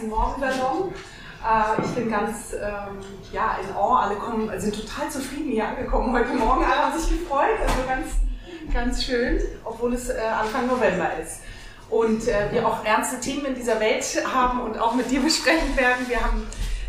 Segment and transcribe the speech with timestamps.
[0.00, 0.92] ersten Morgensalon.
[1.42, 2.98] Äh, ich bin ganz ähm,
[3.32, 7.20] ja, in Awe, alle kommen, sind total zufrieden hier angekommen heute Morgen, alle haben sich
[7.20, 8.06] gefreut, also ganz,
[8.72, 11.40] ganz schön, obwohl es äh, Anfang November ist.
[11.88, 15.76] Und äh, wir auch ernste Themen in dieser Welt haben und auch mit dir besprechen
[15.76, 16.06] werden.
[16.08, 16.46] Wir haben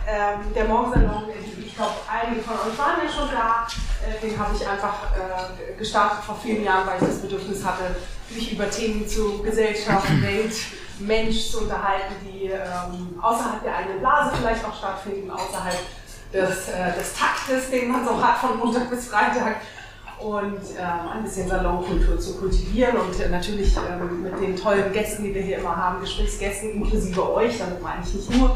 [0.07, 1.23] ähm, der Morgensalon,
[1.59, 3.67] ich glaube, einige von euch waren ja schon da.
[4.05, 7.95] Äh, den habe ich einfach äh, gestartet vor vielen Jahren, weil ich das Bedürfnis hatte,
[8.29, 10.53] mich über Themen zu Gesellschaft, Welt,
[11.01, 15.79] Mensch zu unterhalten, die ähm, außerhalb der eigenen Blase vielleicht auch stattfinden, außerhalb
[16.33, 19.57] des, äh, des Taktes, den man so hat von Montag bis Freitag.
[20.19, 25.23] Und ähm, ein bisschen Salonkultur zu kultivieren und äh, natürlich ähm, mit den tollen Gästen,
[25.23, 28.55] die wir hier immer haben, Gesprächsgästen inklusive euch, damit meine ich nicht nur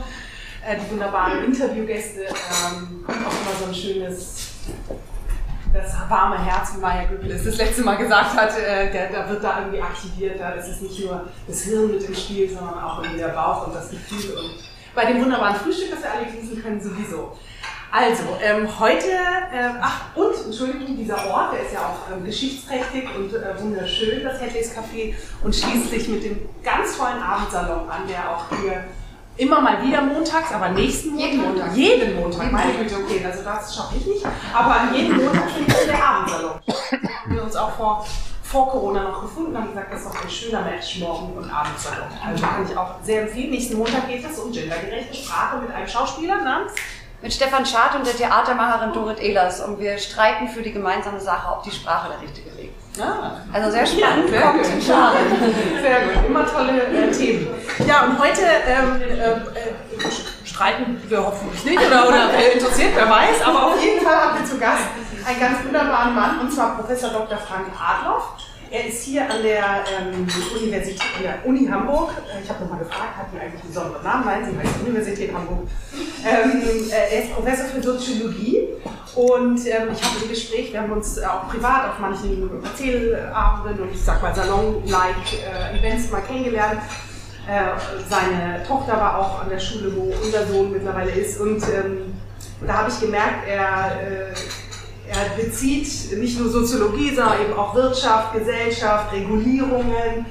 [0.64, 4.52] äh, die wunderbaren Interviewgäste, ähm, auch immer so ein schönes
[5.76, 9.44] das warme Herz, wie Maya Göbel das letzte Mal gesagt hat, äh, der, da wird
[9.44, 10.40] da irgendwie aktiviert.
[10.40, 13.68] Da ist es nicht nur das Hirn mit im Spiel, sondern auch irgendwie der Bauch
[13.68, 14.38] und das Gefühl.
[14.38, 14.52] Und
[14.94, 17.36] bei dem wunderbaren Frühstück, das wir alle genießen können, sowieso.
[17.92, 23.08] Also, ähm, heute, äh, ach, und, Entschuldigung, dieser Ort, der ist ja auch ähm, geschichtsträchtig
[23.16, 28.02] und äh, wunderschön, das Hedleys Café, und schließt sich mit dem ganz tollen Abendsalon an,
[28.08, 28.84] der auch hier
[29.38, 31.28] immer mal wieder montags, aber nächsten Montag.
[31.28, 31.76] Jeden Montag.
[31.76, 34.26] Jeden Montag, meine Güte, okay, also das schaffe ich nicht.
[34.54, 36.60] Aber an jedem Montag findet der Abendsalon.
[37.28, 38.06] wir uns auch vor,
[38.44, 42.08] vor Corona noch gefunden haben gesagt, das ist doch ein schöner Match, Morgen- und Abendsalon.
[42.26, 43.52] Also kann ich auch sehr empfehlen.
[43.52, 46.74] Nächsten Montag geht es um gendergerechte Sprache mit einem Schauspieler namens
[47.22, 51.52] mit Stefan Schad und der Theatermacherin Dorit Ehlers und wir streiten für die gemeinsame Sache,
[51.52, 52.85] ob die Sprache der richtige Weg ist.
[53.00, 53.42] Ah.
[53.52, 54.30] Also sehr spannend.
[54.32, 54.66] Ja, sehr, gut.
[55.82, 56.26] sehr gut.
[56.28, 57.48] Immer tolle äh, Themen.
[57.86, 59.36] Ja, und heute ähm, äh, äh,
[60.46, 64.46] streiten wir hoffentlich nicht oder, oder interessiert, wer weiß, aber auf jeden Fall haben wir
[64.46, 64.84] zu Gast
[65.26, 67.38] einen ganz wunderbaren Mann und zwar Professor Dr.
[67.38, 68.30] Frank Adloff.
[68.72, 70.28] Er ist hier an der ähm,
[70.60, 72.12] Universität, an der Uni Hamburg.
[72.12, 74.26] Äh, ich habe nochmal gefragt, hat die eigentlich einen besonderen Namen?
[74.26, 75.68] Nein, sie heißt Universität Hamburg.
[76.26, 78.70] Ähm, äh, er ist Professor für Soziologie
[79.16, 83.94] und ähm, ich habe im Gespräch, wir haben uns auch privat auf manchen Erzählabenden und
[83.94, 86.82] ich sag mal Salon-like äh, Events mal kennengelernt.
[87.48, 92.14] Äh, seine Tochter war auch an der Schule, wo unser Sohn mittlerweile ist und ähm,
[92.66, 94.34] da habe ich gemerkt, er äh,
[95.08, 100.26] er bezieht nicht nur Soziologie, sondern eben auch Wirtschaft, Gesellschaft, Regulierungen.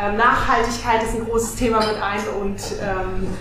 [0.00, 3.36] Ähm, Nachhaltigkeit ist ein großes Thema mit ein und ähm,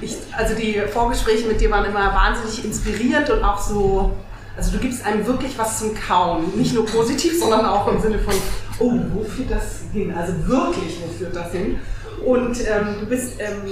[0.00, 4.12] ich, also die Vorgespräche mit dir waren immer wahnsinnig inspirierend und auch so,
[4.56, 6.56] also du gibst einem wirklich was zum Kauen.
[6.56, 8.34] Nicht nur positiv, sondern auch im Sinne von,
[8.78, 10.12] oh, wo führt das hin?
[10.14, 11.78] Also wirklich, wo führt das hin?
[12.24, 13.62] Und ähm, du bist ähm,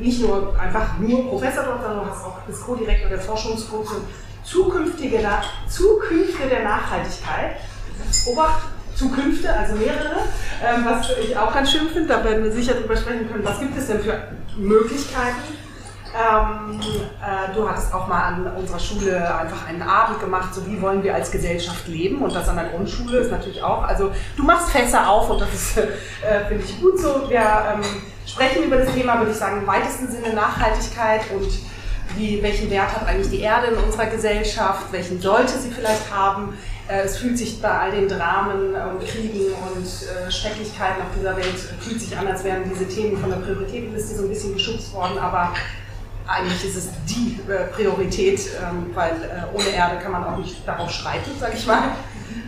[0.00, 3.96] nicht nur einfach nur Professor dort, sondern du hast auch, bist Co-Direktor der Forschungsgruppe
[4.44, 5.20] zukünftige
[5.68, 7.56] Zukünfte der Nachhaltigkeit.
[8.26, 8.62] Obacht,
[8.94, 10.20] Zukünfte, also mehrere,
[10.64, 13.58] ähm, was ich auch ganz schön finde, da werden wir sicher drüber sprechen können, was
[13.58, 15.42] gibt es denn für Möglichkeiten.
[16.14, 16.78] Ähm,
[17.20, 21.02] äh, du hattest auch mal an unserer Schule einfach einen Abend gemacht, so wie wollen
[21.02, 24.70] wir als Gesellschaft leben und das an der Grundschule ist natürlich auch, also du machst
[24.70, 27.28] Fässer auf und das äh, finde ich gut so.
[27.28, 27.82] Wir ähm,
[28.24, 31.48] sprechen über das Thema, würde ich sagen, im weitesten Sinne Nachhaltigkeit und
[32.16, 36.56] wie, welchen Wert hat eigentlich die Erde in unserer Gesellschaft, welchen sollte sie vielleicht haben.
[36.86, 41.36] Äh, es fühlt sich bei all den Dramen und Kriegen und äh, Schrecklichkeiten auf dieser
[41.36, 44.92] Welt, fühlt sich an, als wären diese Themen von der Prioritätenliste so ein bisschen geschubst
[44.94, 45.54] worden, aber
[46.26, 49.12] eigentlich ist es die äh, Priorität, ähm, weil
[49.52, 51.90] ohne Erde kann man auch nicht darauf streiten, sage ich mal.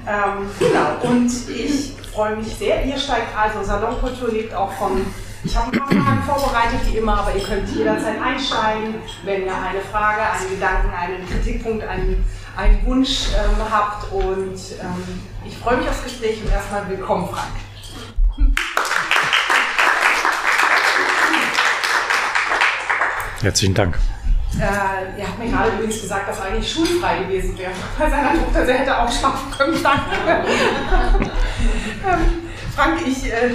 [0.08, 2.84] Ähm, genau, und ich freue mich sehr.
[2.84, 5.04] Ihr steigt also, Salonkultur lebt auch von
[5.46, 9.54] ich habe ein paar Fragen vorbereitet, wie immer, aber ihr könnt jederzeit einsteigen, wenn ihr
[9.54, 12.24] eine Frage, einen Gedanken, einen Kritikpunkt, einen,
[12.56, 14.12] einen Wunsch ähm, habt.
[14.12, 17.52] Und ähm, ich freue mich aufs Gespräch und erstmal willkommen, Frank.
[23.46, 23.96] Herzlichen Dank.
[24.58, 28.66] Äh, er hat mir gerade übrigens gesagt, dass eigentlich schulfrei gewesen wäre bei seiner Tochter.
[28.66, 29.80] Sie hätte auch schlafen können.
[29.80, 30.10] Danke.
[32.10, 32.18] ähm,
[32.74, 33.50] Frank, ich, äh,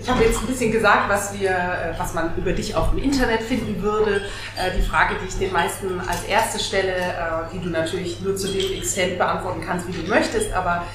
[0.00, 2.98] ich habe jetzt ein bisschen gesagt, was, wir, äh, was man über dich auch im
[2.98, 4.22] Internet finden würde.
[4.56, 8.34] Äh, die Frage, die ich den meisten als erste stelle, äh, die du natürlich nur
[8.34, 10.86] zu dem Extent beantworten kannst, wie du möchtest, aber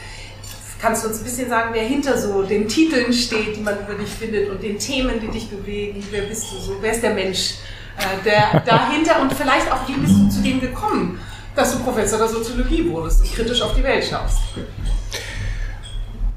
[0.82, 3.94] kannst du uns ein bisschen sagen, wer hinter so den Titeln steht, die man über
[3.94, 6.06] dich findet und den Themen, die dich bewegen?
[6.12, 6.76] Wer bist du so?
[6.82, 7.54] Wer ist der Mensch
[7.98, 11.20] äh, der dahinter und vielleicht auch, wie bist du zu dem gekommen,
[11.56, 14.40] dass du Professor der Soziologie wurdest und kritisch auf die Welt schaust?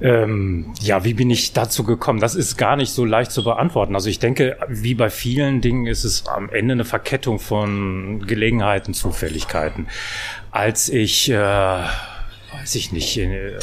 [0.01, 2.21] Ähm, ja, wie bin ich dazu gekommen?
[2.21, 3.97] Das ist gar nicht so leicht zu beantworten.
[3.97, 8.95] Also ich denke, wie bei vielen Dingen ist es am Ende eine Verkettung von Gelegenheiten,
[8.95, 9.89] Zufälligkeiten.
[10.53, 11.81] Als ich äh,
[12.53, 13.59] weiß ich nicht, äh,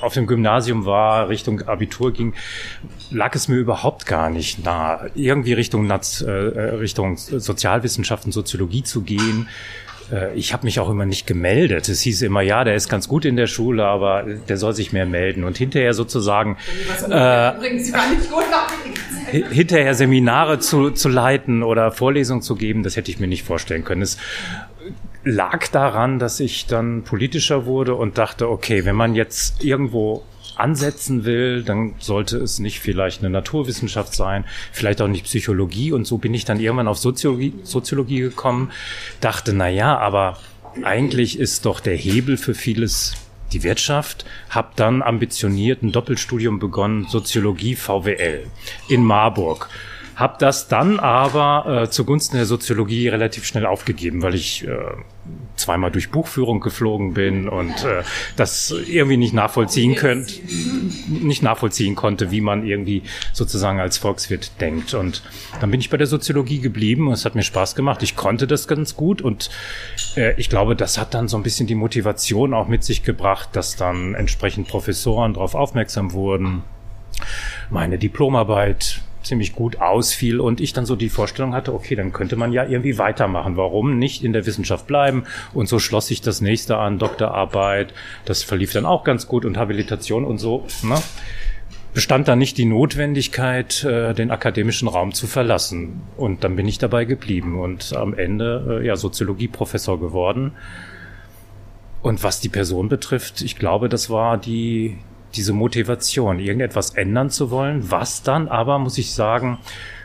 [0.00, 2.34] auf dem Gymnasium war, Richtung Abitur ging,
[3.10, 9.48] lag es mir überhaupt gar nicht nah, irgendwie Richtung, äh, Richtung Sozialwissenschaften, Soziologie zu gehen.
[10.10, 11.88] Äh, ich habe mich auch immer nicht gemeldet.
[11.88, 14.92] Es hieß immer, ja, der ist ganz gut in der Schule, aber der soll sich
[14.92, 15.44] mehr melden.
[15.44, 16.56] Und hinterher sozusagen
[17.08, 17.52] äh,
[19.50, 23.84] hinterher Seminare zu, zu leiten oder Vorlesungen zu geben, das hätte ich mir nicht vorstellen
[23.84, 24.02] können.
[24.02, 24.16] Es
[25.28, 30.24] lag daran, dass ich dann politischer wurde und dachte, okay, wenn man jetzt irgendwo
[30.56, 35.92] ansetzen will, dann sollte es nicht vielleicht eine Naturwissenschaft sein, vielleicht auch nicht Psychologie.
[35.92, 38.72] Und so bin ich dann irgendwann auf Soziologie, Soziologie gekommen,
[39.20, 40.38] dachte, na ja, aber
[40.82, 43.14] eigentlich ist doch der Hebel für vieles
[43.52, 48.46] die Wirtschaft, habe dann ambitioniert ein Doppelstudium begonnen, Soziologie VWL
[48.88, 49.68] in Marburg
[50.18, 54.76] habe das dann aber äh, zugunsten der Soziologie relativ schnell aufgegeben, weil ich äh,
[55.56, 58.02] zweimal durch Buchführung geflogen bin und äh,
[58.36, 60.40] das irgendwie nicht nachvollziehen könnt,
[61.08, 63.02] nicht nachvollziehen konnte, wie man irgendwie
[63.32, 64.94] sozusagen als Volkswirt denkt.
[64.94, 65.22] Und
[65.60, 68.02] dann bin ich bei der Soziologie geblieben und es hat mir Spaß gemacht.
[68.02, 69.50] Ich konnte das ganz gut und
[70.16, 73.50] äh, ich glaube, das hat dann so ein bisschen die Motivation auch mit sich gebracht,
[73.52, 76.62] dass dann entsprechend Professoren darauf aufmerksam wurden.
[77.70, 82.36] Meine Diplomarbeit ziemlich gut ausfiel und ich dann so die Vorstellung hatte, okay, dann könnte
[82.36, 83.56] man ja irgendwie weitermachen.
[83.56, 85.24] Warum nicht in der Wissenschaft bleiben?
[85.54, 87.92] Und so schloss sich das nächste an, Doktorarbeit.
[88.24, 90.64] Das verlief dann auch ganz gut und Habilitation und so.
[90.82, 90.96] Ne?
[91.94, 96.02] bestand dann nicht die Notwendigkeit, äh, den akademischen Raum zu verlassen.
[96.16, 100.52] Und dann bin ich dabei geblieben und am Ende äh, ja Soziologieprofessor geworden.
[102.02, 104.98] Und was die Person betrifft, ich glaube, das war die,
[105.34, 109.58] diese Motivation, irgendetwas ändern zu wollen, was dann aber, muss ich sagen,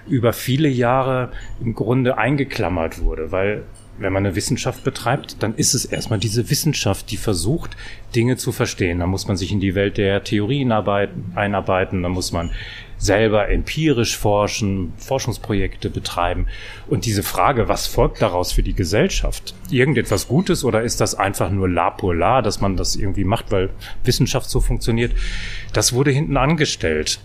[0.07, 1.31] über viele Jahre
[1.61, 3.63] im Grunde eingeklammert wurde, weil
[3.97, 7.77] wenn man eine Wissenschaft betreibt, dann ist es erstmal diese Wissenschaft, die versucht,
[8.15, 8.99] Dinge zu verstehen.
[8.99, 12.51] Da muss man sich in die Welt der Theorien arbeiten, einarbeiten, da muss man
[13.03, 16.47] selber empirisch forschen, Forschungsprojekte betreiben.
[16.87, 19.53] Und diese Frage, was folgt daraus für die Gesellschaft?
[19.69, 23.51] Irgendetwas Gutes oder ist das einfach nur la pour la, dass man das irgendwie macht,
[23.51, 23.71] weil
[24.05, 25.11] Wissenschaft so funktioniert?
[25.73, 27.19] Das wurde hinten angestellt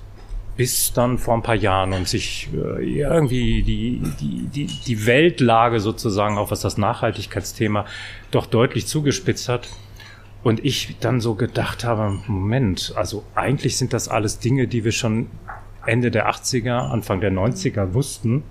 [0.57, 5.79] bis dann vor ein paar Jahren und sich äh, irgendwie die, die, die, die Weltlage
[5.79, 7.87] sozusagen, auch was das Nachhaltigkeitsthema
[8.33, 9.69] doch deutlich zugespitzt hat.
[10.43, 14.91] Und ich dann so gedacht habe, Moment, also eigentlich sind das alles Dinge, die wir
[14.91, 15.29] schon
[15.89, 18.45] Ende der 80er, Anfang der 90er wussten,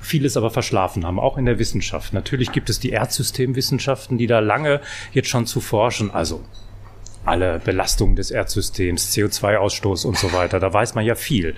[0.00, 2.12] vieles aber verschlafen haben, auch in der Wissenschaft.
[2.12, 4.80] Natürlich gibt es die Erdsystemwissenschaften, die da lange
[5.12, 6.42] jetzt schon zu forschen, also
[7.24, 11.54] alle Belastungen des Erdsystems, CO2-Ausstoß und so weiter, da weiß man ja viel.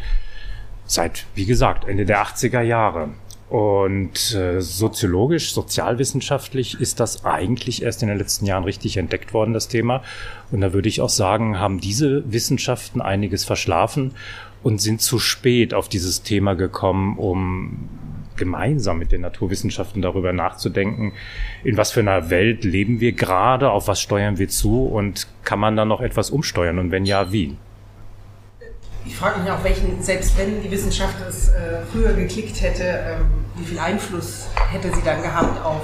[0.85, 3.11] Seit, wie gesagt, Ende der 80er Jahre.
[3.49, 9.53] Und äh, soziologisch, sozialwissenschaftlich ist das eigentlich erst in den letzten Jahren richtig entdeckt worden,
[9.53, 10.03] das Thema.
[10.51, 14.15] Und da würde ich auch sagen, haben diese Wissenschaften einiges verschlafen
[14.63, 17.89] und sind zu spät auf dieses Thema gekommen, um
[18.37, 21.13] gemeinsam mit den Naturwissenschaften darüber nachzudenken,
[21.65, 25.59] in was für einer Welt leben wir gerade, auf was steuern wir zu und kann
[25.59, 27.57] man da noch etwas umsteuern und wenn ja, wie?
[29.05, 33.27] Ich frage mich auch, welchen, selbst wenn die Wissenschaft es äh, früher geklickt hätte, ähm,
[33.57, 35.83] wie viel Einfluss hätte sie dann gehabt auf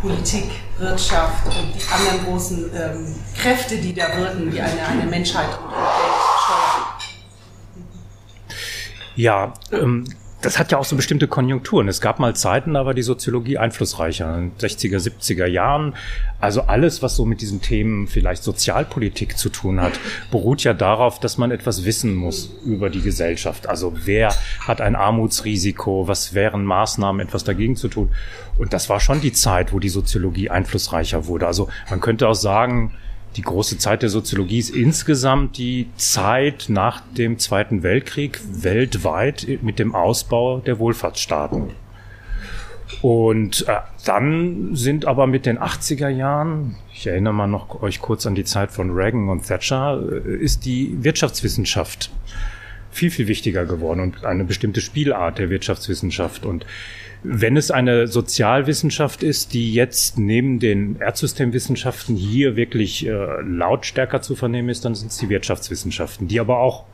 [0.00, 5.48] Politik, Wirtschaft und die anderen großen ähm, Kräfte, die da wirken, die eine, eine Menschheit
[5.62, 6.19] und Welt
[9.20, 10.06] Ja, ähm,
[10.40, 11.88] das hat ja auch so bestimmte Konjunkturen.
[11.88, 15.94] Es gab mal Zeiten, da war die Soziologie einflussreicher, in den 60er, 70er Jahren.
[16.40, 19.92] Also alles, was so mit diesen Themen vielleicht Sozialpolitik zu tun hat,
[20.30, 23.68] beruht ja darauf, dass man etwas wissen muss über die Gesellschaft.
[23.68, 24.32] Also wer
[24.66, 26.08] hat ein Armutsrisiko?
[26.08, 28.08] Was wären Maßnahmen, etwas dagegen zu tun?
[28.56, 31.46] Und das war schon die Zeit, wo die Soziologie einflussreicher wurde.
[31.46, 32.94] Also man könnte auch sagen,
[33.36, 39.78] die große Zeit der Soziologie ist insgesamt die Zeit nach dem Zweiten Weltkrieg weltweit mit
[39.78, 41.70] dem Ausbau der Wohlfahrtsstaaten.
[43.02, 48.26] Und äh, dann sind aber mit den 80er Jahren, ich erinnere mal noch euch kurz
[48.26, 52.10] an die Zeit von Reagan und Thatcher, äh, ist die Wirtschaftswissenschaft
[52.90, 56.44] viel, viel wichtiger geworden und eine bestimmte Spielart der Wirtschaftswissenschaft.
[56.44, 56.66] Und
[57.22, 64.36] wenn es eine Sozialwissenschaft ist, die jetzt neben den Erdsystemwissenschaften hier wirklich äh, lautstärker zu
[64.36, 66.84] vernehmen ist, dann sind es die Wirtschaftswissenschaften, die aber auch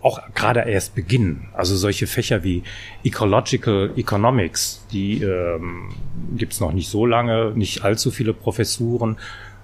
[0.00, 1.48] auch gerade erst beginnen.
[1.54, 2.62] Also solche Fächer wie
[3.02, 5.90] Ecological Economics, die ähm,
[6.36, 9.16] gibt es noch nicht so lange, nicht allzu viele Professuren.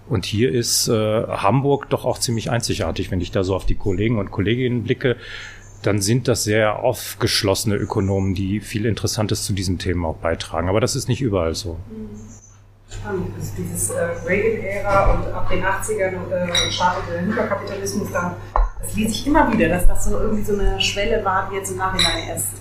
[0.09, 3.77] Und hier ist äh, Hamburg doch auch ziemlich einzigartig, wenn ich da so auf die
[3.77, 5.17] Kollegen und Kolleginnen blicke
[5.87, 10.69] dann sind das sehr aufgeschlossene Ökonomen, die viel Interessantes zu diesem Thema auch beitragen.
[10.69, 11.79] Aber das ist nicht überall so.
[12.91, 13.29] Spannend.
[13.37, 18.37] Also dieses äh, Reagan-Ära und ab den 80ern äh, startete der Hyperkapitalismus dann.
[18.81, 21.71] Das liest ich immer wieder, dass das so irgendwie so eine Schwelle war, die jetzt
[21.71, 22.53] im Nachhinein erst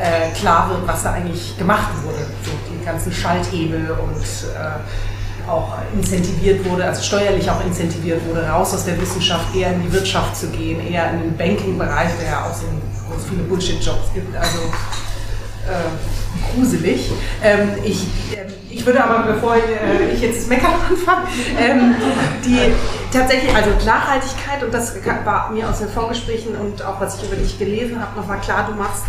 [0.00, 2.26] äh, klar wird, was da eigentlich gemacht wurde.
[2.44, 4.78] So die ganzen Schalthebel und äh,
[5.48, 9.92] auch incentiviert wurde, also steuerlich auch incentiviert wurde, raus aus der Wissenschaft, eher in die
[9.92, 12.66] Wirtschaft zu gehen, eher in den Banking-Bereich, der ja auch so,
[13.28, 14.34] viele Bullshit-Jobs gibt.
[14.36, 14.58] Also
[15.68, 17.10] äh, gruselig.
[17.42, 21.26] Ähm, ich, äh, ich würde aber, bevor ich, äh, ich jetzt Meckern anfange,
[21.58, 21.94] ähm,
[22.44, 22.58] die
[23.12, 24.94] tatsächlich, also Nachhaltigkeit, und das
[25.24, 28.66] war mir aus den Vorgesprächen und auch was ich über dich gelesen habe, nochmal klar,
[28.68, 29.04] du machst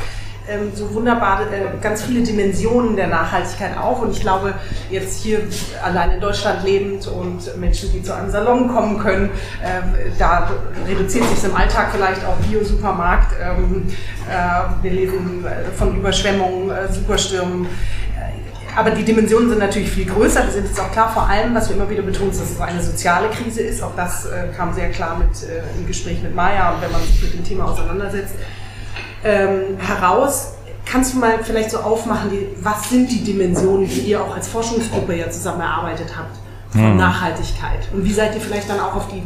[0.75, 4.01] so wunderbar äh, ganz viele Dimensionen der Nachhaltigkeit auf.
[4.01, 4.53] Und ich glaube,
[4.89, 5.39] jetzt hier
[5.81, 9.29] allein in Deutschland lebend und Menschen, die zu einem Salon kommen können,
[9.63, 10.49] äh, da
[10.87, 13.35] reduziert sich im Alltag vielleicht auch Bio-Supermarkt.
[13.41, 13.87] Ähm,
[14.29, 17.65] äh, wir lesen äh, von Überschwemmungen, äh, Superstürmen.
[17.65, 20.43] Äh, aber die Dimensionen sind natürlich viel größer.
[20.45, 22.81] Wir sind jetzt auch klar, vor allem, was wir immer wieder betonen, dass es eine
[22.81, 23.83] soziale Krise ist.
[23.83, 25.47] Auch das kam sehr klar mit,
[25.77, 28.33] im Gespräch mit Maya und wenn man sich mit dem Thema auseinandersetzt
[29.23, 30.53] ähm, heraus.
[30.85, 34.47] Kannst du mal vielleicht so aufmachen, die, was sind die Dimensionen, die ihr auch als
[34.49, 36.37] Forschungsgruppe ja zusammen erarbeitet habt
[36.71, 36.97] von hm.
[36.97, 37.87] Nachhaltigkeit?
[37.93, 39.23] Und wie seid ihr vielleicht dann auch auf die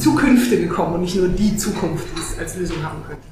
[0.00, 3.31] Zukünfte gekommen und nicht nur die Zukunft, die es als Lösung haben könnte?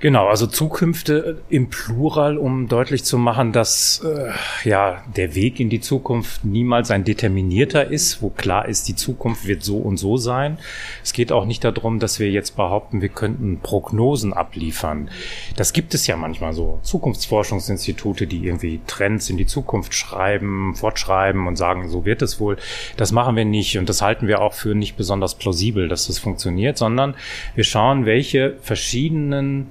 [0.00, 4.30] Genau, also Zukünfte im Plural, um deutlich zu machen, dass äh,
[4.66, 9.46] ja der Weg in die Zukunft niemals ein determinierter ist, wo klar ist, die Zukunft
[9.46, 10.56] wird so und so sein.
[11.04, 15.10] Es geht auch nicht darum, dass wir jetzt behaupten, wir könnten Prognosen abliefern.
[15.56, 16.80] Das gibt es ja manchmal so.
[16.82, 22.56] Zukunftsforschungsinstitute, die irgendwie Trends in die Zukunft schreiben, fortschreiben und sagen, so wird es wohl.
[22.96, 26.18] Das machen wir nicht und das halten wir auch für nicht besonders plausibel, dass das
[26.18, 27.16] funktioniert, sondern
[27.54, 29.66] wir schauen, welche verschiedenen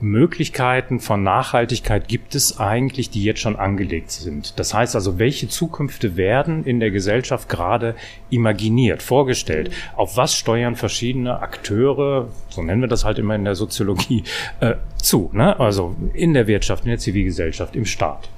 [0.00, 4.58] Möglichkeiten von Nachhaltigkeit gibt es eigentlich, die jetzt schon angelegt sind?
[4.58, 7.94] Das heißt also, welche Zukünfte werden in der Gesellschaft gerade
[8.30, 9.70] imaginiert, vorgestellt?
[9.96, 14.24] Auf was steuern verschiedene Akteure, so nennen wir das halt immer in der Soziologie,
[14.60, 15.30] äh, zu?
[15.32, 15.58] Ne?
[15.60, 18.28] Also in der Wirtschaft, in der Zivilgesellschaft, im Staat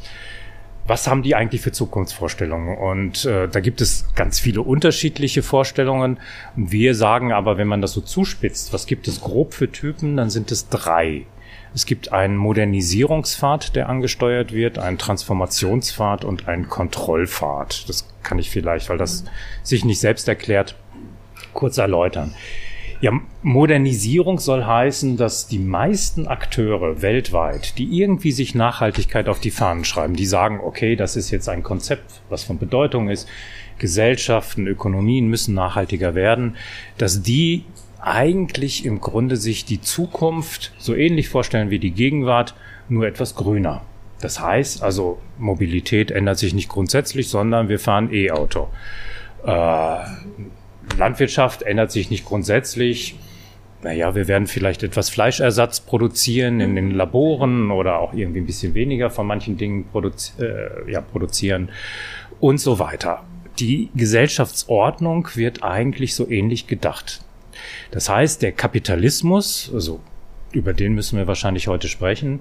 [0.86, 2.76] was haben die eigentlich für Zukunftsvorstellungen?
[2.76, 6.18] Und äh, da gibt es ganz viele unterschiedliche Vorstellungen.
[6.56, 10.28] Wir sagen aber, wenn man das so zuspitzt, was gibt es grob für Typen, dann
[10.28, 11.26] sind es drei.
[11.74, 17.88] Es gibt einen Modernisierungspfad, der angesteuert wird, einen Transformationspfad und einen Kontrollpfad.
[17.88, 19.24] Das kann ich vielleicht, weil das
[19.62, 20.76] sich nicht selbst erklärt,
[21.54, 22.34] kurz erläutern.
[23.00, 29.50] Ja, Modernisierung soll heißen, dass die meisten Akteure weltweit, die irgendwie sich Nachhaltigkeit auf die
[29.50, 33.28] Fahnen schreiben, die sagen, okay, das ist jetzt ein Konzept, was von Bedeutung ist,
[33.78, 36.56] Gesellschaften, Ökonomien müssen nachhaltiger werden,
[36.96, 37.64] dass die
[38.02, 42.54] eigentlich im Grunde sich die Zukunft so ähnlich vorstellen wie die Gegenwart,
[42.88, 43.82] nur etwas grüner.
[44.20, 48.68] Das heißt also, Mobilität ändert sich nicht grundsätzlich, sondern wir fahren E-Auto.
[49.44, 49.98] Äh,
[50.98, 53.16] Landwirtschaft ändert sich nicht grundsätzlich.
[53.82, 58.74] Naja, wir werden vielleicht etwas Fleischersatz produzieren in den Laboren oder auch irgendwie ein bisschen
[58.74, 61.68] weniger von manchen Dingen produzi äh, ja, produzieren
[62.38, 63.24] und so weiter.
[63.58, 67.22] Die Gesellschaftsordnung wird eigentlich so ähnlich gedacht.
[67.92, 70.00] Das heißt, der Kapitalismus, also
[70.50, 72.40] über den müssen wir wahrscheinlich heute sprechen,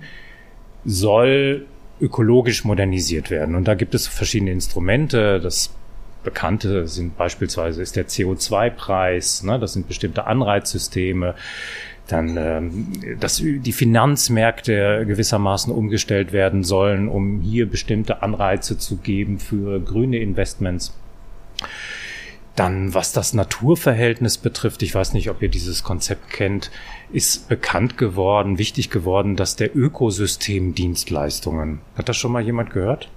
[0.85, 1.67] soll
[1.99, 3.53] ökologisch modernisiert werden.
[3.55, 5.39] Und da gibt es verschiedene Instrumente.
[5.39, 5.71] Das
[6.23, 11.35] Bekannte sind beispielsweise ist der CO2-Preis, ne, das sind bestimmte Anreizsysteme,
[12.07, 12.87] dann ähm,
[13.19, 20.19] dass die Finanzmärkte gewissermaßen umgestellt werden sollen, um hier bestimmte Anreize zu geben für grüne
[20.19, 20.93] Investments.
[22.55, 26.69] Dann, was das Naturverhältnis betrifft, ich weiß nicht, ob ihr dieses Konzept kennt,
[27.11, 31.79] ist bekannt geworden, wichtig geworden, dass der Ökosystemdienstleistungen.
[31.95, 33.07] Hat das schon mal jemand gehört?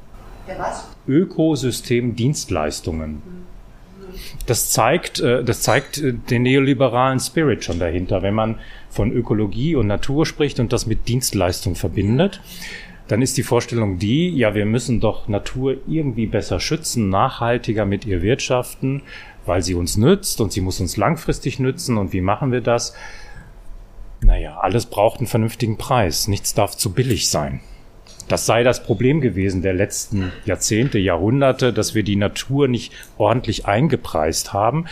[0.47, 0.87] Der was?
[1.09, 3.23] Ökosystemdienstleistungen.
[4.47, 9.75] Das zeigt, äh, das zeigt äh, den neoliberalen Spirit schon dahinter, wenn man von Ökologie
[9.75, 12.41] und Natur spricht und das mit Dienstleistung verbindet
[13.09, 18.07] dann ist die Vorstellung die, ja, wir müssen doch Natur irgendwie besser schützen, nachhaltiger mit
[18.07, 19.03] ihr wirtschaften,
[19.45, 21.99] weil sie uns nützt und sie muss uns langfristig nützen.
[21.99, 22.95] Und wie machen wir das?
[24.23, 26.29] Naja, alles braucht einen vernünftigen Preis.
[26.29, 27.61] Nichts darf zu billig sein.
[28.29, 33.67] Das sei das Problem gewesen der letzten Jahrzehnte, Jahrhunderte, dass wir die Natur nicht ordentlich
[33.67, 34.87] eingepreist haben.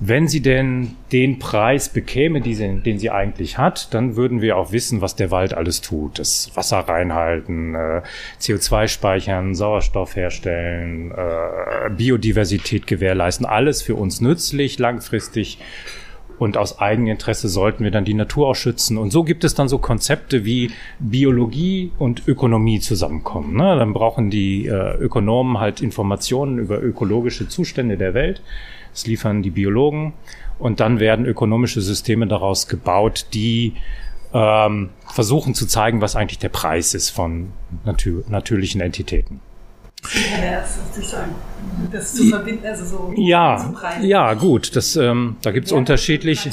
[0.00, 4.72] Wenn sie denn den Preis bekäme, sie, den sie eigentlich hat, dann würden wir auch
[4.72, 6.18] wissen, was der Wald alles tut.
[6.18, 8.02] Das Wasser reinhalten, äh,
[8.40, 13.46] CO2 speichern, Sauerstoff herstellen, äh, Biodiversität gewährleisten.
[13.46, 15.58] Alles für uns nützlich, langfristig
[16.38, 18.98] und aus Eigeninteresse sollten wir dann die Natur auch schützen.
[18.98, 23.56] Und so gibt es dann so Konzepte wie Biologie und Ökonomie zusammenkommen.
[23.56, 23.76] Ne?
[23.76, 28.42] Dann brauchen die äh, Ökonomen halt Informationen über ökologische Zustände der Welt.
[28.94, 30.12] Das liefern die Biologen.
[30.60, 33.74] Und dann werden ökonomische Systeme daraus gebaut, die
[34.32, 37.52] ähm, versuchen zu zeigen, was eigentlich der Preis ist von
[37.84, 39.40] natür natürlichen Entitäten.
[41.90, 43.72] Das zu verbinden, also so ja,
[44.02, 44.76] ja, gut.
[44.76, 46.50] Das, ähm, da gibt es ja, unterschiedliche,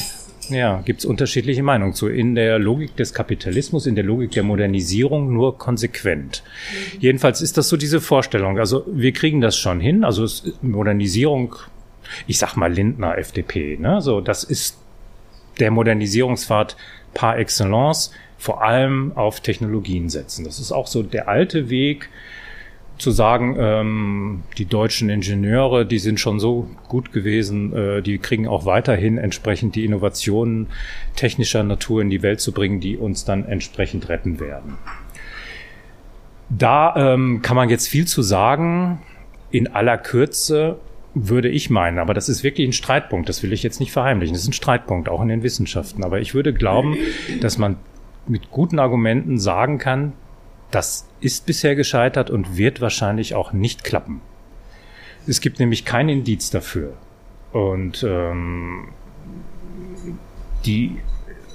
[0.49, 2.07] ja, gibt's unterschiedliche Meinungen zu.
[2.07, 6.43] In der Logik des Kapitalismus, in der Logik der Modernisierung nur konsequent.
[6.43, 7.01] Mhm.
[7.01, 8.57] Jedenfalls ist das so diese Vorstellung.
[8.57, 10.05] Also wir kriegen das schon hin.
[10.05, 10.25] Also
[10.61, 11.55] Modernisierung,
[12.27, 13.77] ich sag mal Lindner, FDP.
[13.77, 14.01] Ne?
[14.01, 14.77] So, das ist
[15.59, 16.75] der Modernisierungspfad
[17.13, 18.11] par excellence.
[18.37, 20.45] Vor allem auf Technologien setzen.
[20.45, 22.09] Das ist auch so der alte Weg
[23.01, 28.47] zu sagen, ähm, die deutschen Ingenieure, die sind schon so gut gewesen, äh, die kriegen
[28.47, 30.67] auch weiterhin entsprechend die Innovationen
[31.15, 34.77] technischer Natur in die Welt zu bringen, die uns dann entsprechend retten werden.
[36.49, 39.01] Da ähm, kann man jetzt viel zu sagen.
[39.51, 40.77] In aller Kürze
[41.13, 44.33] würde ich meinen, aber das ist wirklich ein Streitpunkt, das will ich jetzt nicht verheimlichen.
[44.33, 46.03] Das ist ein Streitpunkt, auch in den Wissenschaften.
[46.03, 46.95] Aber ich würde glauben,
[47.41, 47.77] dass man
[48.27, 50.13] mit guten Argumenten sagen kann,
[50.69, 54.21] das ist bisher gescheitert und wird wahrscheinlich auch nicht klappen.
[55.27, 56.93] Es gibt nämlich kein Indiz dafür.
[57.51, 58.87] Und ähm,
[60.65, 60.97] die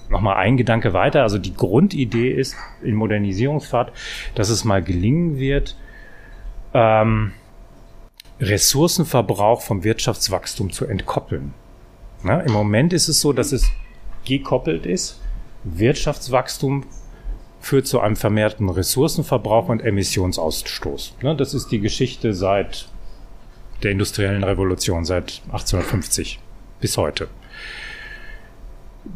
[0.09, 1.23] nochmal ein Gedanke weiter.
[1.23, 3.93] Also die Grundidee ist in Modernisierungsfahrt,
[4.35, 5.77] dass es mal gelingen wird,
[6.75, 7.33] ähm,
[8.41, 11.55] Ressourcenverbrauch vom Wirtschaftswachstum zu entkoppeln.
[12.23, 13.71] Na, Im Moment ist es so, dass es
[14.25, 15.21] gekoppelt ist.
[15.65, 16.85] Wirtschaftswachstum
[17.61, 21.17] führt zu einem vermehrten Ressourcenverbrauch und Emissionsausstoß.
[21.23, 22.89] Ne, das ist die Geschichte seit
[23.83, 26.39] der industriellen Revolution, seit 1850
[26.81, 27.29] bis heute.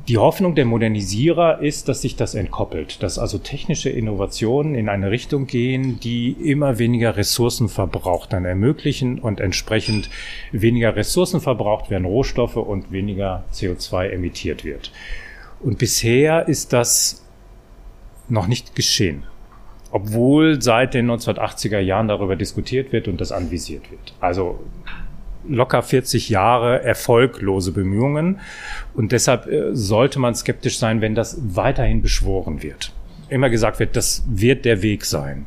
[0.09, 5.11] Die Hoffnung der Modernisierer ist, dass sich das entkoppelt, dass also technische Innovationen in eine
[5.11, 10.11] Richtung gehen, die immer weniger Ressourcenverbrauch dann ermöglichen und entsprechend
[10.53, 14.93] weniger Ressourcen verbraucht werden Rohstoffe und weniger CO2 emittiert wird.
[15.61, 17.25] Und bisher ist das
[18.29, 19.25] noch nicht geschehen.
[19.93, 24.15] Obwohl seit den 1980er Jahren darüber diskutiert wird und das anvisiert wird.
[24.21, 24.61] Also
[25.49, 28.41] locker 40 Jahre erfolglose Bemühungen.
[28.95, 32.93] Und deshalb äh, sollte man skeptisch sein, wenn das weiterhin beschworen wird.
[33.29, 35.47] Immer gesagt wird, das wird der Weg sein.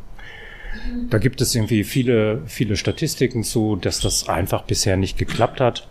[1.10, 5.88] Da gibt es irgendwie viele, viele Statistiken zu, dass das einfach bisher nicht geklappt hat.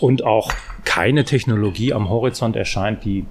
[0.00, 0.52] Und auch
[0.84, 3.24] keine Technologie am Horizont erscheint, die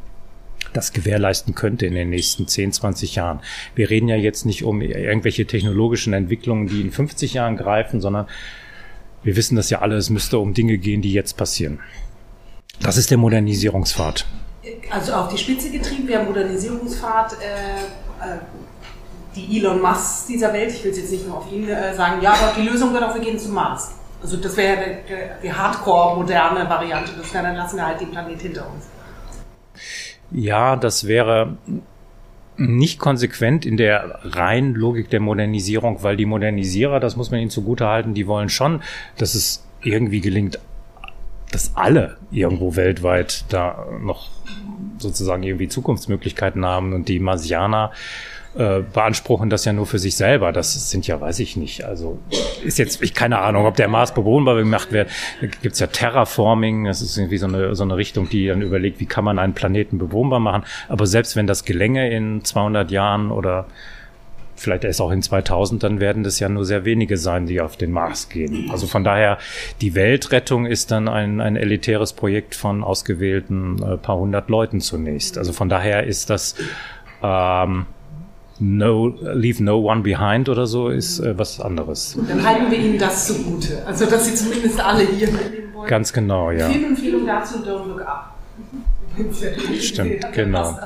[0.73, 3.39] das gewährleisten könnte in den nächsten 10, 20 Jahren.
[3.75, 8.27] Wir reden ja jetzt nicht um irgendwelche technologischen Entwicklungen, die in 50 Jahren greifen, sondern
[9.23, 11.79] wir wissen das ja alle, es müsste um Dinge gehen, die jetzt passieren.
[12.81, 14.25] Das ist der Modernisierungspfad.
[14.89, 18.37] Also auf die Spitze getrieben, haben Modernisierungspfad, äh, äh,
[19.35, 22.33] die Elon Musk dieser Welt, ich will jetzt nicht nur auf ihn äh, sagen, ja,
[22.33, 23.91] aber die Lösung wird auch, wir gehen zum Mars.
[24.21, 28.41] Also das wäre die, die Hardcore-moderne Variante, das wäre, dann lassen wir halt den Planet
[28.41, 28.85] hinter uns.
[30.31, 31.57] Ja, das wäre
[32.57, 37.49] nicht konsequent in der reinen Logik der Modernisierung, weil die Modernisierer, das muss man ihnen
[37.49, 38.81] zugutehalten, die wollen schon,
[39.17, 40.59] dass es irgendwie gelingt,
[41.51, 44.29] dass alle irgendwo weltweit da noch
[44.97, 47.91] sozusagen irgendwie Zukunftsmöglichkeiten haben und die Marsianer
[48.55, 50.51] äh, beanspruchen das ja nur für sich selber.
[50.51, 51.83] Das sind ja, weiß ich nicht.
[51.83, 52.19] Also
[52.63, 55.09] ist jetzt, ich keine Ahnung, ob der Mars bewohnbar gemacht wird.
[55.39, 58.99] Da gibt's ja Terraforming, das ist irgendwie so eine, so eine Richtung, die dann überlegt,
[58.99, 60.63] wie kann man einen Planeten bewohnbar machen.
[60.87, 63.67] Aber selbst wenn das gelänge in 200 Jahren oder
[64.55, 67.77] vielleicht erst auch in 2000, dann werden das ja nur sehr wenige sein, die auf
[67.77, 68.69] den Mars gehen.
[68.71, 69.37] Also von daher,
[69.81, 75.37] die Weltrettung ist dann ein, ein elitäres Projekt von ausgewählten äh, paar hundert Leuten zunächst.
[75.37, 76.55] Also von daher ist das
[77.23, 77.85] ähm,
[78.59, 82.17] No, Leave No One Behind oder so ist äh, was anderes.
[82.27, 83.85] Dann halten wir Ihnen das zugute.
[83.85, 85.87] Also, dass Sie zumindest alle hier mitnehmen wollen.
[85.87, 86.69] Ganz genau, ja.
[86.69, 88.35] Filmempfehlung dazu, Don't Look Up.
[89.79, 90.77] Stimmt, genau.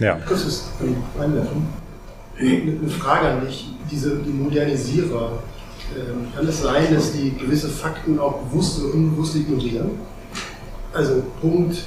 [0.00, 0.18] Ja.
[0.28, 0.64] Das ist.
[2.40, 3.68] Eine Frage an dich.
[3.90, 5.38] Diese die Modernisierer,
[5.96, 9.90] äh, kann es sein, dass die gewisse Fakten auch bewusst oder unbewusst ignorieren?
[10.92, 11.84] Also, Punkt.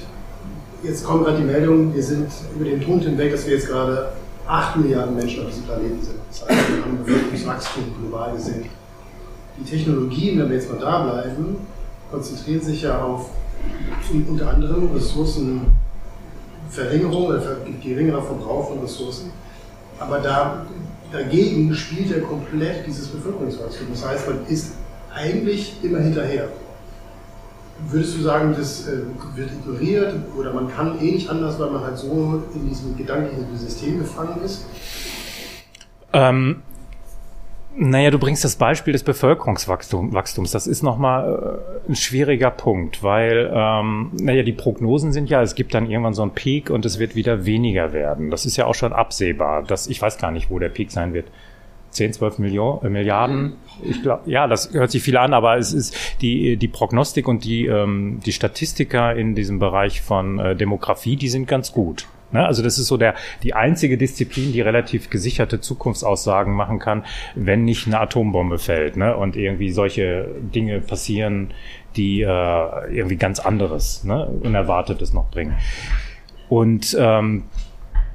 [0.84, 4.14] Jetzt kommt gerade die Meldung, wir sind über den Punkt hinweg, dass wir jetzt gerade
[4.52, 6.18] 8 Milliarden Menschen auf diesem Planeten sind.
[6.30, 8.66] Das heißt, wir haben Bevölkerungswachstum global gesehen.
[9.58, 11.56] Die Technologien, wenn wir jetzt mal da bleiben,
[12.12, 13.30] konzentrieren sich ja auf
[14.28, 19.32] unter anderem Ressourcenverringerung oder geringerer Verbrauch von Ressourcen.
[20.00, 20.66] Aber da,
[21.14, 23.88] dagegen spielt ja komplett dieses Bevölkerungswachstum.
[23.94, 24.74] Das heißt, man ist
[25.14, 26.50] eigentlich immer hinterher.
[27.90, 29.02] Würdest du sagen, das äh,
[29.36, 33.58] wird ignoriert oder man kann eh nicht anders, weil man halt so in diesem gedanklichen
[33.58, 34.66] System gefangen ist?
[36.14, 36.62] Ähm,
[37.74, 40.52] naja, du bringst das Beispiel des Bevölkerungswachstums.
[40.52, 45.56] Das ist nochmal äh, ein schwieriger Punkt, weil, ähm, naja, die Prognosen sind ja, es
[45.56, 48.30] gibt dann irgendwann so einen Peak und es wird wieder weniger werden.
[48.30, 49.64] Das ist ja auch schon absehbar.
[49.64, 51.28] Das, ich weiß gar nicht, wo der Peak sein wird.
[51.92, 53.54] 10, 12 Million, äh, Milliarden.
[53.84, 57.44] Ich glaube, ja, das hört sich viel an, aber es ist die, die Prognostik und
[57.44, 62.08] die, ähm, die Statistiker in diesem Bereich von äh, Demografie, die sind ganz gut.
[62.32, 62.46] Ne?
[62.46, 67.66] Also das ist so der, die einzige Disziplin, die relativ gesicherte Zukunftsaussagen machen kann, wenn
[67.66, 69.16] nicht eine Atombombe fällt ne?
[69.16, 71.54] und irgendwie solche Dinge passieren,
[71.96, 74.26] die äh, irgendwie ganz anderes, ne?
[74.26, 75.58] Unerwartetes noch bringen.
[76.48, 77.44] Und ähm,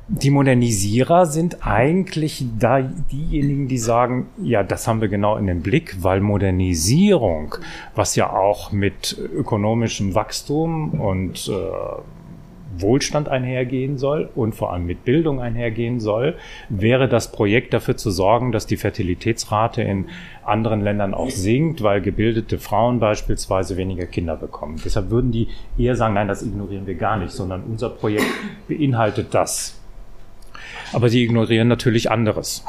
[0.09, 5.63] die Modernisierer sind eigentlich da diejenigen, die sagen, ja, das haben wir genau in den
[5.63, 7.57] Blick, weil Modernisierung,
[7.97, 11.53] was ja auch mit ökonomischem Wachstum und äh,
[12.79, 16.37] Wohlstand einhergehen soll und vor allem mit Bildung einhergehen soll,
[16.69, 20.07] wäre das Projekt dafür zu sorgen, dass die Fertilitätsrate in
[20.45, 24.81] anderen Ländern auch sinkt, weil gebildete Frauen beispielsweise weniger Kinder bekommen.
[24.85, 28.27] Deshalb würden die eher sagen, nein, das ignorieren wir gar nicht, sondern unser Projekt
[28.69, 29.76] beinhaltet das.
[30.93, 32.65] Aber sie ignorieren natürlich anderes.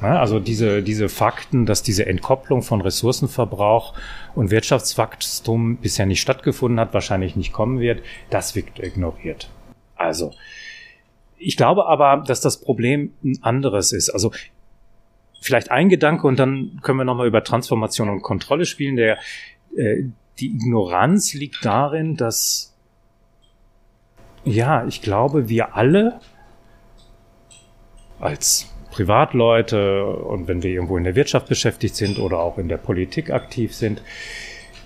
[0.00, 3.94] Also diese, diese Fakten, dass diese Entkopplung von Ressourcenverbrauch
[4.34, 9.48] und Wirtschaftswachstum bisher nicht stattgefunden hat, wahrscheinlich nicht kommen wird, das wird ignoriert.
[9.94, 10.32] Also,
[11.38, 14.10] ich glaube aber, dass das Problem ein anderes ist.
[14.10, 14.32] Also,
[15.40, 18.96] vielleicht ein Gedanke und dann können wir nochmal über Transformation und Kontrolle spielen.
[18.96, 19.18] Der,
[19.76, 20.04] äh,
[20.38, 22.74] die Ignoranz liegt darin, dass,
[24.44, 26.20] ja, ich glaube, wir alle
[28.20, 32.78] als Privatleute und wenn wir irgendwo in der Wirtschaft beschäftigt sind oder auch in der
[32.78, 34.00] Politik aktiv sind,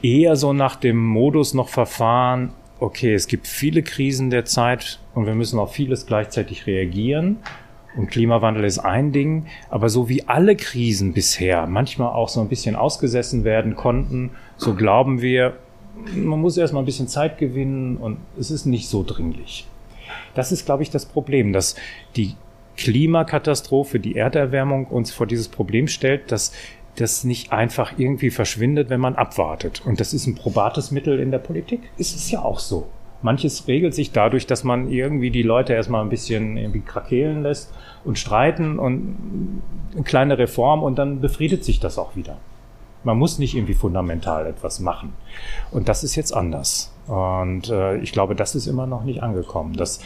[0.02, 5.26] eher so nach dem Modus noch verfahren, okay, es gibt viele Krisen der Zeit und
[5.26, 7.38] wir müssen auf vieles gleichzeitig reagieren.
[7.96, 12.48] Und Klimawandel ist ein Ding, aber so wie alle Krisen bisher manchmal auch so ein
[12.48, 15.56] bisschen ausgesessen werden konnten, so glauben wir,
[16.14, 19.66] man muss erstmal ein bisschen Zeit gewinnen und es ist nicht so dringlich.
[20.34, 21.74] Das ist, glaube ich, das Problem, dass
[22.16, 22.36] die
[22.80, 26.52] Klimakatastrophe, die Erderwärmung uns vor dieses Problem stellt, dass
[26.96, 29.82] das nicht einfach irgendwie verschwindet, wenn man abwartet.
[29.84, 31.82] Und das ist ein probates Mittel in der Politik.
[31.98, 32.88] Ist es ja auch so.
[33.22, 37.70] Manches regelt sich dadurch, dass man irgendwie die Leute erstmal ein bisschen irgendwie krakeelen lässt
[38.02, 39.62] und streiten und
[39.92, 42.38] eine kleine Reform und dann befriedet sich das auch wieder.
[43.04, 45.12] Man muss nicht irgendwie fundamental etwas machen.
[45.70, 46.94] Und das ist jetzt anders.
[47.06, 49.74] Und äh, ich glaube, das ist immer noch nicht angekommen.
[49.74, 50.00] Das,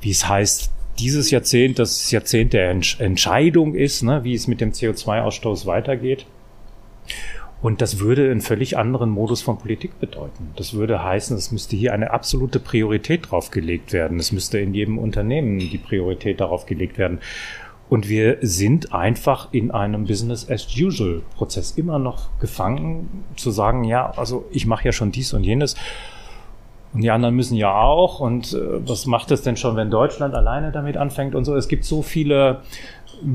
[0.00, 4.72] wie es heißt, dieses Jahrzehnt das Jahrzehnt der Entscheidung ist, ne, wie es mit dem
[4.72, 6.26] CO2-Ausstoß weitergeht.
[7.62, 10.52] Und das würde einen völlig anderen Modus von Politik bedeuten.
[10.56, 14.18] Das würde heißen, es müsste hier eine absolute Priorität drauf gelegt werden.
[14.18, 17.18] Es müsste in jedem Unternehmen die Priorität darauf gelegt werden.
[17.90, 23.84] Und wir sind einfach in einem Business as usual Prozess immer noch gefangen, zu sagen,
[23.84, 25.76] ja, also ich mache ja schon dies und jenes
[26.92, 28.20] und die anderen müssen ja auch.
[28.20, 31.54] Und äh, was macht es denn schon, wenn Deutschland alleine damit anfängt und so?
[31.54, 32.62] Es gibt so viele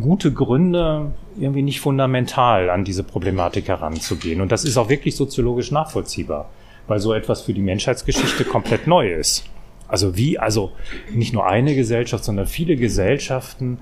[0.02, 4.42] gute Gründe, irgendwie nicht fundamental an diese Problematik heranzugehen.
[4.42, 6.50] Und das ist auch wirklich soziologisch nachvollziehbar,
[6.88, 9.46] weil so etwas für die Menschheitsgeschichte komplett neu ist.
[9.88, 10.72] Also wie, also
[11.12, 13.80] nicht nur eine Gesellschaft, sondern viele Gesellschaften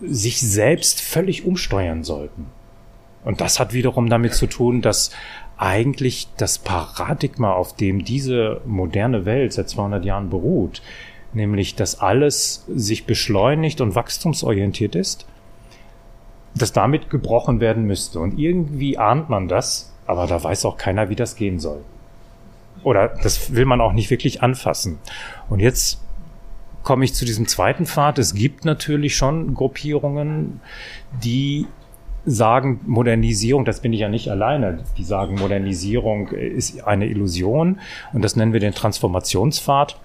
[0.00, 2.46] sich selbst völlig umsteuern sollten.
[3.24, 5.10] Und das hat wiederum damit zu tun, dass
[5.58, 10.82] eigentlich das Paradigma, auf dem diese moderne Welt seit 200 Jahren beruht,
[11.32, 15.26] nämlich dass alles sich beschleunigt und wachstumsorientiert ist,
[16.54, 18.20] dass damit gebrochen werden müsste.
[18.20, 21.80] Und irgendwie ahnt man das, aber da weiß auch keiner, wie das gehen soll.
[22.84, 24.98] Oder das will man auch nicht wirklich anfassen.
[25.48, 26.00] Und jetzt
[26.84, 28.18] komme ich zu diesem zweiten Pfad.
[28.18, 30.60] Es gibt natürlich schon Gruppierungen,
[31.22, 31.66] die
[32.24, 37.80] sagen, Modernisierung, das bin ich ja nicht alleine, die sagen, Modernisierung ist eine Illusion
[38.12, 39.98] und das nennen wir den Transformationspfad.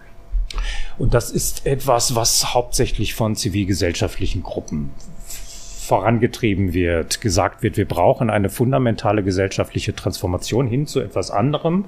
[0.97, 4.91] Und das ist etwas, was hauptsächlich von zivilgesellschaftlichen Gruppen
[5.83, 11.85] vorangetrieben wird, gesagt wird, wir brauchen eine fundamentale gesellschaftliche Transformation hin zu etwas anderem.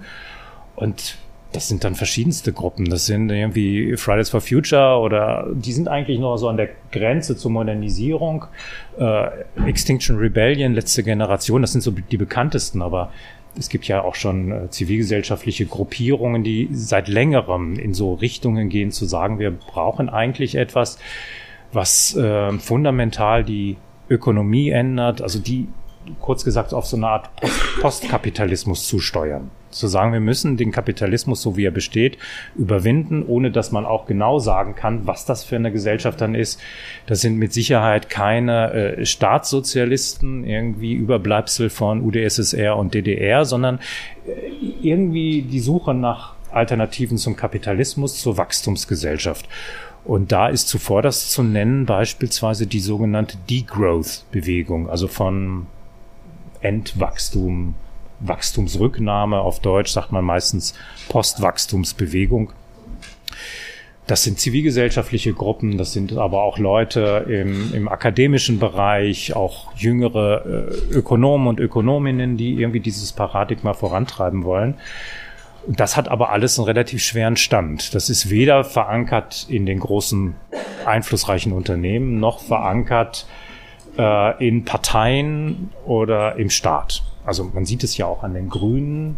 [0.76, 1.18] Und
[1.56, 2.90] das sind dann verschiedenste Gruppen.
[2.90, 7.38] Das sind irgendwie Fridays for Future oder die sind eigentlich noch so an der Grenze
[7.38, 8.46] zur Modernisierung.
[9.00, 9.28] Äh,
[9.66, 13.12] Extinction Rebellion, letzte Generation, das sind so die bekanntesten, aber
[13.58, 18.92] es gibt ja auch schon äh, zivilgesellschaftliche Gruppierungen, die seit längerem in so Richtungen gehen,
[18.92, 21.00] zu sagen, wir brauchen eigentlich etwas,
[21.72, 23.78] was äh, fundamental die
[24.10, 25.68] Ökonomie ändert, also die
[26.20, 31.42] kurz gesagt auf so eine Art Post Postkapitalismus zusteuern Zu sagen, wir müssen den Kapitalismus,
[31.42, 32.18] so wie er besteht,
[32.56, 36.62] überwinden, ohne dass man auch genau sagen kann, was das für eine Gesellschaft dann ist.
[37.06, 43.80] Das sind mit Sicherheit keine äh, Staatssozialisten, irgendwie Überbleibsel von UdSSR und DDR, sondern
[44.26, 44.32] äh,
[44.82, 49.48] irgendwie die Suche nach Alternativen zum Kapitalismus, zur Wachstumsgesellschaft.
[50.06, 55.66] Und da ist zuvor das zu nennen beispielsweise die sogenannte Degrowth-Bewegung, also von
[56.62, 57.74] Entwachstum,
[58.20, 60.74] Wachstumsrücknahme, auf Deutsch sagt man meistens
[61.10, 62.52] Postwachstumsbewegung.
[64.08, 70.46] Das sind zivilgesellschaftliche Gruppen, das sind aber auch Leute im, im akademischen Bereich, auch jüngere
[70.46, 74.76] äh, Ökonomen und Ökonominnen, die irgendwie dieses Paradigma vorantreiben wollen.
[75.68, 77.96] Das hat aber alles einen relativ schweren Stand.
[77.96, 80.36] Das ist weder verankert in den großen
[80.86, 83.26] einflussreichen Unternehmen noch verankert
[83.98, 87.02] äh, in Parteien oder im Staat.
[87.26, 89.18] Also man sieht es ja auch an den Grünen,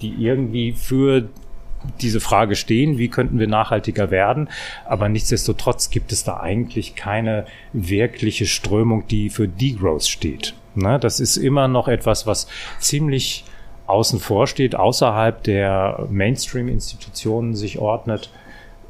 [0.00, 1.28] die irgendwie für
[2.00, 4.48] diese Frage stehen, wie könnten wir nachhaltiger werden.
[4.86, 10.54] Aber nichtsdestotrotz gibt es da eigentlich keine wirkliche Strömung, die für Degrowth steht.
[10.74, 10.98] Ne?
[10.98, 12.46] Das ist immer noch etwas, was
[12.78, 13.44] ziemlich
[13.86, 18.30] außen vor steht, außerhalb der Mainstream-Institutionen sich ordnet.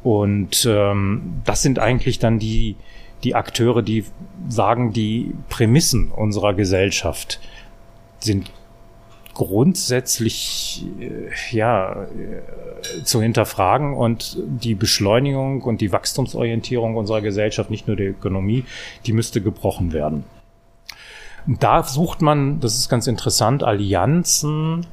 [0.03, 2.77] Und ähm, das sind eigentlich dann die,
[3.25, 4.05] die Akteure, die
[4.49, 7.41] sagen, die Prämissen unserer Gesellschaft
[8.25, 8.51] sind
[9.35, 17.87] grundsätzlich äh, ja äh, zu hinterfragen und die Beschleunigung und die Wachstumsorientierung unserer Gesellschaft, nicht
[17.87, 18.65] nur der Ökonomie,
[19.07, 20.25] die müsste gebrochen werden.
[21.47, 24.87] Da sucht man, das ist ganz interessant, Allianzen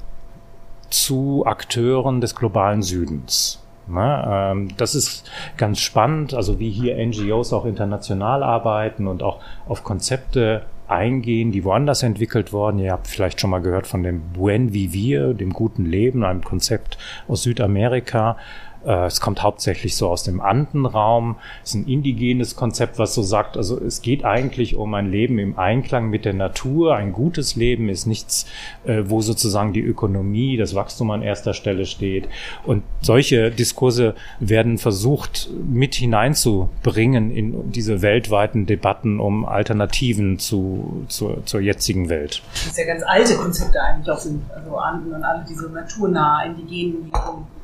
[0.89, 3.63] zu Akteuren des globalen Südens.
[3.87, 9.39] Na, ähm, das ist ganz spannend, also wie hier NGOs auch international arbeiten und auch
[9.67, 12.79] auf Konzepte eingehen, die woanders entwickelt wurden.
[12.79, 16.97] Ihr habt vielleicht schon mal gehört von dem Buen Vivir, dem guten Leben, einem Konzept
[17.27, 18.37] aus Südamerika,
[18.83, 21.35] es kommt hauptsächlich so aus dem Andenraum.
[21.63, 25.37] Es ist ein indigenes Konzept, was so sagt, also es geht eigentlich um ein Leben
[25.39, 26.95] im Einklang mit der Natur.
[26.95, 28.45] Ein gutes Leben ist nichts,
[28.85, 32.27] äh, wo sozusagen die Ökonomie, das Wachstum an erster Stelle steht.
[32.65, 41.41] Und solche Diskurse werden versucht mit hineinzubringen in diese weltweiten Debatten um Alternativen zu, zu,
[41.45, 42.41] zur jetzigen Welt.
[42.53, 46.45] Das ist ja ganz alte Konzepte eigentlich auch sind, also Anden und alle diese naturnah,
[46.45, 47.60] indigenen Regierungen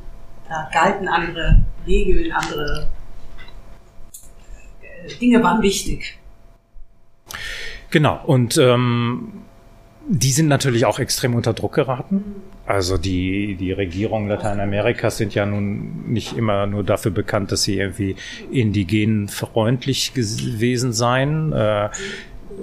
[0.50, 2.88] da galten andere Regeln, andere
[4.82, 6.18] äh, Dinge waren wichtig.
[7.90, 9.32] Genau, und ähm,
[10.10, 12.24] die sind natürlich auch extrem unter Druck geraten.
[12.66, 17.78] Also die, die Regierungen Lateinamerikas sind ja nun nicht immer nur dafür bekannt, dass sie
[17.78, 18.16] irgendwie
[18.52, 21.90] indigen freundlich gewesen seien äh,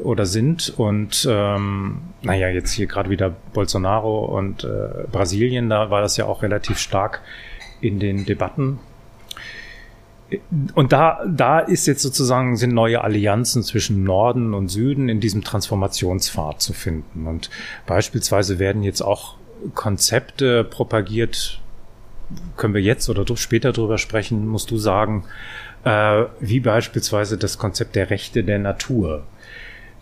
[0.03, 0.75] oder sind.
[0.77, 6.27] Und ähm, naja, jetzt hier gerade wieder Bolsonaro und äh, Brasilien, da war das ja
[6.27, 7.23] auch relativ stark
[7.81, 8.79] in den Debatten.
[10.75, 15.45] Und da, da ist jetzt sozusagen, sind neue Allianzen zwischen Norden und Süden in diesem
[15.45, 17.27] Transformationspfad zu finden.
[17.27, 17.51] Und
[17.87, 19.37] beispielsweise werden jetzt auch
[19.75, 21.61] Konzepte propagiert,
[22.57, 25.25] können wir jetzt oder später drüber sprechen, musst du sagen,
[25.85, 29.25] äh, wie beispielsweise das Konzept der Rechte der Natur.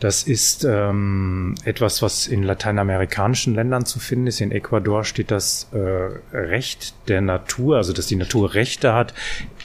[0.02, 4.40] Das ist ähm, etwas, was in lateinamerikanischen Ländern zu finden ist.
[4.40, 9.14] In Ecuador steht das äh, Recht der Natur, also dass die Natur Rechte hat,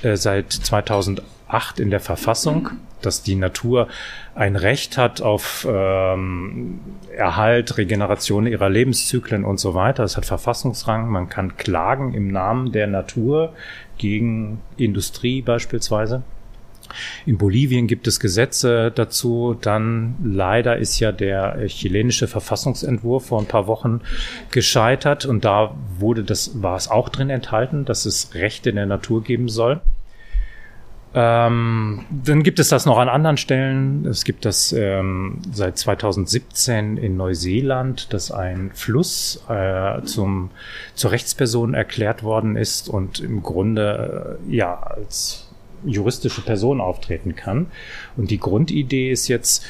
[0.03, 2.69] äh, seit 2008 in der Verfassung,
[3.01, 3.87] dass die Natur
[4.35, 6.81] ein Recht hat auf ähm,
[7.15, 10.03] Erhalt, Regeneration ihrer Lebenszyklen und so weiter.
[10.03, 11.09] Es hat Verfassungsrang.
[11.09, 13.55] Man kann klagen im Namen der Natur
[13.97, 16.21] gegen Industrie beispielsweise.
[17.25, 19.57] In Bolivien gibt es Gesetze dazu.
[19.59, 24.01] Dann leider ist ja der chilenische Verfassungsentwurf vor ein paar Wochen
[24.51, 28.85] gescheitert und da wurde das, war es auch drin enthalten, dass es Rechte in der
[28.85, 29.81] Natur geben soll.
[31.13, 34.05] Ähm, dann gibt es das noch an anderen Stellen.
[34.05, 40.51] Es gibt das ähm, seit 2017 in Neuseeland, dass ein Fluss äh, zum,
[40.93, 45.46] zur Rechtsperson erklärt worden ist und im Grunde äh, ja als
[45.85, 47.67] juristische Person auftreten kann.
[48.15, 49.65] Und die Grundidee ist jetzt,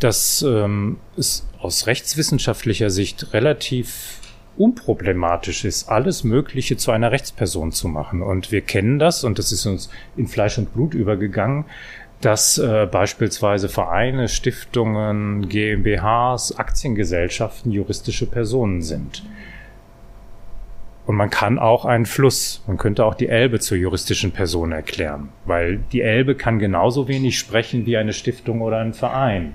[0.00, 4.18] dass ähm, es aus rechtswissenschaftlicher Sicht relativ
[4.56, 8.22] unproblematisch ist, alles Mögliche zu einer Rechtsperson zu machen.
[8.22, 11.64] Und wir kennen das, und das ist uns in Fleisch und Blut übergegangen,
[12.20, 19.24] dass äh, beispielsweise Vereine, Stiftungen, GmbHs, Aktiengesellschaften juristische Personen sind.
[21.12, 25.28] Und man kann auch einen Fluss, man könnte auch die Elbe zur juristischen Person erklären,
[25.44, 29.54] weil die Elbe kann genauso wenig sprechen wie eine Stiftung oder ein Verein.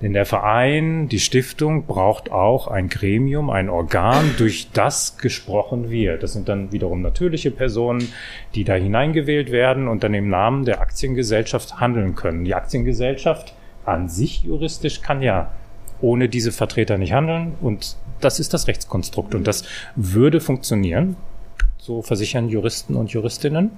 [0.00, 6.22] Denn der Verein, die Stiftung braucht auch ein Gremium, ein Organ, durch das gesprochen wird.
[6.22, 8.12] Das sind dann wiederum natürliche Personen,
[8.54, 12.44] die da hineingewählt werden und dann im Namen der Aktiengesellschaft handeln können.
[12.44, 13.52] Die Aktiengesellschaft
[13.84, 15.50] an sich juristisch kann ja
[16.00, 19.64] ohne diese Vertreter nicht handeln und das ist das Rechtskonstrukt und das
[19.96, 21.16] würde funktionieren.
[21.78, 23.70] So versichern Juristen und Juristinnen.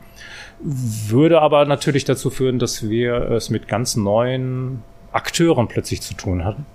[0.60, 6.44] Würde aber natürlich dazu führen, dass wir es mit ganz neuen Akteuren plötzlich zu tun
[6.44, 6.66] hatten.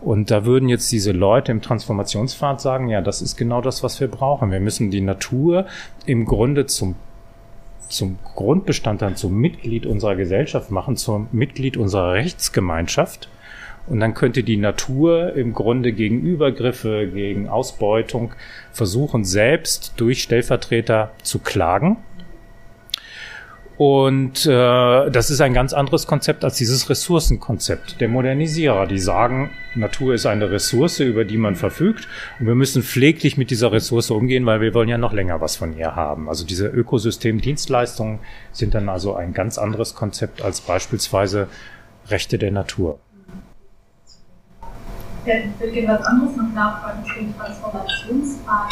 [0.00, 4.00] Und da würden jetzt diese Leute im Transformationspfad sagen, ja, das ist genau das, was
[4.00, 4.50] wir brauchen.
[4.50, 5.66] Wir müssen die Natur
[6.04, 6.96] im Grunde zum
[7.88, 13.28] zum Grundbestandteil, zum Mitglied unserer Gesellschaft machen, zum Mitglied unserer Rechtsgemeinschaft.
[13.88, 18.32] Und dann könnte die Natur im Grunde gegen Übergriffe, gegen Ausbeutung
[18.72, 21.98] versuchen, selbst durch Stellvertreter zu klagen
[23.78, 28.86] und äh, das ist ein ganz anderes Konzept als dieses Ressourcenkonzept der Modernisierer.
[28.86, 32.08] Die sagen, Natur ist eine Ressource, über die man verfügt
[32.40, 35.56] und wir müssen pfleglich mit dieser Ressource umgehen, weil wir wollen ja noch länger was
[35.56, 36.28] von ihr haben.
[36.28, 38.20] Also diese Ökosystemdienstleistungen
[38.50, 41.48] sind dann also ein ganz anderes Konzept als beispielsweise
[42.08, 42.98] Rechte der Natur.
[45.26, 48.70] Ich will gerne was anderes noch nachfragen zum Transformationspfad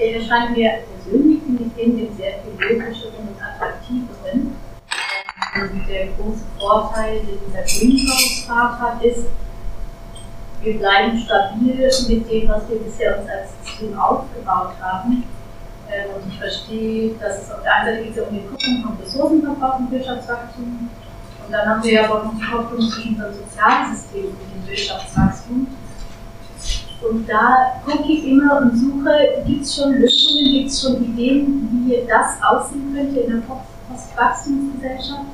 [0.00, 1.42] der erscheint mir persönlich
[1.76, 4.56] in dem sehr viel logischeren und attraktiveren.
[5.54, 9.26] Und der große Vorteil, den dieser Grünhausfahrt hat, ist,
[10.62, 15.24] wir bleiben stabil mit dem, was wir bisher uns als System aufgebaut haben.
[15.90, 18.82] Ähm, und ich verstehe, dass es auf der einen Seite geht es um die Guckung
[18.84, 20.90] von Ressourcenverbrauch und Wirtschaftswachstum.
[21.50, 25.66] Und dann haben wir ja aber noch die Kopplung zwischen unserem Sozialsystem und dem Wirtschaftswachstum.
[27.02, 31.84] Und da gucke ich immer und suche, gibt es schon Lösungen, gibt es schon Ideen,
[31.88, 35.26] wie das aussehen könnte in der Postwachstumsgesellschaft?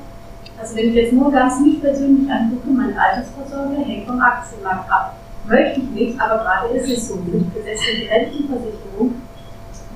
[0.59, 5.15] Also wenn ich jetzt nur ganz mich persönlich angucke, meine Altersvorsorge hängt vom Aktienmarkt ab.
[5.47, 7.17] Möchte ich nicht, aber gerade ist es so.
[7.17, 9.21] Mit gesetzliche Rentenversicherung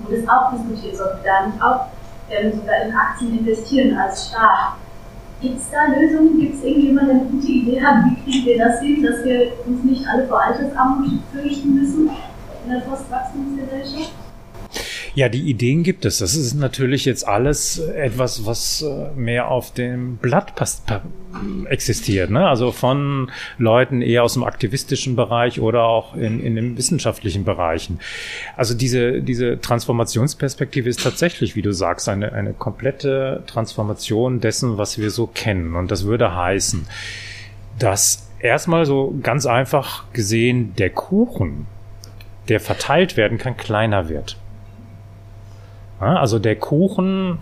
[0.03, 1.87] wo das auch diskutiert, sollten wir da nicht auch
[2.29, 4.73] ähm, sogar in Aktien investieren als Staat.
[5.41, 6.39] Gibt es da Lösungen?
[6.39, 8.05] Gibt es irgendjemand, der eine gute Idee hat?
[8.05, 12.11] Wie kriegen wir das hin, dass wir uns nicht alle vor Altersarmut fürchten müssen
[12.63, 14.13] in der Postwachstumsgesellschaft?
[15.13, 16.19] Ja, die Ideen gibt es.
[16.19, 20.53] Das ist natürlich jetzt alles etwas, was äh, mehr auf dem Blatt
[21.65, 22.29] existiert.
[22.29, 22.47] Ne?
[22.47, 27.99] Also von Leuten eher aus dem aktivistischen Bereich oder auch in, in den wissenschaftlichen Bereichen.
[28.55, 34.97] Also diese, diese Transformationsperspektive ist tatsächlich, wie du sagst, eine, eine komplette Transformation dessen, was
[34.97, 35.75] wir so kennen.
[35.75, 36.87] Und das würde heißen,
[37.77, 41.67] dass erstmal so ganz einfach gesehen der Kuchen,
[42.47, 44.37] der verteilt werden kann, kleiner wird.
[46.07, 47.39] Also der Kuchen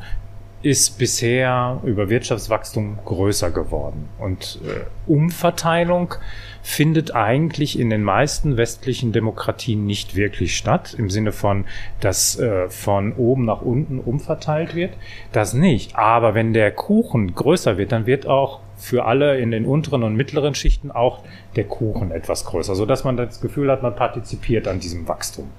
[0.62, 4.10] ist bisher über Wirtschaftswachstum größer geworden.
[4.20, 6.16] Und äh, Umverteilung
[6.62, 11.64] findet eigentlich in den meisten westlichen Demokratien nicht wirklich statt, im Sinne von,
[12.02, 14.92] dass äh, von oben nach unten umverteilt wird.
[15.32, 15.96] Das nicht.
[15.96, 20.16] Aber wenn der Kuchen größer wird, dann wird auch für alle in den unteren und
[20.16, 21.24] mittleren Schichten auch
[21.56, 25.50] der Kuchen etwas größer, sodass man das Gefühl hat, man partizipiert an diesem Wachstum.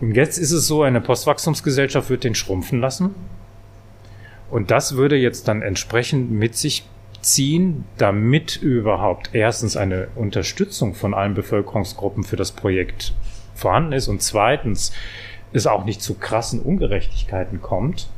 [0.00, 3.14] Und jetzt ist es so, eine Postwachstumsgesellschaft wird den schrumpfen lassen.
[4.50, 6.84] Und das würde jetzt dann entsprechend mit sich
[7.20, 13.12] ziehen, damit überhaupt erstens eine Unterstützung von allen Bevölkerungsgruppen für das Projekt
[13.54, 14.92] vorhanden ist und zweitens
[15.52, 18.08] es auch nicht zu krassen Ungerechtigkeiten kommt,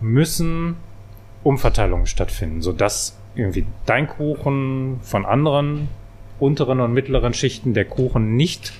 [0.00, 0.76] müssen
[1.42, 5.88] Umverteilungen stattfinden, sodass irgendwie dein Kuchen von anderen
[6.38, 8.72] unteren und mittleren Schichten der Kuchen nicht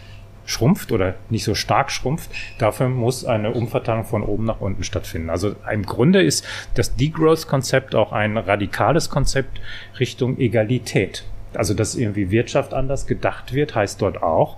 [0.47, 2.31] schrumpft oder nicht so stark schrumpft.
[2.59, 5.29] Dafür muss eine Umverteilung von oben nach unten stattfinden.
[5.29, 9.61] Also im Grunde ist das Degrowth-Konzept auch ein radikales Konzept
[10.01, 11.25] Richtung Egalität.
[11.55, 14.57] Also dass irgendwie Wirtschaft anders gedacht wird, heißt dort auch,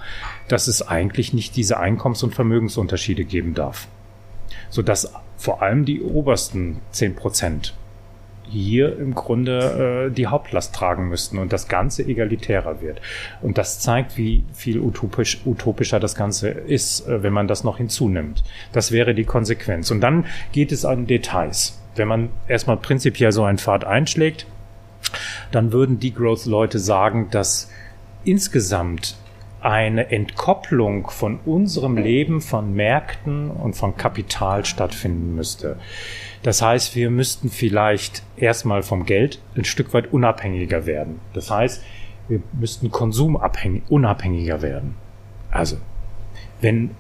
[0.49, 3.89] dass es eigentlich nicht diese Einkommens- und Vermögensunterschiede geben darf.
[4.71, 7.75] Sodass vor allem die obersten zehn Prozent
[8.51, 13.01] hier im Grunde äh, die Hauptlast tragen müssten und das Ganze egalitärer wird.
[13.43, 17.79] Und das zeigt, wie viel utopisch, utopischer das Ganze ist, äh, wenn man das noch
[17.79, 18.43] hinzunimmt.
[18.73, 19.91] Das wäre die Konsequenz.
[19.91, 21.81] Und dann geht es an Details.
[21.97, 24.47] Wenn man erstmal prinzipiell so einen Pfad einschlägt,
[25.51, 27.71] dann würden die Growth-Leute sagen, dass
[28.25, 29.17] insgesamt
[29.61, 35.77] eine Entkopplung von unserem Leben von Märkten und von Kapital stattfinden müsste.
[36.43, 41.21] Das heißt, wir müssten vielleicht erstmal vom Geld ein Stück weit unabhängiger werden.
[41.35, 41.83] Das heißt,
[42.29, 43.83] wir müssten konsumabhängig,
[44.63, 44.97] werden.
[45.51, 45.79] Also,
[46.61, 46.91] wenn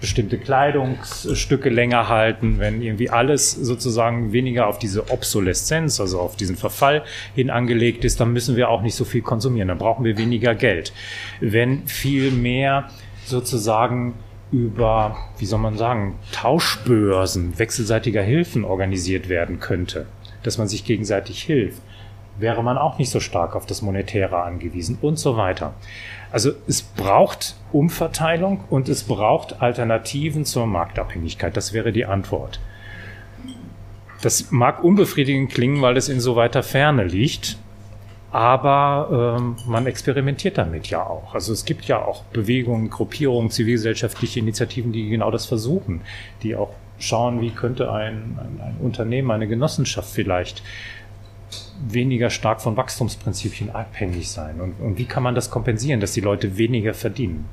[0.00, 6.56] bestimmte Kleidungsstücke länger halten, wenn irgendwie alles sozusagen weniger auf diese Obsoleszenz, also auf diesen
[6.56, 7.02] Verfall
[7.34, 10.54] hin angelegt ist, dann müssen wir auch nicht so viel konsumieren, dann brauchen wir weniger
[10.54, 10.92] Geld.
[11.40, 12.90] Wenn viel mehr
[13.24, 14.14] sozusagen
[14.52, 20.06] über, wie soll man sagen, Tauschbörsen wechselseitiger Hilfen organisiert werden könnte,
[20.42, 21.82] dass man sich gegenseitig hilft,
[22.38, 25.74] wäre man auch nicht so stark auf das Monetäre angewiesen und so weiter.
[26.30, 31.56] Also es braucht Umverteilung und es braucht Alternativen zur Marktabhängigkeit.
[31.56, 32.60] Das wäre die Antwort.
[34.22, 37.58] Das mag unbefriedigend klingen, weil es in so weiter Ferne liegt,
[38.36, 41.34] aber ähm, man experimentiert damit ja auch.
[41.34, 46.02] Also es gibt ja auch Bewegungen, Gruppierungen, zivilgesellschaftliche Initiativen, die genau das versuchen,
[46.42, 50.62] die auch schauen, wie könnte ein, ein, ein Unternehmen, eine Genossenschaft vielleicht
[51.88, 54.60] weniger stark von Wachstumsprinzipien abhängig sein?
[54.60, 57.46] Und, und wie kann man das kompensieren, dass die Leute weniger verdienen?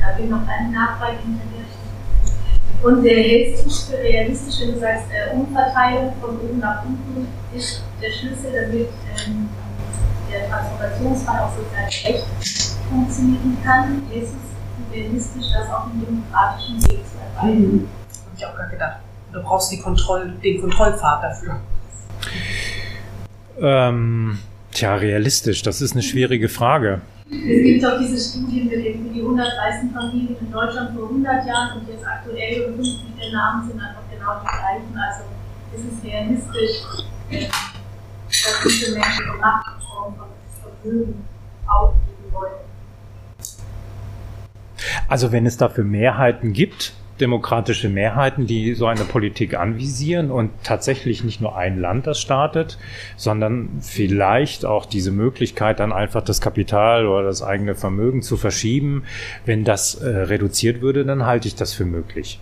[0.00, 1.66] Da will noch eine Nachfrage hinterher
[2.84, 7.82] Und der hältst für realistisch, wenn du sagst, äh, Umverteilung von oben nach unten ist
[8.00, 8.90] der Schlüssel, damit
[9.26, 9.48] ähm,
[10.34, 12.26] der Transformationsfall auch sozial gerecht
[12.90, 14.02] funktionieren kann?
[14.12, 17.60] Ist es realistisch, das auf einem demokratischen Weg zu erreichen?
[17.60, 17.88] Mhm.
[18.08, 18.96] Habe ich auch gar gedacht.
[19.32, 21.60] Du brauchst die Kontroll, den Kontrollpfad dafür.
[23.60, 24.38] Ähm,
[24.72, 27.00] tja, realistisch, das ist eine schwierige Frage.
[27.30, 31.46] Es gibt auch diese Studien mit den, die 100 reichsten Familien in Deutschland vor 100
[31.46, 34.96] Jahren und jetzt aktuell und 50 der Namen sind einfach genau die gleichen.
[34.96, 35.24] Also
[35.74, 36.82] es ist realistisch,
[37.30, 37.46] äh,
[38.44, 40.14] dass diese Menschen die Macht von
[40.82, 41.24] Vermögen
[41.66, 42.52] aufgeben wollen.
[45.08, 51.22] Also wenn es dafür Mehrheiten gibt, demokratische Mehrheiten, die so eine Politik anvisieren und tatsächlich
[51.22, 52.78] nicht nur ein Land das startet,
[53.16, 59.04] sondern vielleicht auch diese Möglichkeit, dann einfach das Kapital oder das eigene Vermögen zu verschieben.
[59.44, 62.40] Wenn das äh, reduziert würde, dann halte ich das für möglich.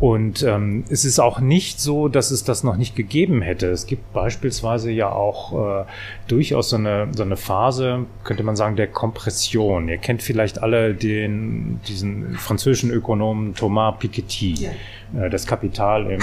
[0.00, 3.66] Und ähm, es ist auch nicht so, dass es das noch nicht gegeben hätte.
[3.66, 5.84] Es gibt beispielsweise ja auch äh,
[6.26, 9.88] durchaus so eine, so eine Phase, könnte man sagen, der Kompression.
[9.90, 14.70] Ihr kennt vielleicht alle den, diesen französischen Ökonomen Thomas Piketty, ja.
[15.22, 16.20] äh, das Kapital im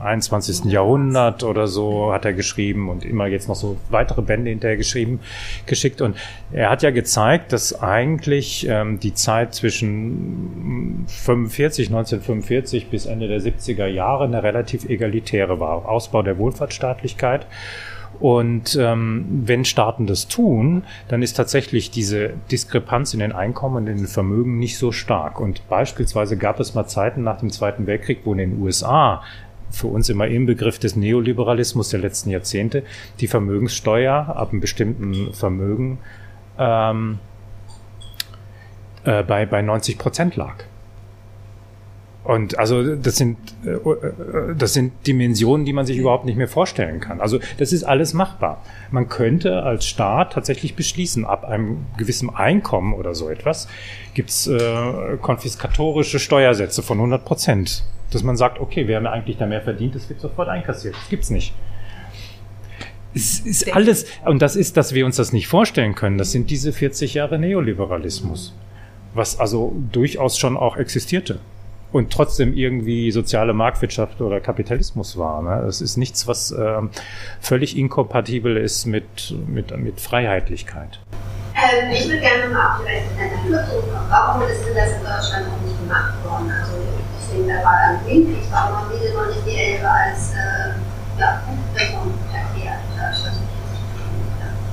[0.00, 0.64] 21.
[0.64, 5.20] Jahrhundert oder so hat er geschrieben und immer jetzt noch so weitere Bände hinterher geschrieben,
[5.66, 6.00] geschickt.
[6.00, 6.16] Und
[6.52, 13.40] er hat ja gezeigt, dass eigentlich ähm, die Zeit zwischen 45, 1945 bis Ende der
[13.40, 15.88] 70er Jahre eine relativ egalitäre war.
[15.88, 17.46] Ausbau der Wohlfahrtsstaatlichkeit.
[18.20, 23.86] Und ähm, wenn Staaten das tun, dann ist tatsächlich diese Diskrepanz in den Einkommen und
[23.88, 25.40] in den Vermögen nicht so stark.
[25.40, 29.22] Und beispielsweise gab es mal Zeiten nach dem Zweiten Weltkrieg, wo in den USA
[29.70, 32.84] für uns immer im Begriff des Neoliberalismus der letzten Jahrzehnte,
[33.20, 35.98] die Vermögenssteuer ab einem bestimmten Vermögen
[36.58, 37.18] ähm,
[39.04, 40.64] äh, bei, bei 90 Prozent lag.
[42.24, 43.36] Und also das sind
[43.66, 47.20] äh, äh, das sind Dimensionen, die man sich überhaupt nicht mehr vorstellen kann.
[47.20, 48.62] Also das ist alles machbar.
[48.90, 53.68] Man könnte als Staat tatsächlich beschließen, ab einem gewissen Einkommen oder so etwas
[54.14, 57.84] gibt's äh, konfiskatorische Steuersätze von 100 Prozent
[58.14, 60.94] dass man sagt, okay, wer haben eigentlich da mehr verdient, das wird sofort einkassiert.
[60.94, 61.54] Das gibt's nicht.
[63.14, 66.50] Es ist alles, und das ist, dass wir uns das nicht vorstellen können, das sind
[66.50, 68.54] diese 40 Jahre Neoliberalismus,
[69.14, 71.38] was also durchaus schon auch existierte
[71.94, 75.42] und trotzdem irgendwie soziale Marktwirtschaft oder Kapitalismus war.
[75.42, 75.64] Ne?
[75.68, 76.90] Es ist nichts, was ähm,
[77.40, 80.98] völlig inkompatibel ist mit, mit, mit Freiheitlichkeit.
[81.54, 83.52] Ähm, ich würde gerne mal auf die.
[84.10, 86.50] Warum ist denn das in Deutschland noch nicht gemacht worden?
[86.50, 86.72] Also
[87.46, 91.42] da war dann Greenpeace, warum haben die noch nicht die Elbe als äh, ja,
[91.74, 92.78] Rechnung erklärt?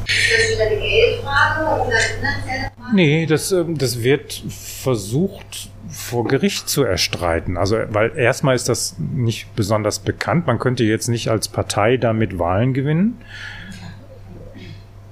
[0.05, 2.95] Ist das wieder eine Geldfrage oder eine finanzielle Frage?
[2.95, 7.57] Nee, das, ähm, das wird versucht vor Gericht zu erstreiten.
[7.57, 10.47] Also, weil erstmal ist das nicht besonders bekannt.
[10.47, 13.22] Man könnte jetzt nicht als Partei damit Wahlen gewinnen.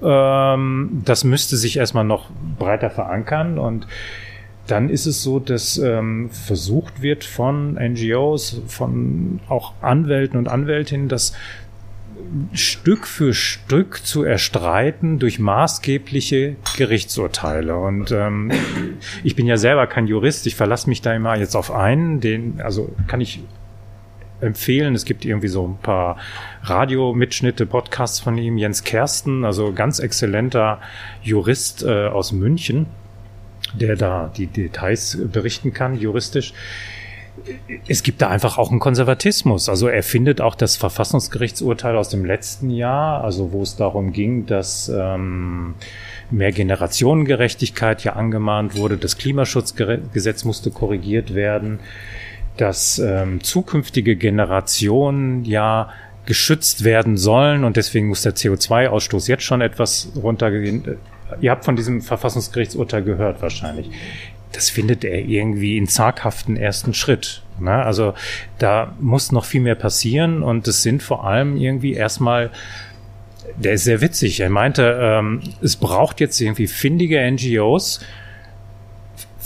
[0.02, 3.86] Ähm, das müsste sich erstmal noch breiter verankern und
[4.70, 11.08] dann ist es so, dass ähm, versucht wird von NGOs, von auch Anwälten und Anwältinnen,
[11.08, 11.32] das
[12.52, 17.76] Stück für Stück zu erstreiten durch maßgebliche Gerichtsurteile.
[17.76, 18.52] Und ähm,
[19.24, 22.60] ich bin ja selber kein Jurist, ich verlasse mich da immer jetzt auf einen, den,
[22.60, 23.40] also kann ich
[24.40, 24.94] empfehlen.
[24.94, 26.18] Es gibt irgendwie so ein paar
[26.62, 30.80] Radiomitschnitte, Podcasts von ihm, Jens Kersten, also ganz exzellenter
[31.22, 32.86] Jurist äh, aus München
[33.74, 36.52] der da die Details berichten kann, juristisch.
[37.88, 39.68] es gibt da einfach auch einen Konservatismus.
[39.68, 44.46] Also er findet auch das Verfassungsgerichtsurteil aus dem letzten Jahr, also wo es darum ging,
[44.46, 45.74] dass ähm,
[46.30, 51.80] mehr Generationengerechtigkeit ja angemahnt wurde, das Klimaschutzgesetz musste korrigiert werden,
[52.56, 55.90] dass ähm, zukünftige Generationen ja
[56.26, 60.98] geschützt werden sollen und deswegen muss der CO2-Ausstoß jetzt schon etwas runtergehen.
[61.40, 63.90] Ihr habt von diesem Verfassungsgerichtsurteil gehört wahrscheinlich
[64.52, 67.42] das findet er irgendwie in zaghaften ersten Schritt.
[67.58, 67.72] Ne?
[67.72, 68.14] Also
[68.58, 72.50] da muss noch viel mehr passieren und es sind vor allem irgendwie erstmal
[73.56, 74.40] der ist sehr witzig.
[74.40, 78.00] Er meinte, ähm, es braucht jetzt irgendwie findige NGOs,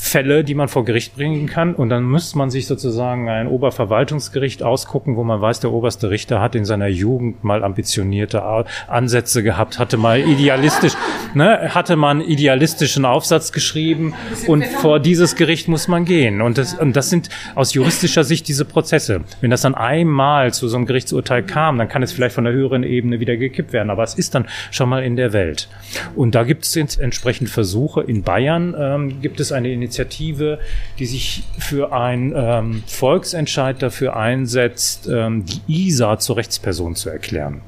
[0.04, 1.74] Fälle, die man vor Gericht bringen kann.
[1.74, 6.40] Und dann müsste man sich sozusagen ein Oberverwaltungsgericht ausgucken, wo man weiß, der oberste Richter
[6.40, 8.42] hat in seiner Jugend mal ambitionierte
[8.86, 10.92] Ansätze gehabt, hatte mal idealistisch,
[11.34, 14.14] ne, hatte man idealistischen Aufsatz geschrieben
[14.46, 16.42] und vor dieses Gericht muss man gehen.
[16.42, 19.22] Und das, und das sind aus juristischer Sicht diese Prozesse.
[19.40, 22.52] Wenn das dann einmal zu so einem Gerichtsurteil kam, dann kann es vielleicht von der
[22.52, 23.88] höheren Ebene wieder gekippt werden.
[23.90, 25.68] Aber es ist dann schon mal in der Welt.
[26.14, 28.02] Und da gibt es entsprechend Versuche.
[28.02, 30.58] In Bayern ähm, gibt es eine Initiative, Initiative,
[30.98, 37.62] die sich für einen ähm, Volksentscheid dafür einsetzt, ähm, die ISA zur Rechtsperson zu erklären.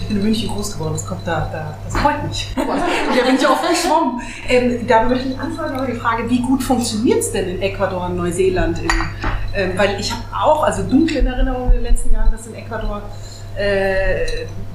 [0.00, 2.48] Ich bin in München groß geworden, das kommt da, da das freut mich.
[2.56, 4.20] Da bin ich auch verschwommen.
[4.48, 8.06] Ähm, da möchte ich anfangen, aber die Frage, wie gut funktioniert es denn in Ecuador
[8.06, 8.78] und Neuseeland?
[8.80, 8.90] In,
[9.54, 12.54] ähm, weil ich habe auch, also dunkle in Erinnerung in den letzten Jahren, dass in
[12.54, 13.02] Ecuador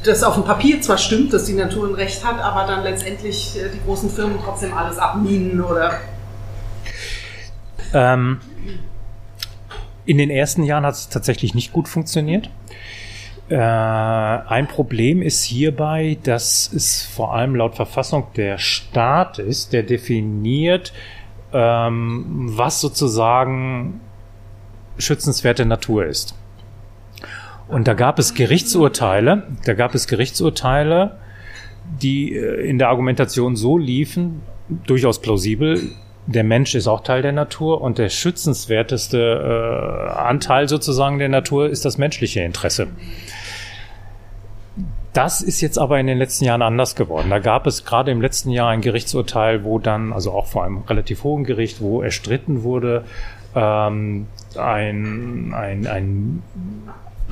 [0.03, 3.57] das auf dem Papier zwar stimmt, dass die Natur ein Recht hat, aber dann letztendlich
[3.57, 5.99] äh, die großen Firmen trotzdem alles abminen oder.
[7.93, 8.39] Ähm,
[10.05, 12.49] in den ersten Jahren hat es tatsächlich nicht gut funktioniert.
[13.49, 19.83] Äh, ein Problem ist hierbei, dass es vor allem laut Verfassung der Staat ist, der
[19.83, 20.93] definiert,
[21.51, 24.01] ähm, was sozusagen
[24.97, 26.35] schützenswerte Natur ist.
[27.69, 31.19] Und da gab es Gerichtsurteile, da gab es Gerichtsurteile,
[32.01, 34.41] die äh, in der Argumentation so liefen,
[34.87, 35.79] durchaus plausibel,
[36.25, 41.69] der Mensch ist auch Teil der Natur und der schützenswerteste äh, Anteil sozusagen der Natur
[41.69, 42.87] ist das menschliche Interesse.
[45.13, 47.31] Das ist jetzt aber in den letzten Jahren anders geworden.
[47.31, 50.79] Da gab es gerade im letzten Jahr ein Gerichtsurteil, wo dann, also auch vor einem
[50.87, 53.05] relativ hohen Gericht, wo erstritten wurde,
[53.55, 56.43] ähm, ein, ein, ein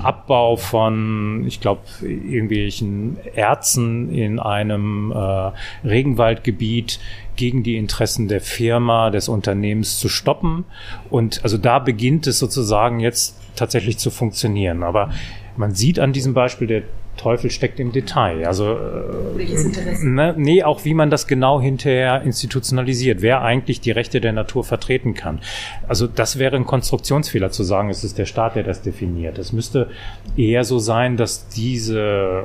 [0.01, 5.51] Abbau von, ich glaube, irgendwelchen Erzen in einem äh,
[5.87, 6.99] Regenwaldgebiet
[7.35, 10.65] gegen die Interessen der Firma, des Unternehmens zu stoppen.
[11.09, 14.83] Und also da beginnt es sozusagen jetzt tatsächlich zu funktionieren.
[14.83, 15.09] Aber
[15.55, 16.83] man sieht an diesem Beispiel der
[17.17, 18.45] Teufel steckt im Detail.
[18.45, 20.03] Also äh?
[20.03, 24.63] Ne, nee, auch wie man das genau hinterher institutionalisiert, wer eigentlich die Rechte der Natur
[24.63, 25.39] vertreten kann.
[25.87, 29.37] Also das wäre ein Konstruktionsfehler zu sagen, es ist der Staat, der das definiert.
[29.37, 29.89] Es müsste
[30.35, 32.43] eher so sein, dass diese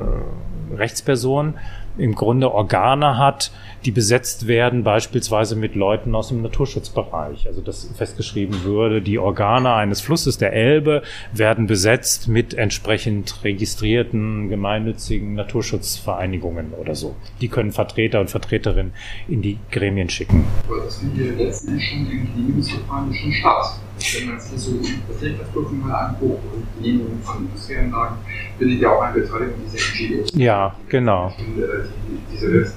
[0.75, 1.55] Rechtsperson
[1.97, 3.51] im Grunde Organe hat,
[3.85, 7.47] die besetzt werden, beispielsweise mit Leuten aus dem Naturschutzbereich.
[7.47, 14.49] Also dass festgeschrieben würde, die Organe eines Flusses der Elbe werden besetzt mit entsprechend registrierten
[14.49, 17.15] gemeinnützigen Naturschutzvereinigungen oder so.
[17.41, 18.93] Die können Vertreter und Vertreterinnen
[19.27, 20.45] in die Gremien schicken.
[20.67, 23.79] Aber das sind ja letztendlich schon die Genehmigungsverfahren schon Staat.
[23.97, 28.17] Wenn man sich so die Verträglichkeitsprüfung mal anguckt und Genehmigungen von Industrieanlagen,
[28.57, 30.31] findet ja auch eine Beteiligung dieser NGOs.
[30.35, 31.33] Ja, genau.
[31.37, 31.67] Und, äh,
[32.07, 32.73] die, diese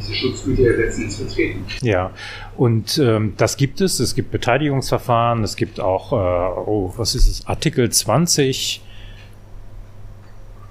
[0.00, 1.64] diese Schutzgüter ja letztendlich vertreten.
[1.82, 2.10] Ja,
[2.56, 4.00] und ähm, das gibt es.
[4.00, 8.82] Es gibt Beteiligungsverfahren, es gibt auch, äh, oh, was ist es, Artikel 20.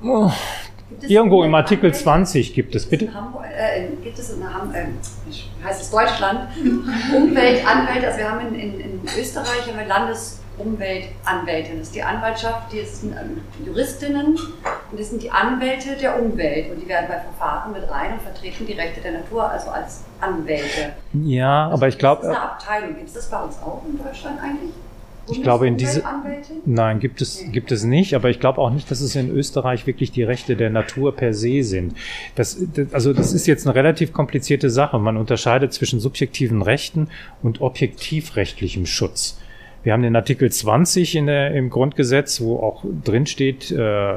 [0.02, 0.32] Oh,
[1.08, 3.14] irgendwo im Artikel 20 gibt es, bitte.
[3.14, 6.50] Hamburg, äh, gibt es in Hamburg, äh, heißt es Deutschland,
[7.16, 11.80] Umweltanwälte, also wir haben in, in, in Österreich haben wir Landes Umweltanwältin.
[11.80, 14.38] Das ist die Anwaltschaft, die sind ähm, Juristinnen
[14.92, 18.22] und das sind die Anwälte der Umwelt und die werden bei Verfahren mit rein und
[18.22, 20.94] vertreten die Rechte der Natur, also als Anwälte.
[21.14, 22.24] Ja, also aber ich glaube.
[22.24, 22.96] Das ist eine Abteilung.
[22.96, 24.74] Gibt es das bei uns auch in Deutschland eigentlich?
[25.32, 26.04] Ich glaube, in diese.
[26.66, 29.88] Nein, gibt es, gibt es nicht, aber ich glaube auch nicht, dass es in Österreich
[29.88, 31.94] wirklich die Rechte der Natur per se sind.
[32.36, 35.00] Das, das, also, das ist jetzt eine relativ komplizierte Sache.
[35.00, 37.10] Man unterscheidet zwischen subjektiven Rechten
[37.42, 39.40] und objektivrechtlichem Schutz.
[39.84, 44.14] Wir haben den Artikel 20 in der, im Grundgesetz, wo auch drin steht, äh,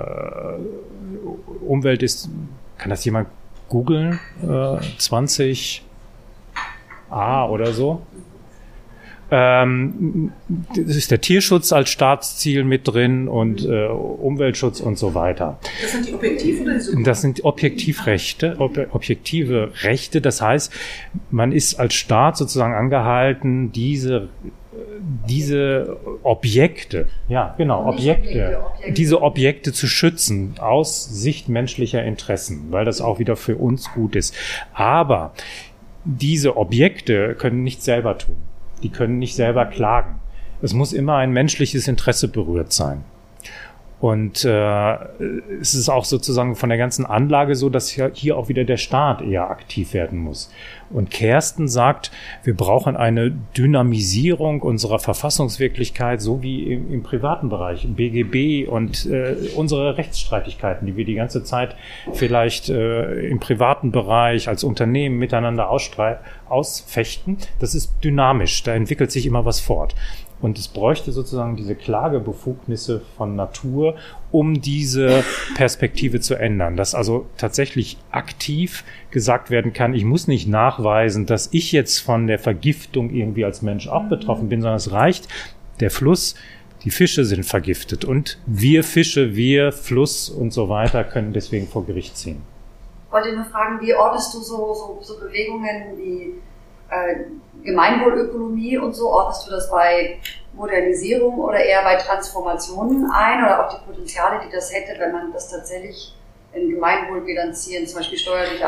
[1.67, 2.29] Umwelt ist,
[2.79, 3.29] kann das jemand
[3.69, 4.19] googeln?
[4.43, 5.85] Äh, 20
[7.11, 8.03] A oder so.
[9.35, 10.31] Ähm,
[10.77, 15.59] das ist der Tierschutz als Staatsziel mit drin und äh, Umweltschutz und so weiter.
[15.81, 20.21] Das sind die Objektiv- oder die Das sind Objektivrechte, ob, objektive Rechte.
[20.21, 20.71] Das heißt,
[21.31, 24.29] man ist als Staat sozusagen angehalten, diese
[25.29, 32.85] diese Objekte, ja, genau, Objekte, Objekte, diese Objekte zu schützen aus Sicht menschlicher Interessen, weil
[32.85, 34.35] das auch wieder für uns gut ist.
[34.73, 35.33] Aber
[36.05, 38.37] diese Objekte können nicht selber tun.
[38.83, 40.21] Die können nicht selber klagen.
[40.61, 43.05] Es muss immer ein menschliches Interesse berührt sein.
[44.03, 44.95] Und äh,
[45.61, 49.23] es ist auch sozusagen von der ganzen Anlage so, dass hier, auch wieder der Staat
[49.23, 50.51] eher aktiv werden muss.
[50.91, 52.11] Und Kersten sagt,
[52.43, 59.07] wir brauchen eine Dynamisierung unserer Verfassungswirklichkeit, so wie im, im privaten Bereich, im BGB und
[59.07, 61.77] äh, unsere Rechtsstreitigkeiten, die wir die ganze Zeit
[62.13, 67.39] vielleicht äh, im privaten Bereich als Unternehmen miteinander ausfechten.
[67.61, 69.95] Das ist dynamisch, da entwickelt sich immer was fort.
[70.43, 73.95] Und es bräuchte sozusagen diese Klagebefugnisse von Natur,
[74.33, 75.25] um diese
[75.55, 76.77] Perspektive zu ändern.
[76.77, 82.27] Dass also tatsächlich aktiv gesagt werden kann, ich muss nicht nachweisen, dass ich jetzt von
[82.27, 85.29] der Vergiftung irgendwie als Mensch auch betroffen bin, sondern es reicht,
[85.79, 86.35] der Fluss,
[86.83, 91.87] die Fische sind vergiftet und wir Fische, wir Fluss und so weiter können deswegen vor
[91.87, 92.43] Gericht ziehen.
[93.07, 96.33] Ich wollte nur fragen, wie ordnest du so, so, so Bewegungen wie
[96.91, 97.27] äh,
[97.65, 100.19] Gemeinwohlökonomie und so, ordnest du das bei
[100.55, 105.33] Modernisierung oder eher bei Transformationen ein oder auch die Potenziale, die das hätte, wenn man
[105.33, 106.15] das tatsächlich
[106.53, 108.67] in Gemeinwohl bilanzieren, zum Beispiel steuerliche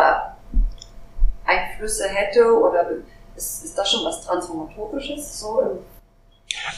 [1.45, 2.87] Einflüsse hätte oder
[3.37, 5.81] ist, ist das schon was Transformatorisches so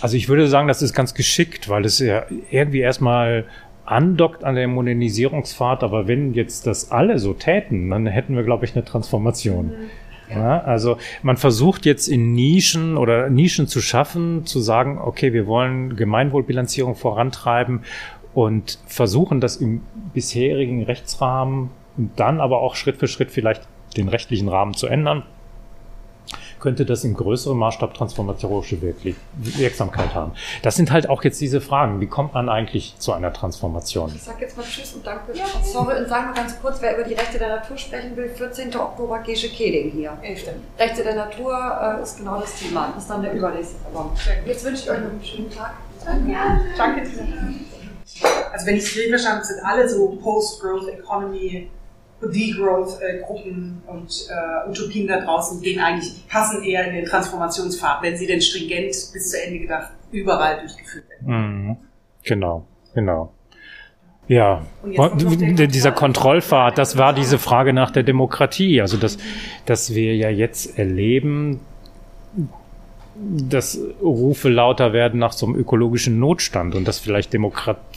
[0.00, 3.44] also ich würde sagen, das ist ganz geschickt, weil es ja irgendwie erstmal
[3.84, 8.64] andockt an der Modernisierungsfahrt, aber wenn jetzt das alle so täten, dann hätten wir, glaube
[8.64, 9.66] ich, eine Transformation.
[9.66, 9.90] Mhm.
[10.30, 15.46] Ja, also man versucht jetzt in Nischen oder Nischen zu schaffen, zu sagen, okay, wir
[15.46, 17.84] wollen Gemeinwohlbilanzierung vorantreiben
[18.34, 24.08] und versuchen das im bisherigen Rechtsrahmen und dann aber auch Schritt für Schritt vielleicht den
[24.08, 25.22] rechtlichen Rahmen zu ändern
[26.60, 28.78] könnte das im größeren Maßstab transformatorische
[29.34, 30.32] Wirksamkeit haben.
[30.62, 32.00] Das sind halt auch jetzt diese Fragen.
[32.00, 34.12] Wie kommt man eigentlich zu einer Transformation?
[34.14, 35.32] Ich sage jetzt mal Tschüss und danke.
[35.34, 35.44] Ja.
[35.62, 38.74] Sorry und sage mal ganz kurz, wer über die Rechte der Natur sprechen will, 14.
[38.76, 40.16] Oktober Gesche Keding hier.
[40.22, 40.44] 11.
[40.78, 42.92] Rechte der Natur äh, ist genau das Thema.
[42.94, 43.76] Das ist dann der übernächste.
[44.44, 45.74] Jetzt wünsche ich euch noch einen schönen Tag.
[46.04, 46.34] Danke.
[46.76, 47.02] Danke.
[48.52, 51.68] Also wenn ich es richtig verstanden habe, sind alle so Post-Growth Economy
[52.22, 58.26] Degrowth-Gruppen und äh, Utopien da draußen gehen eigentlich, passen eher in den Transformationspfad, wenn sie
[58.26, 61.26] denn stringent bis zu Ende gedacht überall durchgeführt werden.
[61.26, 61.76] Mhm.
[62.22, 63.32] Genau, genau.
[64.28, 68.80] Ja, dieser Kontrollpfad, das war diese Frage nach der Demokratie.
[68.80, 69.18] Also, dass,
[69.66, 71.60] dass wir ja jetzt erleben,
[73.14, 77.95] dass Rufe lauter werden nach so einem ökologischen Notstand und dass vielleicht Demokratie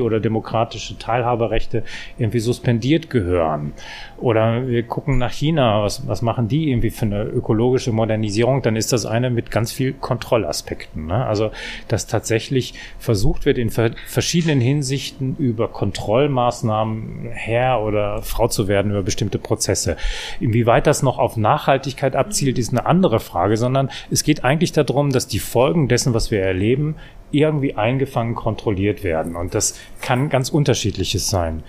[0.00, 1.84] oder demokratische Teilhaberechte
[2.18, 3.72] irgendwie suspendiert gehören.
[4.18, 8.62] Oder wir gucken nach China, was, was machen die irgendwie für eine ökologische Modernisierung?
[8.62, 11.06] Dann ist das eine mit ganz viel Kontrollaspekten.
[11.06, 11.26] Ne?
[11.26, 11.50] Also,
[11.88, 18.90] dass tatsächlich versucht wird, in ver verschiedenen Hinsichten über Kontrollmaßnahmen Herr oder Frau zu werden
[18.90, 19.96] über bestimmte Prozesse.
[20.40, 25.10] Inwieweit das noch auf Nachhaltigkeit abzielt, ist eine andere Frage, sondern es geht eigentlich darum,
[25.10, 26.96] dass die Folgen dessen, was wir erleben,
[27.30, 29.36] irgendwie eingefangen kontrolliert werden.
[29.36, 31.62] Und das kann ganz unterschiedliches sein.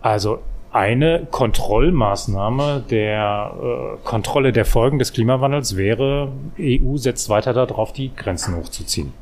[0.00, 0.40] Also
[0.70, 8.14] eine Kontrollmaßnahme der äh, Kontrolle der Folgen des Klimawandels wäre, EU setzt weiter darauf, die
[8.14, 9.12] Grenzen hochzuziehen.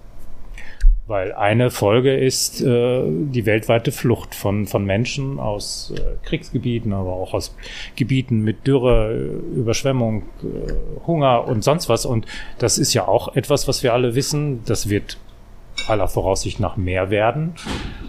[1.06, 7.12] Weil eine Folge ist äh, die weltweite Flucht von, von Menschen aus äh, Kriegsgebieten, aber
[7.12, 7.54] auch aus
[7.94, 9.14] Gebieten mit Dürre,
[9.54, 12.06] Überschwemmung, äh, Hunger und sonst was.
[12.06, 12.26] Und
[12.58, 14.64] das ist ja auch etwas, was wir alle wissen.
[14.64, 15.16] Das wird
[15.88, 17.54] aller Voraussicht nach mehr werden.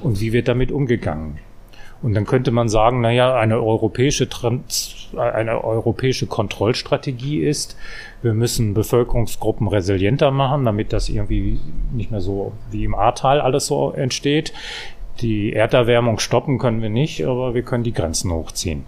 [0.01, 1.39] Und wie wird damit umgegangen?
[2.01, 7.78] Und dann könnte man sagen, naja, eine europäische, Trans eine europäische Kontrollstrategie ist,
[8.22, 11.59] wir müssen Bevölkerungsgruppen resilienter machen, damit das irgendwie
[11.91, 14.53] nicht mehr so wie im Ahrtal alles so entsteht.
[15.22, 18.86] Die Erderwärmung stoppen können wir nicht, aber wir können die Grenzen hochziehen.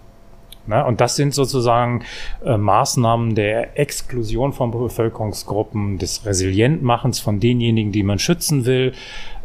[0.69, 0.85] Ne?
[0.85, 2.03] Und das sind sozusagen
[2.45, 8.93] äh, Maßnahmen der Exklusion von Bevölkerungsgruppen, des Resilientmachens von denjenigen, die man schützen will,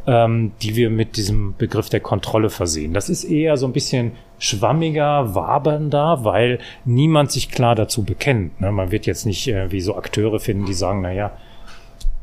[0.07, 2.93] ähm, die wir mit diesem Begriff der Kontrolle versehen.
[2.93, 8.61] Das ist eher so ein bisschen schwammiger, wabernder, weil niemand sich klar dazu bekennt.
[8.61, 8.71] Ne?
[8.71, 11.33] Man wird jetzt nicht äh, wie so Akteure finden, die sagen, na ja,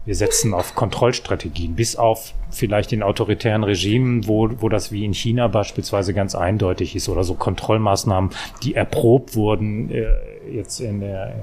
[0.06, 5.14] wir setzen auf Kontrollstrategien, bis auf vielleicht in autoritären Regimen, wo, wo das wie in
[5.14, 8.32] China beispielsweise ganz eindeutig ist, oder so Kontrollmaßnahmen,
[8.64, 10.06] die erprobt wurden, äh,
[10.52, 11.36] jetzt in der,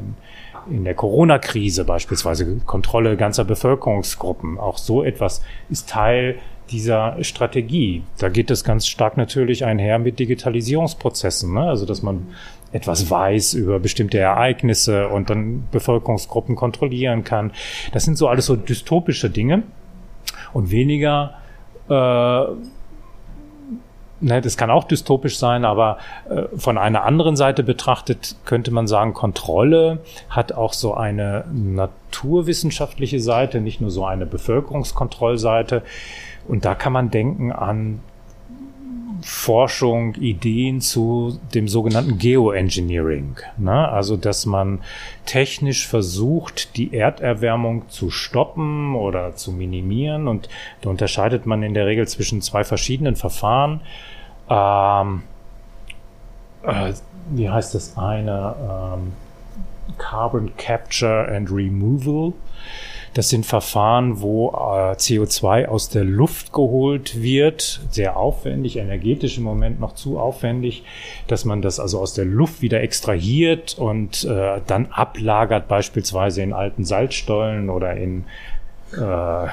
[0.69, 4.59] in, in der Corona-Krise beispielsweise, Kontrolle ganzer Bevölkerungsgruppen.
[4.59, 6.39] Auch so etwas ist Teil
[6.71, 8.03] dieser Strategie.
[8.19, 11.55] Da geht es ganz stark natürlich einher mit Digitalisierungsprozessen.
[11.55, 11.63] Ne?
[11.63, 12.29] Also dass man
[12.73, 17.53] etwas weiß über bestimmte Ereignisse und dann Bevölkerungsgruppen kontrollieren kann.
[17.93, 19.63] Das sind so alles so dystopische Dinge
[20.53, 21.35] und weniger
[21.89, 22.47] äh,
[24.21, 25.99] ne, das kann auch dystopisch sein, aber
[26.29, 33.21] äh, von einer anderen Seite betrachtet könnte man sagen, Kontrolle hat auch so eine naturwissenschaftliche
[33.21, 35.83] Seite, nicht nur so eine Bevölkerungskontrollseite.
[36.47, 38.01] Und da kann man denken an
[39.23, 43.37] Forschung, Ideen zu dem sogenannten Geoengineering.
[43.57, 43.89] Ne?
[43.89, 44.81] Also, dass man
[45.27, 50.29] technisch versucht, die Erderwärmung zu stoppen oder zu minimieren.
[50.29, 50.49] Und
[50.81, 53.81] da unterscheidet man in der Regel zwischen zwei verschiedenen Verfahren.
[54.49, 55.23] Ähm,
[56.63, 56.93] äh,
[57.31, 58.55] wie heißt das eine?
[58.61, 59.13] Ähm,
[59.99, 62.33] Carbon Capture and Removal.
[63.15, 69.45] Das sind Verfahren, wo äh, CO2 aus der Luft geholt wird, sehr aufwendig, energetisch im
[69.45, 70.85] Moment noch zu aufwendig,
[71.27, 76.53] dass man das also aus der Luft wieder extrahiert und äh, dann ablagert, beispielsweise in
[76.53, 78.25] alten Salzstollen oder in
[78.97, 79.47] äh,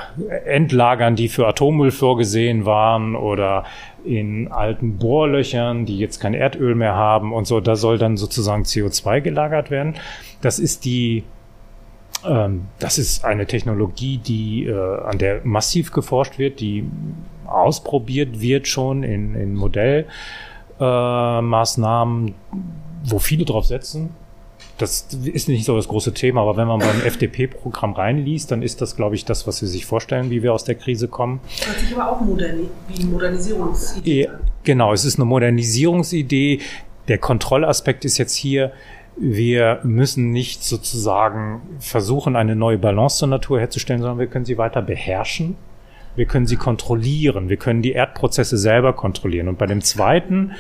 [0.46, 3.66] Endlagern, die für Atommüll vorgesehen waren oder
[4.06, 7.60] in alten Bohrlöchern, die jetzt kein Erdöl mehr haben und so.
[7.60, 9.96] Da soll dann sozusagen CO2 gelagert werden.
[10.42, 11.24] Das ist die
[12.28, 16.86] ähm, das ist eine Technologie, die, äh, an der massiv geforscht wird, die
[17.46, 22.34] ausprobiert wird schon in, in Modellmaßnahmen,
[23.04, 24.10] wo viele drauf setzen.
[24.78, 28.82] Das ist nicht so das große Thema, aber wenn man beim FDP-Programm reinliest, dann ist
[28.82, 31.40] das, glaube ich, das, was Sie sich vorstellen, wie wir aus der Krise kommen.
[31.66, 34.40] Hört sich aber auch moderni wie eine Modernisierungsidee an.
[34.66, 36.60] Genau, es ist eine Modernisierungsidee.
[37.08, 38.74] Der Kontrollaspekt ist jetzt hier,
[39.18, 44.58] wir müssen nicht sozusagen versuchen, eine neue Balance zur Natur herzustellen, sondern wir können sie
[44.58, 45.56] weiter beherrschen.
[46.16, 47.50] Wir können sie kontrollieren.
[47.50, 49.48] Wir können die Erdprozesse selber kontrollieren.
[49.48, 50.52] Und bei dem zweiten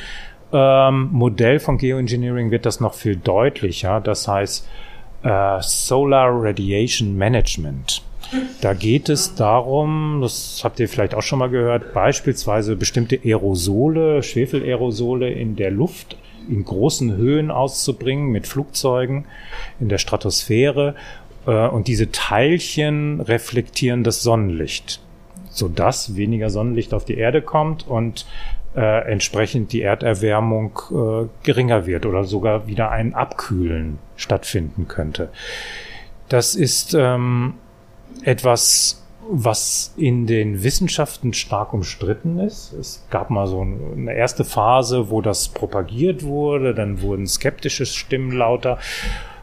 [0.53, 4.01] ähm, Modell von Geoengineering wird das noch viel deutlicher.
[4.01, 4.68] Das heißt
[5.24, 8.01] äh, Solar Radiation Management.
[8.62, 14.24] Da geht es darum, das habt ihr vielleicht auch schon mal gehört, beispielsweise bestimmte Aerosole,
[14.24, 16.18] Schwefelaerosole in der Luft
[16.50, 19.26] in großen Höhen auszubringen mit Flugzeugen
[19.80, 20.96] in der Stratosphäre.
[21.46, 25.02] Äh, und diese Teilchen reflektieren das Sonnenlicht,
[25.50, 28.26] sodass weniger Sonnenlicht auf die Erde kommt und
[28.76, 35.30] äh, entsprechend die Erderwärmung äh, geringer wird oder sogar wieder ein Abkühlen stattfinden könnte.
[36.28, 37.54] Das ist ähm,
[38.24, 42.74] etwas was in den Wissenschaften stark umstritten ist.
[42.74, 48.32] Es gab mal so eine erste Phase, wo das propagiert wurde, dann wurden skeptische Stimmen
[48.32, 48.78] lauter.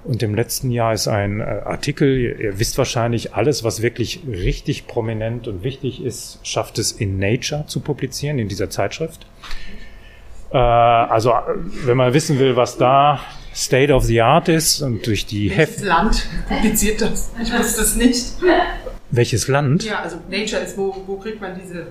[0.04, 4.88] Und im letzten Jahr ist ein äh, Artikel, ihr wisst wahrscheinlich, alles, was wirklich richtig
[4.88, 9.26] prominent und wichtig ist, schafft es in Nature zu publizieren, in dieser Zeitschrift.
[10.50, 11.32] Äh, also,
[11.84, 13.20] wenn man wissen will, was da
[13.54, 15.82] State of the Art ist und durch die Heft.
[15.82, 17.30] Land publiziert das?
[17.42, 18.24] Ich wusste es nicht.
[19.10, 19.84] Welches Land?
[19.84, 21.88] Ja, also Nature ist, wo, wo kriegt man diese.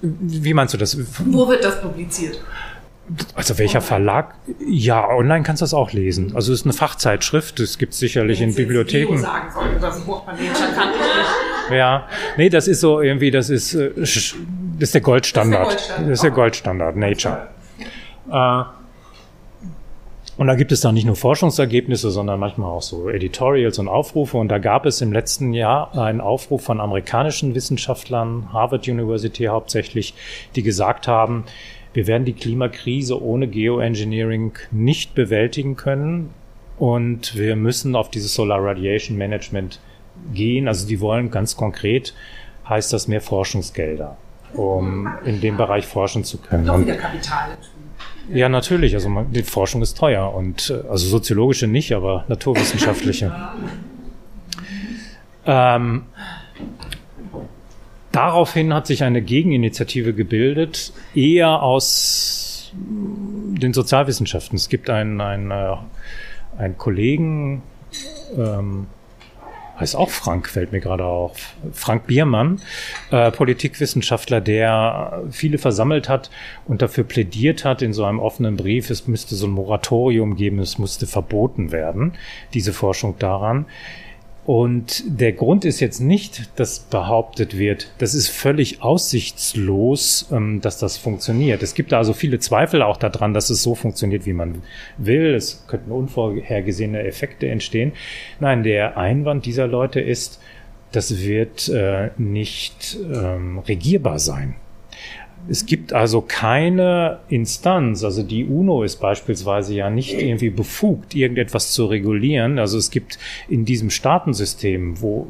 [0.00, 0.96] Wie meinst du das?
[1.26, 2.40] Wo wird das publiziert?
[3.34, 4.34] Also welcher Verlag?
[4.66, 6.34] Ja, online kannst du das auch lesen.
[6.34, 9.14] Also es ist eine Fachzeitschrift, das gibt es sicherlich in Bibliotheken.
[9.14, 11.76] Ich sagen sollte, dass ein Buch von Nature kannte ich nicht.
[11.76, 14.34] Ja, nee, das ist so irgendwie, das ist, äh, das
[14.78, 15.72] ist der Goldstandard.
[15.72, 17.48] Das ist der Goldstandard, das ist der Goldstandard Nature.
[18.30, 18.79] Äh,
[20.40, 24.38] und da gibt es dann nicht nur Forschungsergebnisse, sondern manchmal auch so Editorials und Aufrufe.
[24.38, 30.14] Und da gab es im letzten Jahr einen Aufruf von amerikanischen Wissenschaftlern, Harvard University hauptsächlich,
[30.56, 31.44] die gesagt haben,
[31.92, 36.30] wir werden die Klimakrise ohne Geoengineering nicht bewältigen können.
[36.78, 39.78] Und wir müssen auf dieses Solar Radiation Management
[40.32, 40.68] gehen.
[40.68, 42.14] Also die wollen ganz konkret,
[42.66, 44.16] heißt das mehr Forschungsgelder,
[44.54, 46.64] um in dem Bereich forschen zu können.
[46.64, 47.58] Doch wieder Kapital.
[48.32, 48.94] Ja, natürlich.
[48.94, 53.32] Also man, die Forschung ist teuer und äh, also soziologische nicht, aber naturwissenschaftliche.
[55.46, 56.02] ähm,
[58.12, 64.56] daraufhin hat sich eine Gegeninitiative gebildet, eher aus den Sozialwissenschaften.
[64.56, 65.76] Es gibt einen, einen, äh,
[66.58, 67.62] einen Kollegen,
[68.36, 68.86] ähm,
[69.80, 71.54] heißt auch Frank, fällt mir gerade auf.
[71.72, 72.60] Frank Biermann,
[73.10, 76.30] äh, Politikwissenschaftler, der viele versammelt hat
[76.66, 80.58] und dafür plädiert hat in so einem offenen Brief, es müsste so ein Moratorium geben,
[80.58, 82.12] es musste verboten werden,
[82.52, 83.66] diese Forschung daran.
[84.46, 90.78] Und der Grund ist jetzt nicht, dass behauptet wird, das ist völlig aussichtslos, ähm, dass
[90.78, 91.62] das funktioniert.
[91.62, 94.62] Es gibt da also viele Zweifel auch daran, dass es so funktioniert, wie man
[94.96, 95.34] will.
[95.34, 97.92] Es könnten unvorhergesehene Effekte entstehen.
[98.40, 100.40] Nein, der Einwand dieser Leute ist,
[100.90, 104.56] das wird äh, nicht ähm, regierbar sein.
[105.48, 111.72] Es gibt also keine Instanz, also die UNO ist beispielsweise ja nicht irgendwie befugt, irgendetwas
[111.72, 112.58] zu regulieren.
[112.58, 113.18] Also es gibt
[113.48, 115.28] in diesem Staatensystem, wo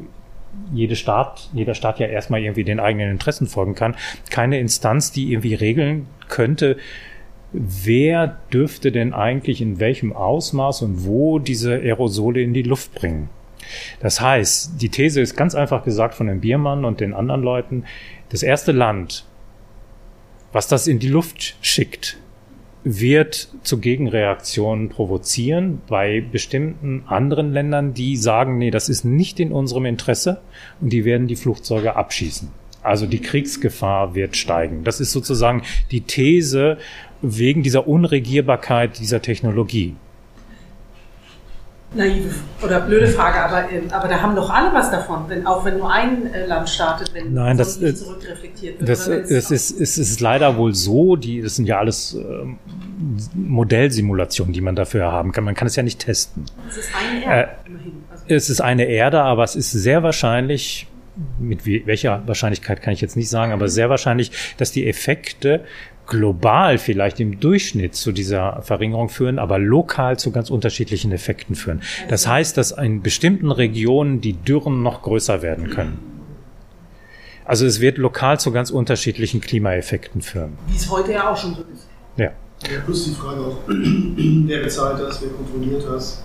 [0.73, 3.95] jede Staat, jeder Staat ja erstmal irgendwie den eigenen Interessen folgen kann,
[4.29, 6.77] keine Instanz, die irgendwie regeln könnte,
[7.53, 13.29] wer dürfte denn eigentlich in welchem Ausmaß und wo diese Aerosole in die Luft bringen.
[13.99, 17.85] Das heißt, die These ist ganz einfach gesagt von dem Biermann und den anderen Leuten,
[18.29, 19.25] das erste Land,
[20.51, 22.17] was das in die Luft schickt,
[22.83, 29.51] wird zu Gegenreaktionen provozieren bei bestimmten anderen Ländern, die sagen, nee, das ist nicht in
[29.51, 30.41] unserem Interesse
[30.79, 32.49] und die werden die Flugzeuge abschießen.
[32.81, 34.83] Also die Kriegsgefahr wird steigen.
[34.83, 36.79] Das ist sozusagen die These
[37.21, 39.95] wegen dieser Unregierbarkeit dieser Technologie
[41.93, 42.33] naive
[42.63, 45.77] oder blöde Frage, aber, ähm, aber da haben doch alle was davon, wenn, auch wenn
[45.77, 48.89] nur ein äh, Land startet, wenn Nein, das, so zurückreflektiert wird.
[48.89, 52.23] Das, das ist, ist, ist leider wohl so, die, das sind ja alles äh,
[53.35, 55.43] Modellsimulationen, die man dafür haben kann.
[55.43, 56.45] Man kann es ja nicht testen.
[56.69, 58.03] Es ist eine Erde, äh, immerhin.
[58.09, 60.87] Also es ist eine Erde, aber es ist sehr wahrscheinlich,
[61.39, 65.65] mit welcher Wahrscheinlichkeit kann ich jetzt nicht sagen, aber sehr wahrscheinlich, dass die Effekte
[66.11, 71.81] global vielleicht im Durchschnitt zu dieser Verringerung führen, aber lokal zu ganz unterschiedlichen Effekten führen.
[72.09, 75.99] Das heißt, dass in bestimmten Regionen die Dürren noch größer werden können.
[77.45, 80.57] Also es wird lokal zu ganz unterschiedlichen Klimaeffekten führen.
[80.67, 81.87] Wie es heute ja auch schon so ist.
[82.17, 82.25] Ja.
[82.25, 86.23] ja plus die Frage auch, wer bezahlt das, wer kontrolliert das.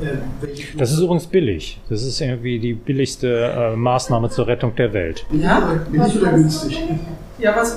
[0.00, 0.46] Äh,
[0.78, 1.78] das ist übrigens billig.
[1.90, 5.26] Das ist irgendwie die billigste äh, Maßnahme zur Rettung der Welt.
[5.32, 6.80] Ja, billig oder günstig?
[7.42, 7.76] Ja, was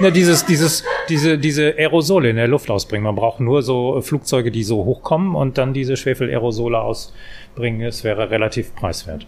[0.00, 3.04] Na, dieses, dieses, diese, diese Aerosole in der Luft ausbringen.
[3.04, 7.82] Man braucht nur so Flugzeuge, die so hochkommen und dann diese Schwefel-Aerosole ausbringen.
[7.82, 9.24] Es wäre relativ preiswert.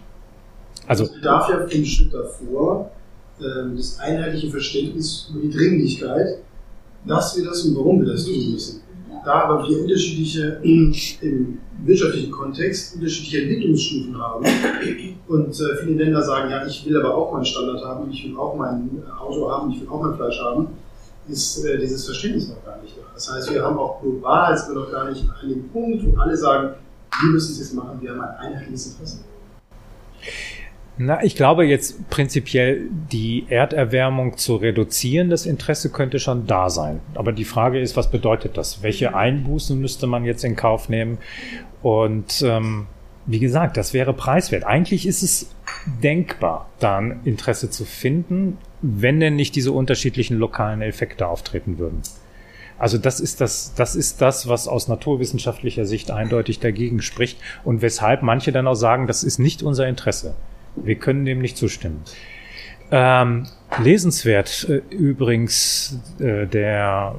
[0.87, 2.91] Also, es bedarf ja im Schritt davor
[3.39, 6.39] ähm, das einheitliche Verständnis über die Dringlichkeit,
[7.05, 8.81] dass wir das und warum wir das tun müssen.
[9.25, 14.45] Da aber wir unterschiedliche, im wirtschaftlichen Kontext, unterschiedliche Entwicklungsstufen haben
[15.27, 18.37] und äh, viele Länder sagen, ja, ich will aber auch meinen Standard haben, ich will
[18.37, 18.89] auch mein
[19.19, 20.67] Auto haben, ich will auch mein Fleisch haben,
[21.27, 23.01] ist äh, dieses Verständnis noch gar nicht da.
[23.13, 26.19] Das heißt, wir haben auch global, sind wir noch gar nicht an dem Punkt, wo
[26.19, 26.75] alle sagen,
[27.21, 29.19] wir müssen es jetzt machen, wir haben ein einheitliches Interesse.
[30.99, 32.81] Na, ich glaube jetzt prinzipiell
[33.11, 37.01] die Erderwärmung zu reduzieren, das Interesse könnte schon da sein.
[37.13, 38.81] Aber die Frage ist, was bedeutet das?
[38.81, 41.19] Welche Einbußen müsste man jetzt in Kauf nehmen?
[41.83, 42.87] Und ähm,
[43.27, 44.63] wie gesagt, das wäre preiswert.
[44.63, 45.51] Eigentlich ist es
[46.01, 52.01] denkbar, da ein Interesse zu finden, wenn denn nicht diese unterschiedlichen lokalen Effekte auftreten würden.
[52.79, 57.81] Also das ist das, das ist das, was aus naturwissenschaftlicher Sicht eindeutig dagegen spricht und
[57.81, 60.35] weshalb manche dann auch sagen, das ist nicht unser Interesse.
[60.83, 62.03] Wir können dem nicht zustimmen.
[62.89, 63.47] Ähm,
[63.83, 67.15] lesenswert äh, übrigens äh, der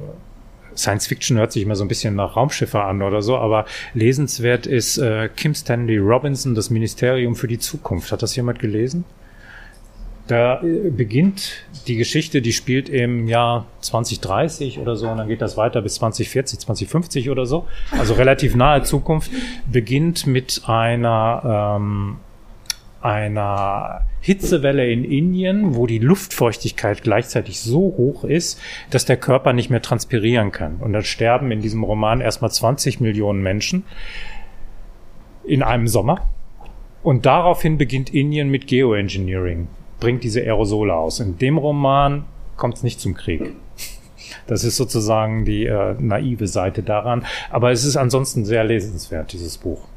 [0.75, 4.65] Science Fiction hört sich immer so ein bisschen nach Raumschiffer an oder so, aber lesenswert
[4.65, 8.11] ist äh, Kim Stanley Robinson, das Ministerium für die Zukunft.
[8.11, 9.03] Hat das jemand gelesen?
[10.27, 15.41] Da äh, beginnt die Geschichte, die spielt im Jahr 2030 oder so und dann geht
[15.41, 17.67] das weiter bis 2040, 2050 oder so.
[17.91, 19.31] Also relativ nahe Zukunft.
[19.71, 22.17] Beginnt mit einer ähm,
[23.01, 29.69] einer Hitzewelle in Indien, wo die Luftfeuchtigkeit gleichzeitig so hoch ist, dass der Körper nicht
[29.69, 30.77] mehr transpirieren kann.
[30.77, 33.83] Und dann sterben in diesem Roman erstmal 20 Millionen Menschen
[35.45, 36.27] in einem Sommer.
[37.01, 39.67] Und daraufhin beginnt Indien mit Geoengineering,
[39.99, 41.21] bringt diese Aerosole aus.
[41.21, 42.25] In dem Roman
[42.57, 43.53] kommt es nicht zum Krieg.
[44.47, 47.25] Das ist sozusagen die äh, naive Seite daran.
[47.49, 49.87] Aber es ist ansonsten sehr lesenswert, dieses Buch.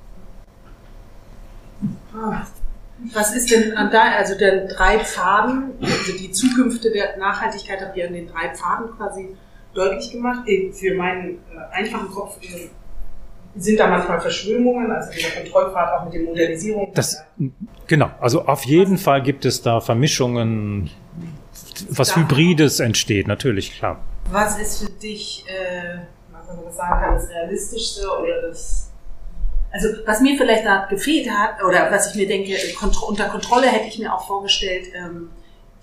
[3.13, 7.97] Was ist denn an da, also den drei Pfaden, also die Zukünfte der Nachhaltigkeit habt
[7.97, 9.37] ihr an den drei Pfaden quasi
[9.75, 10.47] deutlich gemacht.
[10.73, 12.69] Für meinen äh, einfachen Kopf äh,
[13.57, 16.95] sind da manchmal Verschwörungen, also dieser Kontrollpfad auch mit den Modernisierungen.
[16.95, 17.23] Das,
[17.87, 19.03] genau, also auf jeden was?
[19.03, 20.91] Fall gibt es da Vermischungen,
[21.91, 24.01] was da Hybrides entsteht, natürlich, klar.
[24.31, 25.99] Was ist für dich, äh,
[26.47, 28.92] wenn man das sagen kann, das Realistischste oder das
[29.73, 32.55] also was mir vielleicht da gefehlt hat, oder was ich mir denke,
[33.07, 35.31] unter Kontrolle hätte ich mir auch vorgestellt, ähm,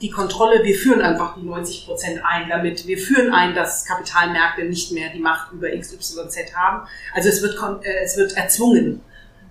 [0.02, 4.64] die Kontrolle, wir führen einfach die 90 Prozent ein, damit wir führen ein, dass Kapitalmärkte
[4.64, 6.88] nicht mehr die Macht über XYZ haben.
[7.14, 9.02] Also es wird, äh, es wird erzwungen.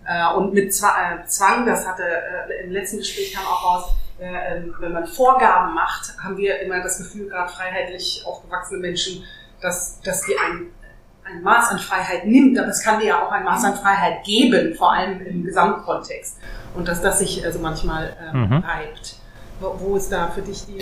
[0.06, 2.04] Äh, und mit äh, Zwang, das hatte
[2.64, 6.98] im letzten Gespräch kam auch raus, ähm, wenn man Vorgaben macht, haben wir immer das
[6.98, 9.24] Gefühl, gerade freiheitlich aufgewachsene Menschen,
[9.60, 10.70] dass, dass die ein
[11.28, 14.24] ein Maß an Freiheit nimmt, aber es kann dir ja auch ein Maß an Freiheit
[14.24, 16.38] geben, vor allem im Gesamtkontext.
[16.74, 18.52] Und dass das sich also manchmal ähm, mhm.
[18.58, 19.16] reibt.
[19.60, 20.78] Wo ist da für dich die.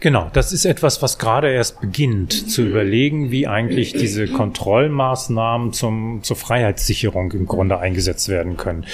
[0.00, 6.20] Genau, das ist etwas, was gerade erst beginnt zu überlegen, wie eigentlich diese Kontrollmaßnahmen zum,
[6.22, 8.84] zur Freiheitssicherung im Grunde eingesetzt werden können.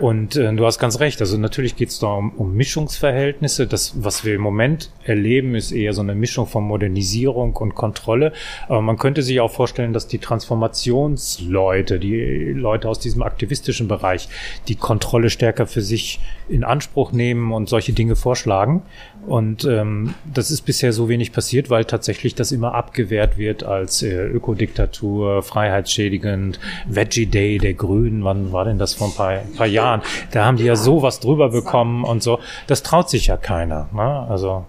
[0.00, 3.66] Und äh, du hast ganz recht, also natürlich geht es da um, um Mischungsverhältnisse.
[3.66, 8.32] Das, was wir im Moment erleben, ist eher so eine Mischung von Modernisierung und Kontrolle.
[8.68, 14.28] Aber man könnte sich auch vorstellen, dass die Transformationsleute, die Leute aus diesem aktivistischen Bereich,
[14.68, 18.82] die Kontrolle stärker für sich in Anspruch nehmen und solche Dinge vorschlagen sagen.
[19.26, 24.02] Und ähm, das ist bisher so wenig passiert, weil tatsächlich das immer abgewehrt wird als
[24.02, 26.58] äh, Ökodiktatur, freiheitsschädigend,
[26.88, 30.02] Veggie Day der Grünen, wann war denn das vor ein paar, paar Jahren?
[30.32, 32.40] Da haben die ja sowas drüber bekommen und so.
[32.66, 33.88] Das traut sich ja keiner.
[33.92, 34.26] Ne?
[34.28, 34.64] Also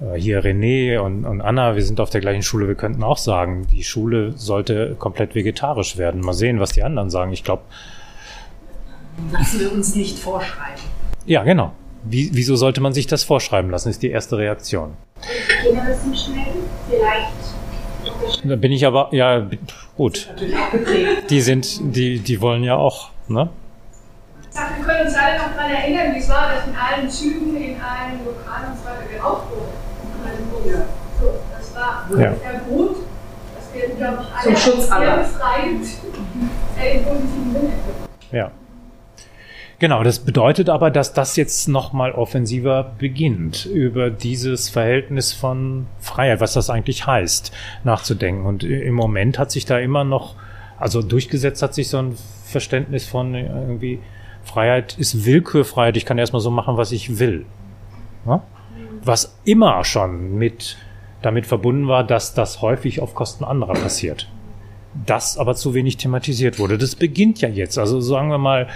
[0.00, 3.18] äh, hier René und, und Anna, wir sind auf der gleichen Schule, wir könnten auch
[3.18, 6.22] sagen, die Schule sollte komplett vegetarisch werden.
[6.22, 7.32] Mal sehen, was die anderen sagen.
[7.32, 7.62] Ich glaube.
[9.32, 10.80] Lassen wir uns nicht vorschreiben.
[11.26, 11.72] Ja, genau.
[12.08, 14.94] Wie, wieso sollte man sich das vorschreiben lassen, ist die erste Reaktion.
[18.44, 19.46] Da bin ich aber, ja,
[19.96, 20.28] gut.
[21.30, 23.48] Die sind, die, die wollen ja auch, ne?
[24.52, 27.76] Wir können uns alle noch daran erinnern, wie es war, dass in allen Zügen, in
[27.80, 30.70] allen Lokalen und so weiter geraucht wurde.
[30.70, 30.84] Ja.
[31.20, 32.32] So, das war ja.
[32.32, 32.96] der Grund,
[33.54, 35.18] dass wir, glaube ich, alle Zum Schutz aller.
[35.18, 35.86] befreiend
[36.80, 37.72] äh, im positiven Sinne.
[38.32, 38.50] Ja.
[39.78, 46.40] Genau, das bedeutet aber, dass das jetzt nochmal offensiver beginnt, über dieses Verhältnis von Freiheit,
[46.40, 47.52] was das eigentlich heißt,
[47.84, 48.46] nachzudenken.
[48.46, 50.34] Und im Moment hat sich da immer noch,
[50.78, 52.16] also durchgesetzt hat sich so ein
[52.46, 53.98] Verständnis von irgendwie,
[54.44, 57.44] Freiheit ist Willkürfreiheit, ich kann erstmal so machen, was ich will.
[59.02, 60.78] Was immer schon mit
[61.20, 64.28] damit verbunden war, dass das häufig auf Kosten anderer passiert.
[65.04, 66.78] Das aber zu wenig thematisiert wurde.
[66.78, 67.78] Das beginnt ja jetzt.
[67.78, 68.68] Also sagen wir mal,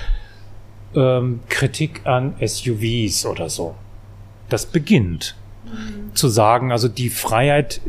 [0.95, 3.75] ähm, Kritik an SUVs oder so.
[4.49, 6.15] Das beginnt mhm.
[6.15, 7.81] zu sagen, also die Freiheit,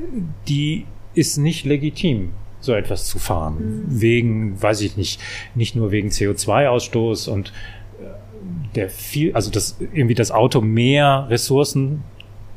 [0.47, 3.55] die ist nicht legitim, so etwas zu fahren.
[3.87, 4.01] Mhm.
[4.01, 5.19] Wegen, weiß ich nicht,
[5.55, 7.51] nicht nur wegen CO2-Ausstoß und
[7.99, 12.03] äh, der viel, also das irgendwie das Auto mehr Ressourcen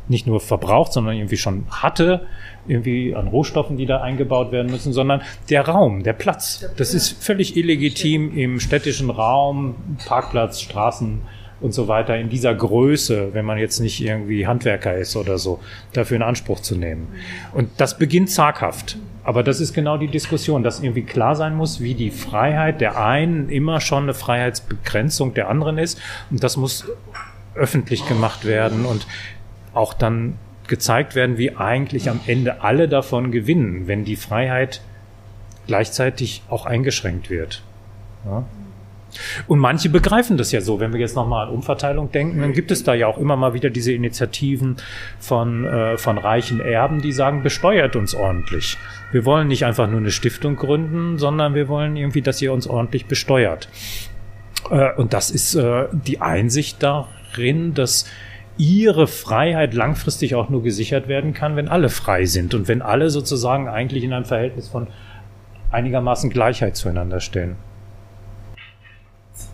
[0.08, 2.26] nicht nur verbraucht, sondern irgendwie schon hatte,
[2.66, 6.66] irgendwie an Rohstoffen, die da eingebaut werden müssen, sondern der Raum, der Platz.
[6.76, 9.74] Das ist völlig illegitim im städtischen Raum,
[10.06, 11.22] Parkplatz, Straßen
[11.60, 15.60] und so weiter in dieser Größe, wenn man jetzt nicht irgendwie Handwerker ist oder so,
[15.92, 17.08] dafür in Anspruch zu nehmen.
[17.52, 18.98] Und das beginnt zaghaft.
[19.22, 23.02] Aber das ist genau die Diskussion, dass irgendwie klar sein muss, wie die Freiheit der
[23.02, 25.98] einen immer schon eine Freiheitsbegrenzung der anderen ist.
[26.30, 26.84] Und das muss
[27.54, 29.06] öffentlich gemacht werden und
[29.74, 34.80] auch dann gezeigt werden, wie eigentlich am Ende alle davon gewinnen, wenn die Freiheit
[35.66, 37.62] gleichzeitig auch eingeschränkt wird.
[38.24, 38.44] Ja?
[39.46, 40.80] Und manche begreifen das ja so.
[40.80, 43.54] Wenn wir jetzt nochmal an Umverteilung denken, dann gibt es da ja auch immer mal
[43.54, 44.76] wieder diese Initiativen
[45.18, 48.76] von, äh, von reichen Erben, die sagen, besteuert uns ordentlich.
[49.12, 52.66] Wir wollen nicht einfach nur eine Stiftung gründen, sondern wir wollen irgendwie, dass ihr uns
[52.66, 53.68] ordentlich besteuert.
[54.70, 58.06] Äh, und das ist äh, die Einsicht darin, dass
[58.56, 63.10] ihre Freiheit langfristig auch nur gesichert werden kann, wenn alle frei sind und wenn alle
[63.10, 64.88] sozusagen eigentlich in einem Verhältnis von
[65.70, 67.56] einigermaßen Gleichheit zueinander stehen.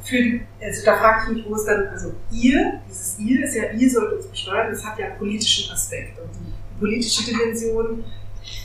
[0.04, 3.70] Für, also da frage ich mich, wo ist dann, also ihr, dieses ihr ist ja,
[3.76, 8.04] ihr sollt uns besteuern, das hat ja einen politischen Aspekt und die politische Dimension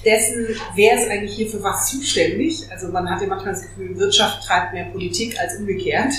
[0.04, 2.66] dessen, wer ist eigentlich hier für was zuständig.
[2.72, 6.14] Also man hat ja manchmal das Gefühl, Wirtschaft treibt mehr Politik als umgekehrt,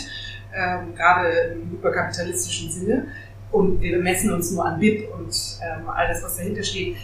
[0.54, 3.06] ähm, gerade im hyperkapitalistischen Sinne
[3.56, 6.96] und wir messen uns nur an BIP und ähm, all das, was dahinter steht.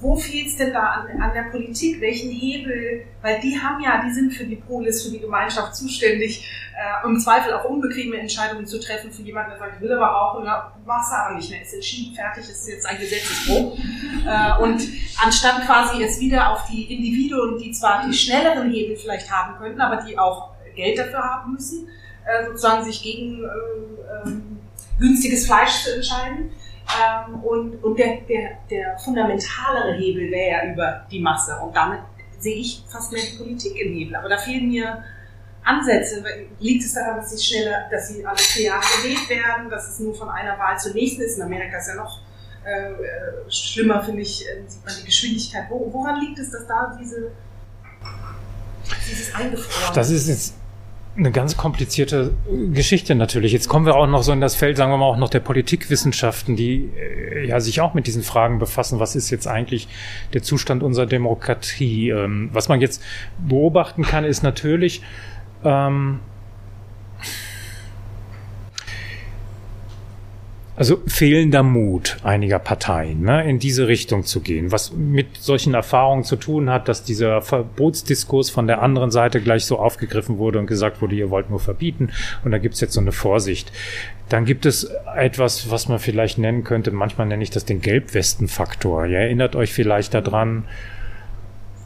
[0.00, 2.00] Wo fehlt es denn da an, an, der Politik?
[2.00, 3.04] Welchen Hebel?
[3.22, 7.18] Weil die haben ja, die sind für die Polis, für die Gemeinschaft zuständig, äh, im
[7.18, 10.44] Zweifel auch unbequeme Entscheidungen zu treffen für jemanden, der sagt, ich will aber rauchen,
[10.84, 13.78] machst du aber nicht mehr, ist entschieden, fertig, ist jetzt ein Gesetzesbruch.
[14.26, 14.82] Äh, und
[15.22, 19.80] anstatt quasi jetzt wieder auf die Individuen, die zwar die schnelleren Hebel vielleicht haben könnten,
[19.80, 21.88] aber die auch Geld dafür haben müssen,
[22.26, 24.53] äh, sozusagen sich gegen äh, ähm,
[24.98, 26.50] günstiges Fleisch zu entscheiden.
[26.86, 31.58] Ähm, und und der, der, der fundamentalere Hebel wäre ja über die Masse.
[31.62, 32.00] Und damit
[32.38, 34.16] sehe ich fast mehr die Politik im Hebel.
[34.16, 35.02] Aber da fehlen mir
[35.64, 36.22] Ansätze.
[36.60, 39.98] Liegt es daran, dass sie schneller, dass sie alle vier Jahre gewählt werden, dass es
[39.98, 41.38] nur von einer Wahl zur nächsten ist?
[41.38, 42.20] In Amerika ist ja noch
[42.64, 45.64] äh, schlimmer, finde ich, äh, sieht man die Geschwindigkeit.
[45.70, 47.30] Wo, woran liegt es, dass da diese,
[49.08, 49.94] dieses Eingefroren?
[49.94, 50.54] Das ist jetzt
[51.16, 52.34] eine ganz komplizierte
[52.72, 53.52] Geschichte natürlich.
[53.52, 55.40] Jetzt kommen wir auch noch so in das Feld, sagen wir mal, auch noch der
[55.40, 58.98] Politikwissenschaften, die äh, ja sich auch mit diesen Fragen befassen.
[58.98, 59.86] Was ist jetzt eigentlich
[60.32, 62.10] der Zustand unserer Demokratie?
[62.10, 63.02] Ähm, was man jetzt
[63.38, 65.02] beobachten kann, ist natürlich,
[65.62, 66.18] ähm,
[70.76, 76.24] also fehlender Mut einiger Parteien, ne, in diese Richtung zu gehen, was mit solchen Erfahrungen
[76.24, 80.66] zu tun hat, dass dieser Verbotsdiskurs von der anderen Seite gleich so aufgegriffen wurde und
[80.66, 82.10] gesagt wurde, ihr wollt nur verbieten
[82.44, 83.70] und da gibt's jetzt so eine Vorsicht.
[84.28, 89.06] Dann gibt es etwas, was man vielleicht nennen könnte, manchmal nenne ich das den Gelbwestenfaktor.
[89.06, 90.64] Ihr erinnert euch vielleicht daran,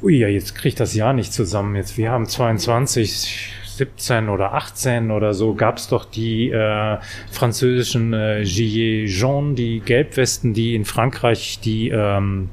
[0.03, 1.77] ui, ja, jetzt kriegt das Jahr nicht zusammen.
[1.77, 6.99] Jetzt, wir haben 22, 17 oder 18 oder so gab es doch die äh,
[7.31, 12.51] französischen äh, Gilets jaunes, die Gelbwesten, die in Frankreich die ähm,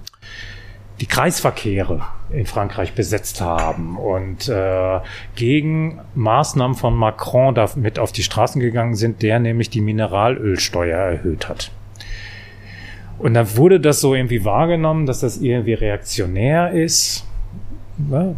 [1.01, 5.01] die Kreisverkehre in Frankreich besetzt haben und äh,
[5.36, 11.49] gegen Maßnahmen von Macron damit auf die Straßen gegangen sind, der nämlich die Mineralölsteuer erhöht
[11.49, 11.71] hat.
[13.17, 17.26] Und dann wurde das so irgendwie wahrgenommen, dass das irgendwie reaktionär ist.
[17.97, 18.36] Ne?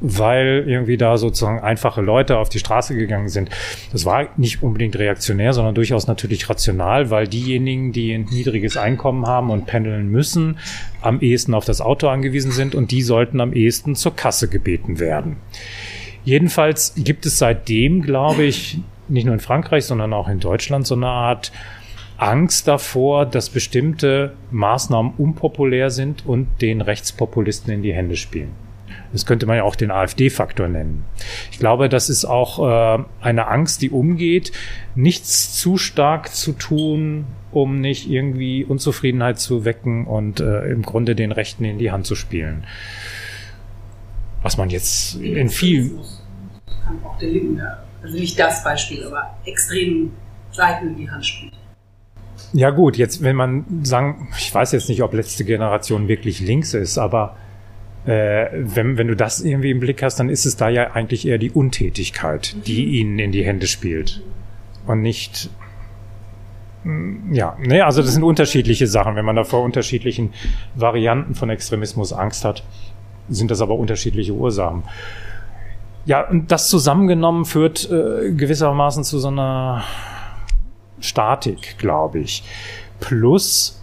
[0.00, 3.50] Weil irgendwie da sozusagen einfache Leute auf die Straße gegangen sind.
[3.92, 9.26] Das war nicht unbedingt reaktionär, sondern durchaus natürlich rational, weil diejenigen, die ein niedriges Einkommen
[9.26, 10.58] haben und pendeln müssen,
[11.00, 15.00] am ehesten auf das Auto angewiesen sind und die sollten am ehesten zur Kasse gebeten
[15.00, 15.36] werden.
[16.24, 18.78] Jedenfalls gibt es seitdem, glaube ich,
[19.08, 21.52] nicht nur in Frankreich, sondern auch in Deutschland so eine Art
[22.18, 28.67] Angst davor, dass bestimmte Maßnahmen unpopulär sind und den Rechtspopulisten in die Hände spielen.
[29.12, 31.04] Das könnte man ja auch den AfD-Faktor nennen.
[31.50, 34.52] Ich glaube, das ist auch äh, eine Angst, die umgeht,
[34.94, 41.14] nichts zu stark zu tun, um nicht irgendwie Unzufriedenheit zu wecken und äh, im Grunde
[41.14, 42.64] den Rechten in die Hand zu spielen.
[44.42, 45.98] Was man jetzt in vielen.
[46.84, 47.60] Kann auch der Linken,
[48.02, 50.12] also nicht das Beispiel, aber extremen
[50.52, 51.54] Seiten in die Hand spielt.
[52.52, 56.72] Ja gut, jetzt wenn man sagen, ich weiß jetzt nicht, ob letzte Generation wirklich links
[56.72, 57.36] ist, aber
[58.08, 61.28] äh, wenn, wenn du das irgendwie im Blick hast, dann ist es da ja eigentlich
[61.28, 62.92] eher die Untätigkeit, die mhm.
[62.92, 64.22] ihnen in die Hände spielt.
[64.86, 65.50] Und nicht,
[67.30, 69.14] ja, ne, also das sind unterschiedliche Sachen.
[69.14, 70.32] Wenn man da vor unterschiedlichen
[70.74, 72.64] Varianten von Extremismus Angst hat,
[73.28, 74.84] sind das aber unterschiedliche Ursachen.
[76.06, 79.84] Ja, und das zusammengenommen führt äh, gewissermaßen zu so einer
[81.00, 82.42] Statik, glaube ich.
[83.00, 83.82] Plus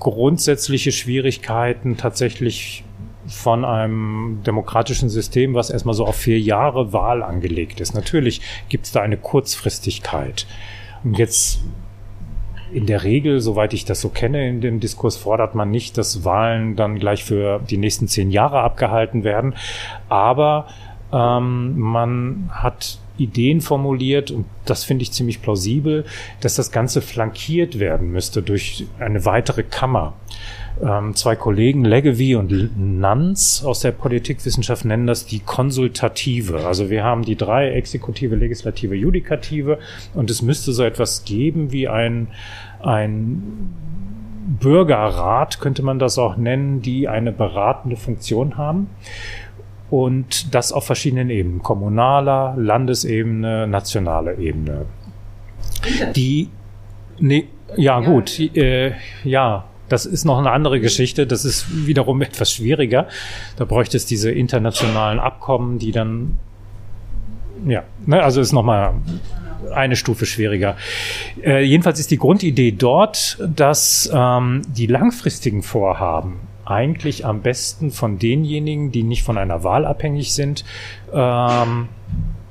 [0.00, 2.82] grundsätzliche Schwierigkeiten tatsächlich
[3.26, 7.94] von einem demokratischen System, was erstmal so auf vier Jahre Wahl angelegt ist.
[7.94, 10.46] Natürlich gibt es da eine Kurzfristigkeit.
[11.04, 11.60] Und jetzt
[12.72, 16.24] in der Regel, soweit ich das so kenne, in dem Diskurs fordert man nicht, dass
[16.24, 19.54] Wahlen dann gleich für die nächsten zehn Jahre abgehalten werden.
[20.08, 20.66] Aber
[21.12, 26.04] ähm, man hat Ideen formuliert und das finde ich ziemlich plausibel,
[26.40, 30.14] dass das Ganze flankiert werden müsste durch eine weitere Kammer
[30.82, 36.66] ähm, zwei Kollegen, Leggevi und Nanz aus der Politikwissenschaft nennen das die Konsultative.
[36.66, 39.78] Also wir haben die drei Exekutive, Legislative, Judikative
[40.14, 42.28] und es müsste so etwas geben wie ein,
[42.82, 43.42] ein
[44.60, 48.88] Bürgerrat, könnte man das auch nennen, die eine beratende Funktion haben.
[49.92, 54.86] Und das auf verschiedenen Ebenen, kommunaler, Landesebene, nationaler Ebene.
[56.16, 56.48] Die,
[57.18, 61.26] nee, ja, gut, äh, ja, das ist noch eine andere Geschichte.
[61.26, 63.06] Das ist wiederum etwas schwieriger.
[63.56, 66.38] Da bräuchte es diese internationalen Abkommen, die dann,
[67.66, 68.94] ja, ne, also ist nochmal
[69.74, 70.74] eine Stufe schwieriger.
[71.44, 78.18] Äh, jedenfalls ist die Grundidee dort, dass ähm, die langfristigen Vorhaben eigentlich am besten von
[78.18, 80.64] denjenigen, die nicht von einer Wahl abhängig sind,
[81.12, 81.88] ähm,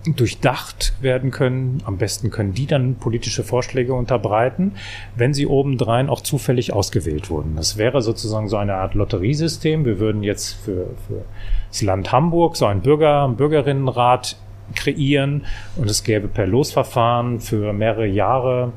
[0.06, 1.84] durchdacht werden können.
[1.86, 4.74] Am besten können die dann politische Vorschläge unterbreiten,
[5.16, 7.56] wenn sie obendrein auch zufällig ausgewählt wurden.
[7.56, 9.86] Das wäre sozusagen so eine Art Lotteriesystem.
[9.86, 11.24] Wir würden jetzt für, für
[11.70, 14.38] das Land Hamburg so einen Bürger, einen Bürgerinnenrat
[14.76, 15.46] kreieren
[15.76, 18.72] und es gäbe per Losverfahren für mehrere Jahre,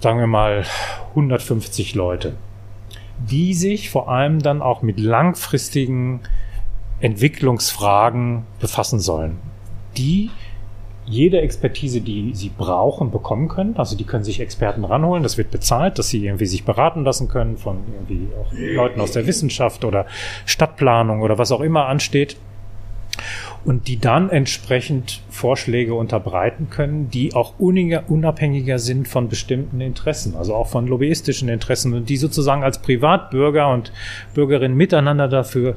[0.00, 0.64] sagen wir mal,
[1.10, 2.34] 150 Leute,
[3.18, 6.20] die sich vor allem dann auch mit langfristigen
[7.00, 9.38] Entwicklungsfragen befassen sollen,
[9.96, 10.30] die
[11.08, 13.76] jede Expertise, die sie brauchen, bekommen können.
[13.76, 17.28] Also die können sich Experten ranholen, das wird bezahlt, dass sie irgendwie sich beraten lassen
[17.28, 20.06] können von irgendwie auch Leuten aus der Wissenschaft oder
[20.44, 22.36] Stadtplanung oder was auch immer ansteht.
[23.66, 30.54] Und die dann entsprechend Vorschläge unterbreiten können, die auch unabhängiger sind von bestimmten Interessen, also
[30.54, 33.92] auch von lobbyistischen Interessen und die sozusagen als Privatbürger und
[34.34, 35.76] Bürgerinnen miteinander dafür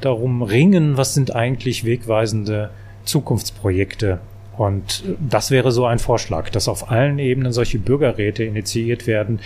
[0.00, 2.70] darum ringen, was sind eigentlich wegweisende
[3.04, 4.18] Zukunftsprojekte.
[4.56, 9.38] Und das wäre so ein Vorschlag, dass auf allen Ebenen solche Bürgerräte initiiert werden,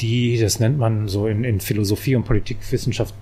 [0.00, 3.14] die, das nennt man so in, in Philosophie und Politikwissenschaft,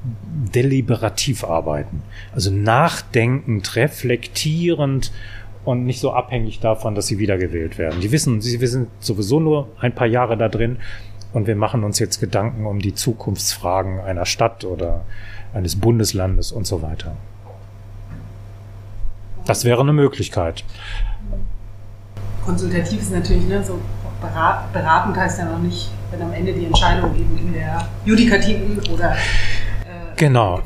[0.55, 2.03] deliberativ arbeiten.
[2.33, 5.13] Also nachdenkend, reflektierend
[5.65, 8.01] und nicht so abhängig davon, dass sie wiedergewählt werden.
[8.01, 10.79] Die wissen, sie wissen sowieso nur ein paar Jahre da drin
[11.33, 15.05] und wir machen uns jetzt Gedanken um die Zukunftsfragen einer Stadt oder
[15.53, 17.17] eines Bundeslandes und so weiter.
[19.47, 20.65] Das wäre eine Möglichkeit.
[22.45, 23.79] Konsultativ ist natürlich, ne, so
[24.29, 28.79] berat, beratend heißt ja noch nicht, wenn am Ende die Entscheidung eben in der judikativen
[28.93, 30.61] oder äh, Genau.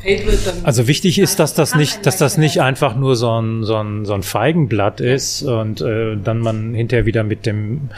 [0.65, 4.05] Also wichtig ist, dass das nicht, dass das nicht einfach nur so ein, so ein,
[4.05, 7.89] so ein Feigenblatt ist und äh, dann man hinterher wieder mit dem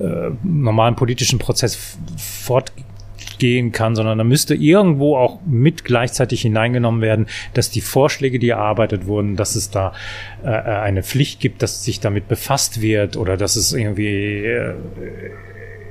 [0.00, 1.92] äh, normalen politischen Prozess f-
[3.38, 8.50] fortgehen kann, sondern da müsste irgendwo auch mit gleichzeitig hineingenommen werden, dass die Vorschläge, die
[8.50, 9.92] erarbeitet wurden, dass es da
[10.42, 14.74] äh, eine Pflicht gibt, dass sich damit befasst wird oder dass es irgendwie äh,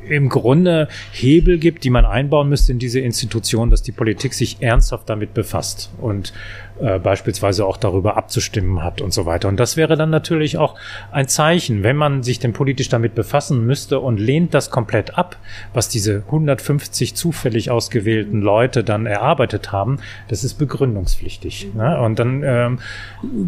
[0.10, 4.62] im Grunde Hebel gibt, die man einbauen müsste in diese Institution, dass die Politik sich
[4.62, 6.34] ernsthaft damit befasst und
[6.80, 9.48] äh, beispielsweise auch darüber abzustimmen hat und so weiter.
[9.48, 10.76] Und das wäre dann natürlich auch
[11.12, 15.38] ein Zeichen, wenn man sich denn politisch damit befassen müsste und lehnt das komplett ab,
[15.74, 19.98] was diese 150 zufällig ausgewählten Leute dann erarbeitet haben,
[20.28, 21.70] das ist begründungspflichtig.
[21.74, 22.00] Ne?
[22.00, 22.80] Und dann ähm,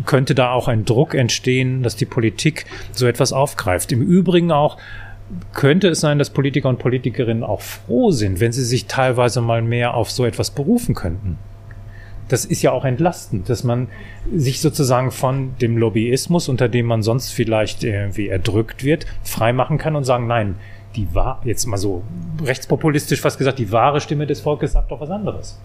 [0.07, 3.91] könnte da auch ein Druck entstehen, dass die Politik so etwas aufgreift.
[3.91, 4.77] Im Übrigen auch
[5.53, 9.61] könnte es sein, dass Politiker und Politikerinnen auch froh sind, wenn sie sich teilweise mal
[9.61, 11.37] mehr auf so etwas berufen könnten.
[12.27, 13.87] Das ist ja auch entlastend, dass man
[14.35, 19.95] sich sozusagen von dem Lobbyismus, unter dem man sonst vielleicht irgendwie erdrückt wird, freimachen kann
[19.95, 20.55] und sagen, nein,
[20.95, 22.03] die war, jetzt mal so
[22.43, 25.59] rechtspopulistisch fast gesagt, die wahre Stimme des Volkes sagt doch was anderes.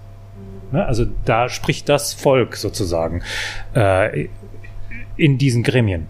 [0.73, 0.85] Ne?
[0.85, 3.23] Also da spricht das Volk sozusagen
[3.75, 4.29] äh,
[5.17, 6.07] in diesen Gremien.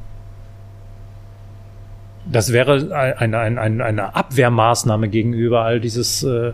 [2.27, 6.53] Das wäre eine, eine, eine, Abwehrmaßnahme gegenüber all dieses, äh,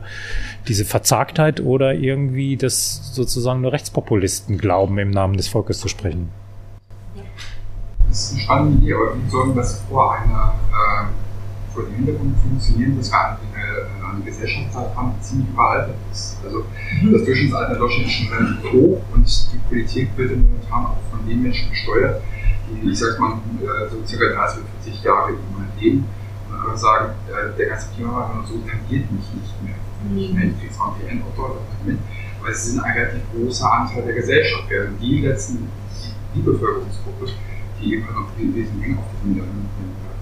[0.67, 6.29] diese Verzagtheit oder irgendwie das sozusagen nur Rechtspopulisten glauben, im Namen des Volkes zu sprechen.
[8.09, 12.37] Das ist eine spannende Idee, aber wir sorgen das vor einer, äh, vor dem Hintergrund
[12.39, 16.39] funktionieren, dass wir eine, eine, eine Gesellschaftszeit haben, die ziemlich überaltert ist.
[16.45, 16.65] Also
[17.13, 21.25] das Durchschnittsalter in Deutschland ist schon relativ hoch und die Politik wird momentan auch von
[21.29, 22.21] den Menschen gesteuert,
[22.71, 26.07] die, ich sag mal, äh, so circa 30 bis 40 Jahre im Moment leben
[26.49, 29.75] und einfach sagen, äh, der ganze Klimawandel und so tangiert mich nicht mehr.
[30.17, 31.99] Ich meine, ich kriege zwar ein PN-Auto mit,
[32.41, 35.69] aber es ist ein relativ großer Anteil der Gesellschaft, während die letzten,
[36.35, 37.27] die Bevölkerungsgruppe,
[37.81, 39.45] die eben noch viel wesentlich auf diesem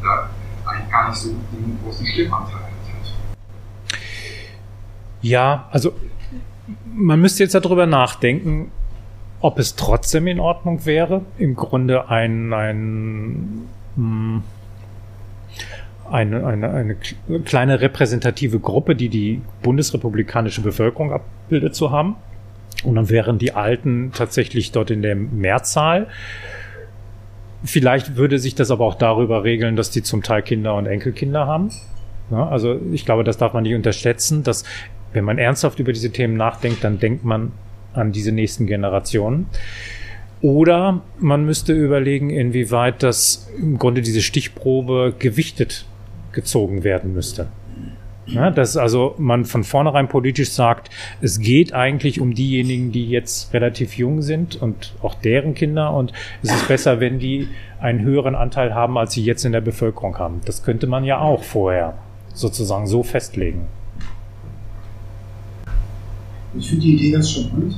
[0.03, 0.31] da
[0.65, 2.69] eigentlich gar nicht so den großen Stimmanteil hat.
[5.21, 5.93] Ja, also
[6.95, 8.71] man müsste jetzt darüber nachdenken,
[9.41, 14.43] ob es trotzdem in Ordnung wäre, im Grunde ein, ein mh,
[16.11, 16.97] eine, eine, eine
[17.45, 22.17] kleine repräsentative Gruppe, die die bundesrepublikanische Bevölkerung abbildet zu haben.
[22.85, 26.07] Und dann wären die Alten tatsächlich dort in der Mehrzahl.
[27.65, 31.47] Vielleicht würde sich das aber auch darüber regeln, dass die zum Teil Kinder und Enkelkinder
[31.47, 31.71] haben.
[32.31, 34.65] Ja, also ich glaube, das darf man nicht unterschätzen, dass
[35.13, 37.53] wenn man ernsthaft über diese Themen nachdenkt, dann denkt man
[37.93, 39.47] an diese nächsten Generationen.
[40.41, 45.85] Oder man müsste überlegen, inwieweit das im Grunde diese Stichprobe gewichtet
[46.33, 47.49] gezogen werden müsste.
[48.27, 50.91] Ja, dass also man von vornherein politisch sagt,
[51.23, 56.13] es geht eigentlich um diejenigen, die jetzt relativ jung sind und auch deren Kinder und
[56.43, 57.49] es ist besser, wenn die
[57.81, 60.43] einen höheren Anteil haben, als sie jetzt in der Bevölkerung haben.
[60.45, 61.97] Das könnte man ja auch vorher
[62.35, 63.67] sozusagen so festlegen.
[66.57, 67.77] Ich finde die Idee ganz charmant.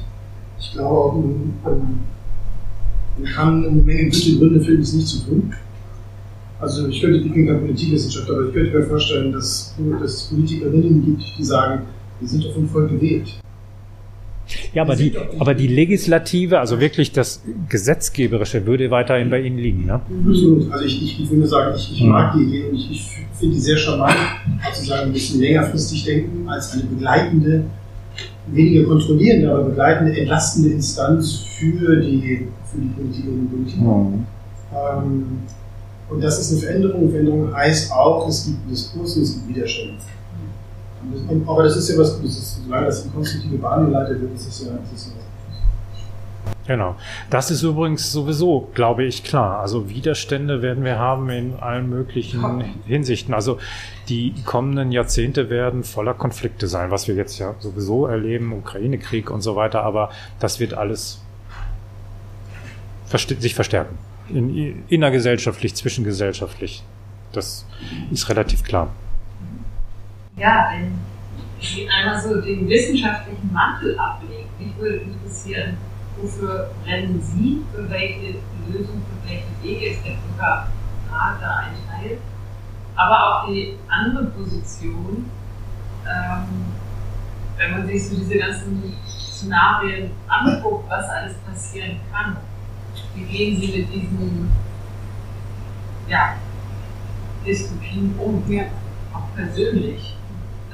[0.58, 1.14] Ich glaube auch,
[1.64, 2.00] man,
[3.34, 5.54] kann eine Menge gute Gründe finden, es nicht zu tun.
[6.60, 10.22] Also ich könnte, ich bin kein Politikwissenschaftler, aber ich könnte mir vorstellen, dass, dass es
[10.24, 11.82] Politikerinnen gibt, die sagen,
[12.20, 13.40] wir sind doch vom Volk gewählt.
[14.74, 19.86] Ja, aber die, aber die Legislative, also wirklich das Gesetzgeberische, würde weiterhin bei Ihnen liegen,
[19.86, 20.00] ne?
[20.28, 20.70] Absolut.
[20.72, 23.54] Also ich, ich, ich würde sagen, ich, ich mag die Idee und ich, ich finde
[23.54, 24.16] die sehr charmant,
[24.74, 27.64] zu sagen, wir müssen längerfristig denken als eine begleitende,
[28.46, 33.82] weniger kontrollierende, aber begleitende, entlastende Instanz für die, für die Politikerinnen und Politiker.
[33.82, 34.26] Mhm.
[34.72, 35.26] Ähm,
[36.08, 37.10] und das ist eine Veränderung.
[37.10, 39.94] Veränderung heißt auch, es gibt Diskurs und es gibt Widerstände.
[41.12, 42.60] Das, und, aber das ist ja was Gutes.
[42.64, 45.29] Solange das in konstruktive Bahn geleitet wird, ist es ja, ist es ja was Gutes.
[46.70, 46.94] Genau.
[47.30, 49.58] Das ist übrigens sowieso, glaube ich, klar.
[49.58, 53.34] Also Widerstände werden wir haben in allen möglichen Hinsichten.
[53.34, 53.58] Also
[54.08, 59.40] die kommenden Jahrzehnte werden voller Konflikte sein, was wir jetzt ja sowieso erleben, Ukraine-Krieg und
[59.40, 59.82] so weiter.
[59.82, 61.20] Aber das wird alles
[63.40, 63.98] sich verstärken.
[64.28, 66.84] In, innergesellschaftlich, zwischengesellschaftlich.
[67.32, 67.66] Das
[68.12, 68.92] ist relativ klar.
[70.36, 71.00] Ja, wenn
[71.60, 74.46] Sie einmal so den wissenschaftlichen Mantel ablegen.
[74.60, 75.76] Mich würde interessieren,
[76.22, 78.36] wofür brennen Sie, für welche
[78.68, 80.68] Lösung, für welche Wege ist der Bürgerrat
[81.40, 82.18] da ein Teil?
[82.96, 85.30] Aber auch die andere Position,
[86.06, 86.46] ähm,
[87.56, 92.36] wenn man sich so diese ganzen Szenarien anguckt, was alles passieren kann,
[93.14, 94.50] wie gehen Sie mit diesen
[96.08, 96.34] ja,
[97.46, 98.42] Dystopien um?
[98.48, 98.64] Ja.
[99.12, 100.16] Auch persönlich.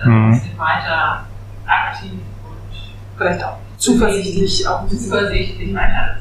[0.05, 0.35] Mhm.
[0.35, 1.27] Sind Sie weiter
[1.67, 6.17] aktiv und vielleicht auch zuversichtlich, auch zuversichtlich weiter.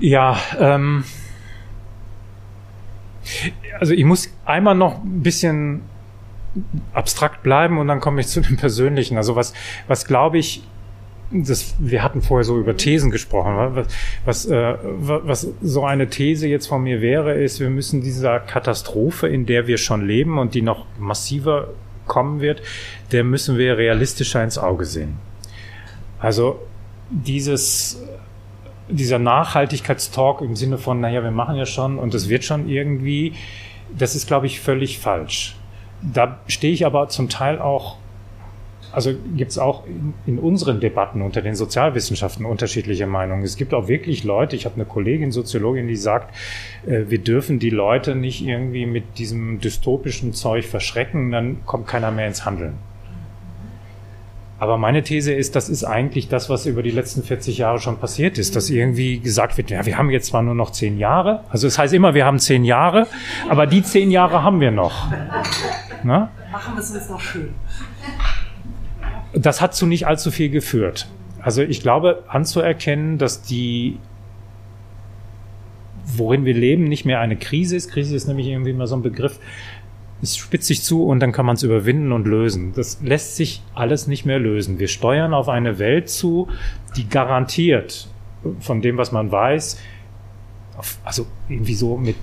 [0.00, 1.04] Ja, ähm,
[3.78, 5.82] also ich muss einmal noch ein bisschen
[6.92, 9.16] abstrakt bleiben und dann komme ich zu dem Persönlichen.
[9.16, 9.52] Also was,
[9.86, 10.62] was glaube ich,
[11.32, 13.54] das, wir hatten vorher so über Thesen gesprochen.
[13.54, 13.86] Was,
[14.24, 19.28] was, äh, was so eine These jetzt von mir wäre, ist, wir müssen dieser Katastrophe,
[19.28, 21.68] in der wir schon leben und die noch massiver
[22.10, 22.60] kommen wird,
[23.12, 25.16] der müssen wir realistischer ins Auge sehen.
[26.18, 26.60] Also
[27.08, 28.02] dieses,
[28.88, 33.34] dieser Nachhaltigkeitstalk im Sinne von, naja, wir machen ja schon und es wird schon irgendwie,
[33.96, 35.56] das ist, glaube ich, völlig falsch.
[36.02, 37.96] Da stehe ich aber zum Teil auch
[38.92, 43.42] also gibt es auch in, in, unseren Debatten unter den Sozialwissenschaften unterschiedliche Meinungen.
[43.42, 46.34] Es gibt auch wirklich Leute, ich habe eine Kollegin, Soziologin, die sagt,
[46.86, 52.10] äh, wir dürfen die Leute nicht irgendwie mit diesem dystopischen Zeug verschrecken, dann kommt keiner
[52.10, 52.74] mehr ins Handeln.
[54.58, 57.96] Aber meine These ist, das ist eigentlich das, was über die letzten 40 Jahre schon
[57.96, 61.44] passiert ist, dass irgendwie gesagt wird, ja, wir haben jetzt zwar nur noch zehn Jahre,
[61.48, 63.06] also es das heißt immer, wir haben zehn Jahre,
[63.48, 65.10] aber die zehn Jahre haben wir noch.
[66.02, 66.30] Na?
[66.52, 67.54] Machen wir es jetzt noch schön
[69.32, 71.08] das hat zu nicht allzu viel geführt.
[71.40, 73.98] Also ich glaube anzuerkennen, dass die,
[76.04, 77.90] worin wir leben, nicht mehr eine Krise ist.
[77.90, 79.38] Krise ist nämlich irgendwie immer so ein Begriff.
[80.22, 82.72] Es spitzt sich zu und dann kann man es überwinden und lösen.
[82.74, 84.78] Das lässt sich alles nicht mehr lösen.
[84.78, 86.48] Wir steuern auf eine Welt zu,
[86.96, 88.08] die garantiert
[88.58, 89.78] von dem, was man weiß,
[90.76, 92.16] auf, also irgendwie so mit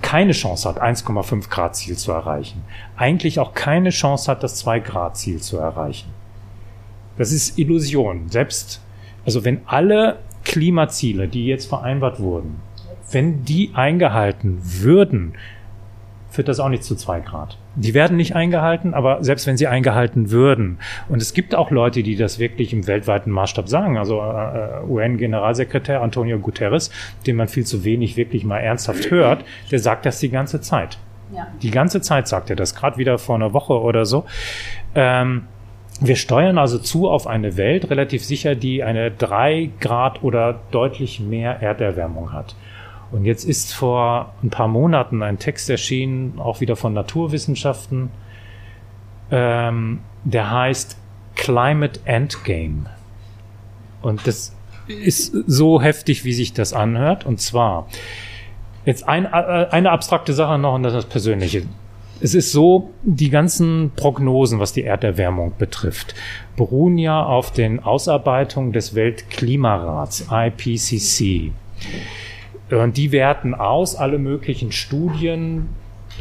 [0.00, 2.62] keine Chance hat, 1,5 Grad Ziel zu erreichen.
[2.96, 6.10] Eigentlich auch keine Chance hat, das 2 Grad Ziel zu erreichen.
[7.18, 8.28] Das ist Illusion.
[8.28, 8.80] Selbst,
[9.24, 12.60] also wenn alle Klimaziele, die jetzt vereinbart wurden,
[13.10, 15.34] wenn die eingehalten würden,
[16.30, 17.58] führt das auch nicht zu zwei Grad.
[17.74, 20.78] Die werden nicht eingehalten, aber selbst wenn sie eingehalten würden.
[21.08, 23.96] Und es gibt auch Leute, die das wirklich im weltweiten Maßstab sagen.
[23.96, 26.90] Also äh, äh UN-Generalsekretär Antonio Guterres,
[27.26, 30.98] den man viel zu wenig wirklich mal ernsthaft hört, der sagt das die ganze Zeit.
[31.34, 31.46] Ja.
[31.62, 34.26] Die ganze Zeit sagt er das, gerade wieder vor einer Woche oder so.
[34.94, 35.44] Ähm,
[36.00, 41.20] wir steuern also zu auf eine Welt, relativ sicher, die eine drei Grad oder deutlich
[41.20, 42.54] mehr Erderwärmung hat.
[43.12, 48.10] Und jetzt ist vor ein paar Monaten ein Text erschienen, auch wieder von Naturwissenschaften,
[49.30, 50.96] ähm, der heißt
[51.36, 52.86] Climate Endgame.
[54.00, 54.56] Und das
[54.88, 57.26] ist so heftig, wie sich das anhört.
[57.26, 57.86] Und zwar,
[58.86, 59.28] jetzt ein, äh,
[59.70, 61.62] eine abstrakte Sache noch und das ist das Persönliche.
[62.20, 66.14] Es ist so, die ganzen Prognosen, was die Erderwärmung betrifft,
[66.56, 71.52] beruhen ja auf den Ausarbeitungen des Weltklimarats, IPCC.
[72.72, 75.68] Die werten aus alle möglichen Studien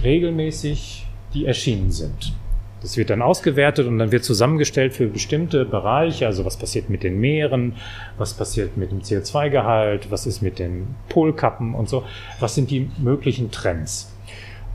[0.04, 2.34] regelmäßig, die erschienen sind.
[2.82, 7.04] Das wird dann ausgewertet und dann wird zusammengestellt für bestimmte Bereiche, also was passiert mit
[7.04, 7.76] den Meeren,
[8.18, 12.04] was passiert mit dem CO2-Gehalt, was ist mit den Polkappen und so,
[12.42, 14.12] was sind die möglichen Trends.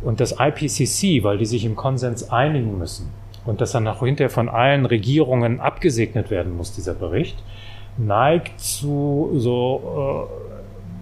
[0.01, 3.11] Und das IPCC, weil die sich im Konsens einigen müssen
[3.45, 7.37] und das dann auch hinterher von allen Regierungen abgesegnet werden muss, dieser Bericht,
[7.99, 10.46] neigt zu so äh,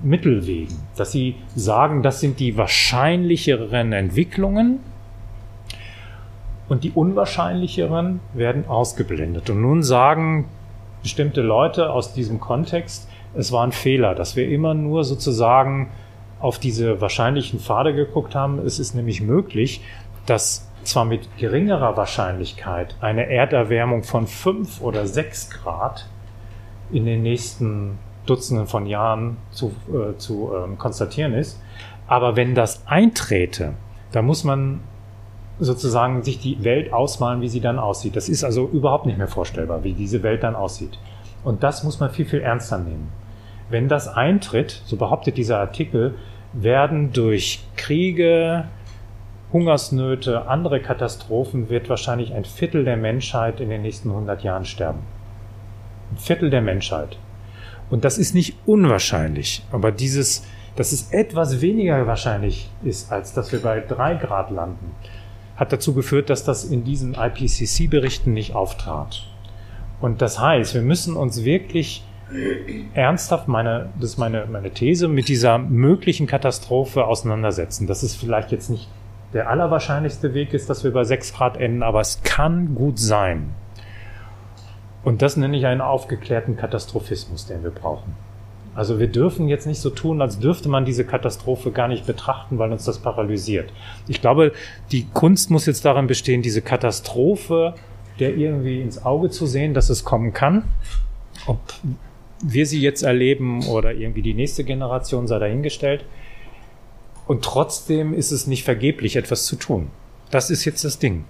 [0.04, 4.80] Mittelwegen, dass sie sagen, das sind die wahrscheinlicheren Entwicklungen
[6.68, 9.50] und die unwahrscheinlicheren werden ausgeblendet.
[9.50, 10.46] Und nun sagen
[11.02, 15.90] bestimmte Leute aus diesem Kontext, es war ein Fehler, dass wir immer nur sozusagen
[16.40, 18.58] auf diese wahrscheinlichen Pfade geguckt haben.
[18.58, 19.82] Es ist nämlich möglich,
[20.26, 26.06] dass zwar mit geringerer Wahrscheinlichkeit eine Erderwärmung von fünf oder sechs Grad
[26.92, 31.60] in den nächsten Dutzenden von Jahren zu, äh, zu ähm, konstatieren ist.
[32.06, 33.74] Aber wenn das einträte,
[34.12, 34.80] dann muss man
[35.58, 38.16] sozusagen sich die Welt ausmalen, wie sie dann aussieht.
[38.16, 40.98] Das ist also überhaupt nicht mehr vorstellbar, wie diese Welt dann aussieht.
[41.44, 43.12] Und das muss man viel, viel ernster nehmen.
[43.70, 46.16] Wenn das eintritt, so behauptet dieser Artikel,
[46.52, 48.64] werden durch Kriege,
[49.52, 55.00] Hungersnöte, andere Katastrophen, wird wahrscheinlich ein Viertel der Menschheit in den nächsten 100 Jahren sterben.
[56.12, 57.16] Ein Viertel der Menschheit.
[57.90, 60.44] Und das ist nicht unwahrscheinlich, aber dieses,
[60.76, 64.90] dass es etwas weniger wahrscheinlich ist, als dass wir bei drei Grad landen,
[65.56, 69.26] hat dazu geführt, dass das in diesen IPCC-Berichten nicht auftrat.
[70.00, 72.04] Und das heißt, wir müssen uns wirklich
[72.94, 77.86] ernsthaft, meine, das ist meine, meine These, mit dieser möglichen Katastrophe auseinandersetzen.
[77.86, 78.88] Das ist vielleicht jetzt nicht
[79.32, 83.50] der allerwahrscheinlichste Weg ist, dass wir bei 6 Grad enden, aber es kann gut sein.
[85.04, 88.14] Und das nenne ich einen aufgeklärten Katastrophismus, den wir brauchen.
[88.74, 92.58] Also wir dürfen jetzt nicht so tun, als dürfte man diese Katastrophe gar nicht betrachten,
[92.58, 93.72] weil uns das paralysiert.
[94.08, 94.52] Ich glaube,
[94.90, 97.74] die Kunst muss jetzt darin bestehen, diese Katastrophe
[98.18, 100.64] der irgendwie ins Auge zu sehen, dass es kommen kann.
[101.46, 101.58] Ob
[102.42, 106.04] wir sie jetzt erleben oder irgendwie die nächste Generation sei dahingestellt.
[107.26, 109.90] Und trotzdem ist es nicht vergeblich, etwas zu tun.
[110.30, 111.24] Das ist jetzt das Ding.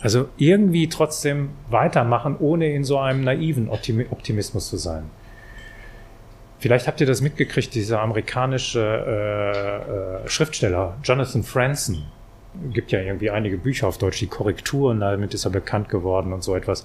[0.00, 5.10] Also irgendwie trotzdem weitermachen, ohne in so einem naiven Optimismus zu sein.
[6.60, 12.06] Vielleicht habt ihr das mitgekriegt, dieser amerikanische äh, äh, Schriftsteller Jonathan Franzen.
[12.72, 16.42] Gibt ja irgendwie einige Bücher auf Deutsch, die Korrekturen, damit ist er bekannt geworden und
[16.42, 16.84] so etwas.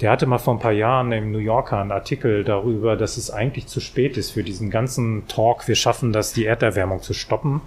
[0.00, 3.30] Der hatte mal vor ein paar Jahren im New Yorker einen Artikel darüber, dass es
[3.30, 7.62] eigentlich zu spät ist für diesen ganzen Talk, wir schaffen das, die Erderwärmung zu stoppen.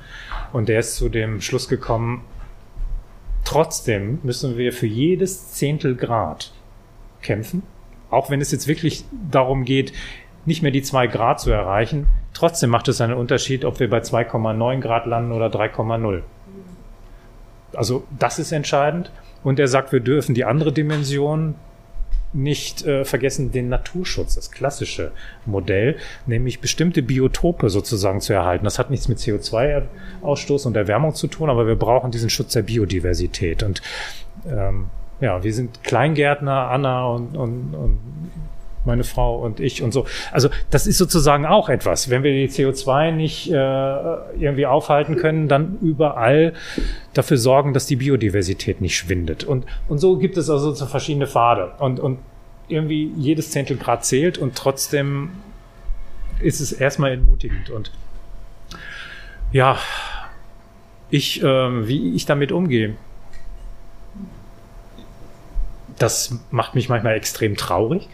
[0.54, 2.24] Und der ist zu dem Schluss gekommen,
[3.44, 6.52] Trotzdem müssen wir für jedes Zehntel Grad
[7.22, 7.64] kämpfen,
[8.10, 9.94] auch wenn es jetzt wirklich darum geht,
[10.46, 12.08] nicht mehr die zwei Grad zu erreichen.
[12.34, 16.22] Trotzdem macht es einen Unterschied, ob wir bei 2,9 Grad landen oder 3,0.
[17.74, 19.12] Also das ist entscheidend.
[19.44, 21.56] Und er sagt, wir dürfen die andere Dimension
[22.32, 25.12] nicht äh, vergessen, den Naturschutz, das klassische
[25.46, 25.98] Modell,
[26.28, 28.66] nämlich bestimmte Biotope sozusagen zu erhalten.
[28.66, 32.64] Das hat nichts mit CO2-Ausstoß und Erwärmung zu tun, aber wir brauchen diesen Schutz der
[32.64, 33.64] Biodiversität.
[33.64, 33.82] Und
[34.48, 34.90] ähm,
[35.22, 38.00] ja, wir sind Kleingärtner, Anna und, und, und
[38.86, 40.06] meine Frau und ich und so.
[40.32, 42.10] Also das ist sozusagen auch etwas.
[42.10, 46.54] Wenn wir die CO2 nicht äh, irgendwie aufhalten können, dann überall
[47.14, 49.44] dafür sorgen, dass die Biodiversität nicht schwindet.
[49.44, 51.72] Und, und so gibt es also so verschiedene Pfade.
[51.80, 52.20] Und, und
[52.68, 55.32] irgendwie jedes Zehntel Grad zählt und trotzdem
[56.40, 57.70] ist es erstmal entmutigend.
[57.70, 57.92] Und
[59.52, 59.78] ja,
[61.10, 62.96] ich, äh, wie ich damit umgehe,
[65.98, 68.08] das macht mich manchmal extrem traurig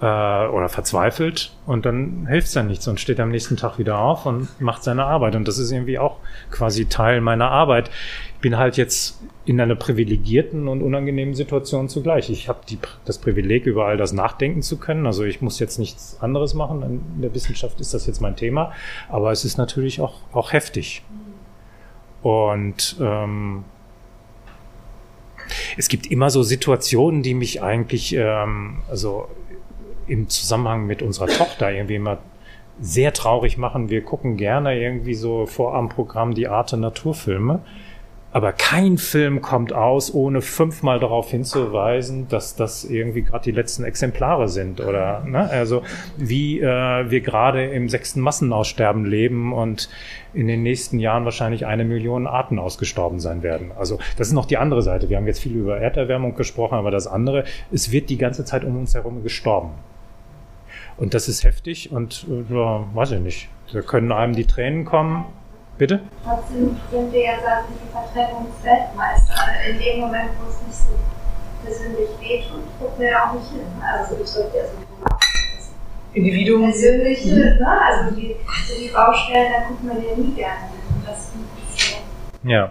[0.00, 3.98] äh, oder verzweifelt und dann hilft es dann nichts und steht am nächsten Tag wieder
[3.98, 5.36] auf und macht seine Arbeit.
[5.36, 6.18] Und das ist irgendwie auch
[6.50, 7.90] quasi Teil meiner Arbeit.
[8.34, 12.28] Ich bin halt jetzt in einer privilegierten und unangenehmen Situation zugleich.
[12.28, 12.60] Ich habe
[13.06, 15.06] das Privileg, über all das nachdenken zu können.
[15.06, 16.82] Also ich muss jetzt nichts anderes machen.
[16.82, 18.72] In der Wissenschaft ist das jetzt mein Thema.
[19.08, 21.02] Aber es ist natürlich auch, auch heftig.
[22.22, 23.64] Und ähm,
[25.76, 29.28] es gibt immer so Situationen, die mich eigentlich, ähm, also
[30.06, 32.18] im Zusammenhang mit unserer Tochter irgendwie immer
[32.80, 33.88] sehr traurig machen.
[33.88, 37.60] Wir gucken gerne irgendwie so Vorabendprogramm die Arte Naturfilme.
[38.36, 43.82] Aber kein Film kommt aus, ohne fünfmal darauf hinzuweisen, dass das irgendwie gerade die letzten
[43.82, 45.48] Exemplare sind oder ne?
[45.48, 45.82] also
[46.18, 49.88] wie äh, wir gerade im sechsten Massenaussterben leben und
[50.34, 53.70] in den nächsten Jahren wahrscheinlich eine Million Arten ausgestorben sein werden.
[53.78, 55.08] Also das ist noch die andere Seite.
[55.08, 58.64] Wir haben jetzt viel über Erderwärmung gesprochen, aber das andere, es wird die ganze Zeit
[58.64, 59.70] um uns herum gestorben.
[60.98, 63.48] Und das ist heftig und äh, ja, weiß ich nicht.
[63.72, 65.26] Da können einem die Tränen kommen.
[65.76, 66.00] Bitte?
[66.24, 69.34] Trotzdem sind wir ja sagen die Verdrängungsweltmeister.
[69.68, 70.94] In dem Moment, wo es nicht so
[71.62, 73.60] persönlich wehtut, gucken wir ja auch nicht hin.
[73.82, 74.86] Also betrifft ja so
[76.14, 76.62] Individuum.
[76.62, 77.66] Persönliche, ne?
[77.68, 81.02] also die, also die Baustellen, da gucken wir ja nie gerne hin.
[81.04, 81.96] Das ist so.
[82.48, 82.62] Ja.
[82.64, 82.70] ja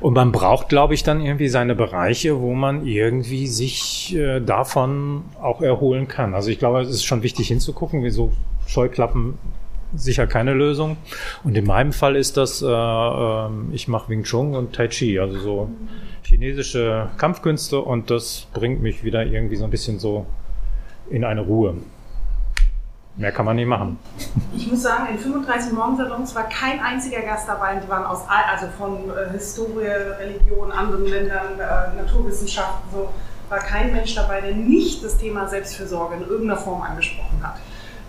[0.00, 5.24] und man braucht, glaube ich, dann irgendwie seine Bereiche, wo man irgendwie sich äh, davon
[5.40, 6.34] auch erholen kann.
[6.34, 8.32] Also ich glaube, es ist schon wichtig hinzugucken, wie so
[8.66, 9.38] Scheuklappen
[9.94, 10.96] sicher keine Lösung.
[11.44, 15.18] Und in meinem Fall ist das, äh, äh, ich mache Wing Chun und Tai Chi,
[15.18, 15.70] also so
[16.22, 20.26] chinesische Kampfkünste und das bringt mich wieder irgendwie so ein bisschen so
[21.10, 21.74] in eine Ruhe.
[23.18, 23.98] Mehr kann man nicht machen.
[24.56, 27.74] Ich muss sagen, in 35 Morgensalons war kein einziger Gast dabei.
[27.74, 33.08] Die waren aus, also von äh, Historie, Religion, anderen Ländern, äh, Naturwissenschaften, so
[33.48, 37.56] war kein Mensch dabei, der nicht das Thema Selbstfürsorge in irgendeiner Form angesprochen hat.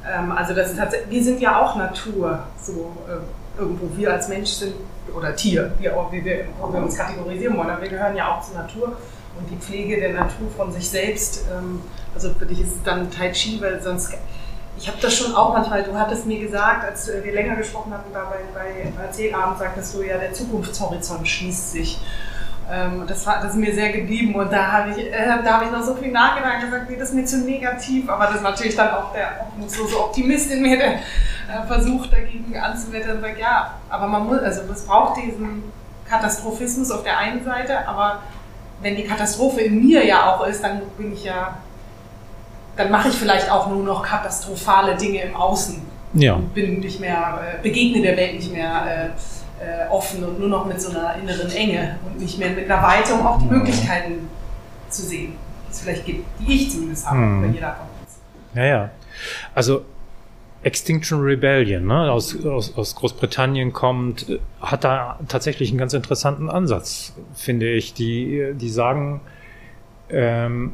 [0.07, 0.79] Ähm, also das ist
[1.09, 3.89] wir sind ja auch Natur, so äh, irgendwo.
[3.97, 4.75] Wir als Mensch sind,
[5.15, 8.31] oder Tier, wie, auch, wie wir, wie wir uns kategorisieren wollen, aber wir gehören ja
[8.31, 8.95] auch zur Natur
[9.39, 11.45] und die Pflege der Natur von sich selbst.
[11.51, 11.81] Ähm,
[12.13, 14.13] also für dich ist es dann Tai Chi, weil sonst
[14.79, 18.13] ich habe das schon auch manchmal, du hattest mir gesagt, als wir länger gesprochen hatten,
[18.13, 21.99] da bei, bei Erzählabend, sagtest du ja, der Zukunftshorizont schließt sich.
[22.71, 25.71] Ähm, das, war, das ist mir sehr geblieben und da habe ich, äh, hab ich
[25.71, 28.43] noch so viel nachgedacht und gesagt, nee, das ist mir zu negativ, aber das ist
[28.43, 33.39] natürlich dann auch der so Optimist in mir, der äh, versucht dagegen anzuwettern und sagt,
[33.39, 35.63] ja, aber man muss, also es braucht diesen
[36.07, 38.19] Katastrophismus auf der einen Seite, aber
[38.81, 41.57] wenn die Katastrophe in mir ja auch ist, dann bin ich ja,
[42.79, 45.81] dann mache ich vielleicht auch nur noch katastrophale Dinge im Außen.
[46.13, 46.35] Ja.
[46.35, 49.11] Und bin nicht mehr, äh, begegne der Welt nicht mehr
[49.59, 52.71] äh, äh, offen und nur noch mit so einer inneren Enge und nicht mehr mit
[52.71, 54.29] einer Weite, um auch die Möglichkeiten
[54.89, 55.33] zu sehen,
[55.67, 57.43] die es vielleicht gibt, die ich zumindest habe, Mhm.
[57.43, 57.89] wenn jeder kommt.
[58.55, 58.89] Ja, ja.
[59.53, 59.83] Also
[60.63, 64.25] Extinction Rebellion ne, aus, aus, aus Großbritannien kommt,
[64.61, 67.93] hat da tatsächlich einen ganz interessanten Ansatz, finde ich.
[67.93, 69.19] Die, die sagen,
[70.09, 70.73] ähm,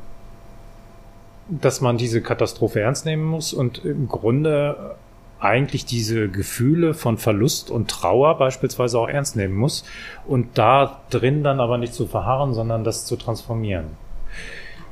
[1.48, 4.96] dass man diese Katastrophe ernst nehmen muss und im Grunde
[5.40, 9.84] eigentlich diese Gefühle von Verlust und Trauer beispielsweise auch ernst nehmen muss
[10.26, 13.86] und da drin dann aber nicht zu verharren, sondern das zu transformieren.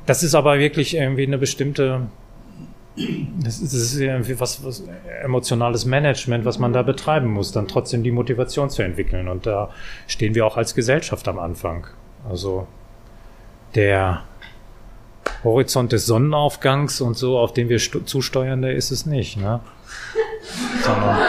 [0.06, 2.02] Das ist aber wirklich irgendwie eine bestimmte
[3.42, 4.84] das ist, irgendwie was, was
[5.22, 9.26] emotionales Management, was man da betreiben muss, dann trotzdem die Motivation zu entwickeln.
[9.26, 9.70] Und da
[10.06, 11.88] stehen wir auch als Gesellschaft am Anfang.
[12.28, 12.68] Also
[13.74, 14.22] der
[15.42, 19.36] Horizont des Sonnenaufgangs und so, auf den wir zusteuern, der ist es nicht.
[19.36, 19.60] Ne?
[20.82, 21.18] Sondern,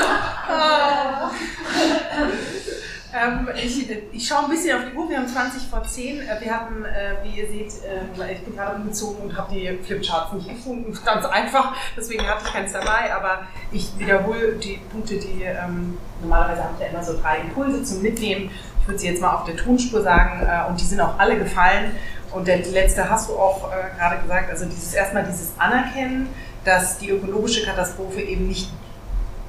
[3.15, 6.19] Ähm, ich, ich schaue ein bisschen auf die Uhr, wir haben 20 vor 10.
[6.19, 9.77] Äh, Wir hatten, äh, wie ihr seht, äh, ich bin gerade umgezogen und habe die
[9.83, 10.97] Flipcharts nicht gefunden.
[11.05, 16.63] Ganz einfach, deswegen hatte ich keins dabei, aber ich wiederhole die Punkte, die ähm, normalerweise
[16.63, 18.51] habt ihr immer so drei Impulse zum Mitnehmen.
[18.81, 21.37] Ich würde sie jetzt mal auf der Tonspur sagen äh, und die sind auch alle
[21.37, 21.91] gefallen.
[22.31, 26.27] Und der letzte hast du auch äh, gerade gesagt, also dieses erstmal dieses Anerkennen,
[26.63, 28.69] dass die ökologische Katastrophe eben nicht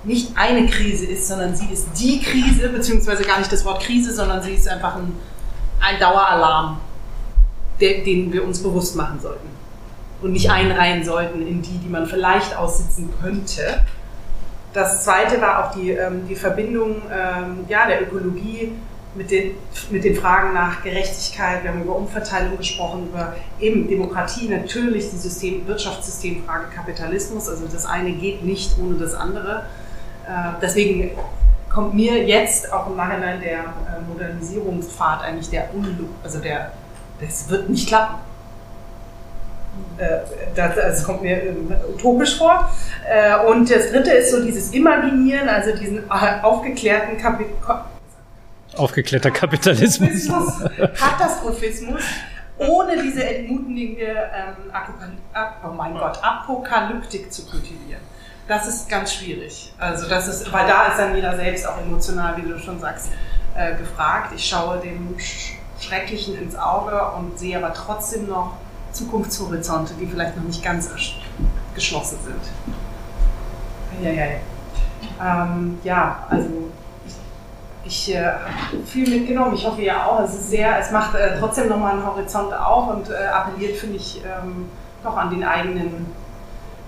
[0.07, 4.15] nicht eine Krise ist, sondern sie ist die Krise, beziehungsweise gar nicht das Wort Krise,
[4.15, 5.13] sondern sie ist einfach ein,
[5.81, 6.79] ein Daueralarm,
[7.81, 9.49] der, den wir uns bewusst machen sollten.
[10.23, 13.85] Und nicht einreihen sollten in die, die man vielleicht aussitzen könnte.
[14.73, 18.73] Das zweite war auch die, ähm, die Verbindung ähm, ja, der Ökologie
[19.17, 19.53] mit den,
[19.91, 21.63] mit den Fragen nach Gerechtigkeit.
[21.63, 27.49] Wir haben über Umverteilung gesprochen, über eben Demokratie, natürlich die System, Wirtschaftssystemfrage Kapitalismus.
[27.49, 29.65] Also das eine geht nicht ohne das andere.
[30.27, 31.13] Äh, deswegen
[31.73, 36.73] kommt mir jetzt auch im Nachhinein der äh, Modernisierungspfad eigentlich der Unlu also der,
[37.21, 38.17] das wird nicht klappen.
[39.99, 40.19] Äh,
[40.55, 41.55] das, das kommt mir
[41.95, 42.71] utopisch vor.
[43.49, 47.45] Und das dritte ist so dieses Imaginieren, also diesen aufgeklärten Kapi
[48.77, 50.29] aufgeklärter Kapitalismus.
[50.99, 52.03] Katastrophismus,
[52.59, 54.73] ohne diese entmutigende ähm,
[55.65, 58.01] oh mein Gott, Apokalyptik zu kultivieren.
[58.49, 59.75] Das ist ganz schwierig.
[59.79, 63.09] Also das ist, weil da ist dann jeder selbst auch emotional, wie du schon sagst,
[63.57, 64.33] äh, gefragt.
[64.37, 68.57] Ich schaue dem Sch Schrecklichen ins Auge und sehe aber trotzdem noch
[68.93, 70.89] Zukunftshorizonte, die vielleicht noch nicht ganz
[71.75, 72.41] geschlossen sind.
[74.03, 75.45] Ja, ja, ja.
[75.45, 76.49] Ähm, ja, also
[77.87, 78.39] ich äh, habe
[78.87, 79.55] viel mitgenommen.
[79.55, 80.21] Ich hoffe ja auch.
[80.21, 83.97] Es ist sehr, es macht äh, trotzdem nochmal einen Horizont auf und äh, appelliert, finde
[83.97, 84.69] ich, ähm,
[85.03, 86.07] doch an den eigenen,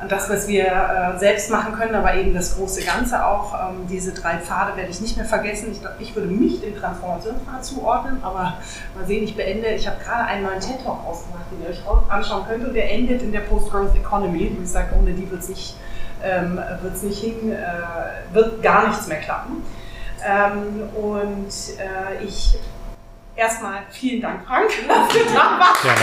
[0.00, 3.54] an das, was wir äh, selbst machen können, aber eben das große Ganze auch.
[3.54, 5.72] Ähm, diese drei Pfade werde ich nicht mehr vergessen.
[5.72, 8.54] Ich, glaub, ich würde mich dem Transformationspfad zuordnen, aber
[8.96, 9.68] mal sehen, ich beende.
[9.68, 13.22] Ich habe gerade einen neuen TED-Talk ausgemacht, den ihr euch anschauen könnt und der endet
[13.22, 14.52] in der Post-Growth Economy.
[14.56, 15.76] Wie gesagt, ohne die wird es nicht,
[16.24, 16.60] ähm,
[17.02, 19.62] nicht hin, äh, wird gar nichts mehr klappen.
[20.24, 22.58] Ähm, und äh, ich
[23.36, 25.82] erstmal vielen Dank, Frank, dass du da warst.
[25.82, 26.00] Gerne.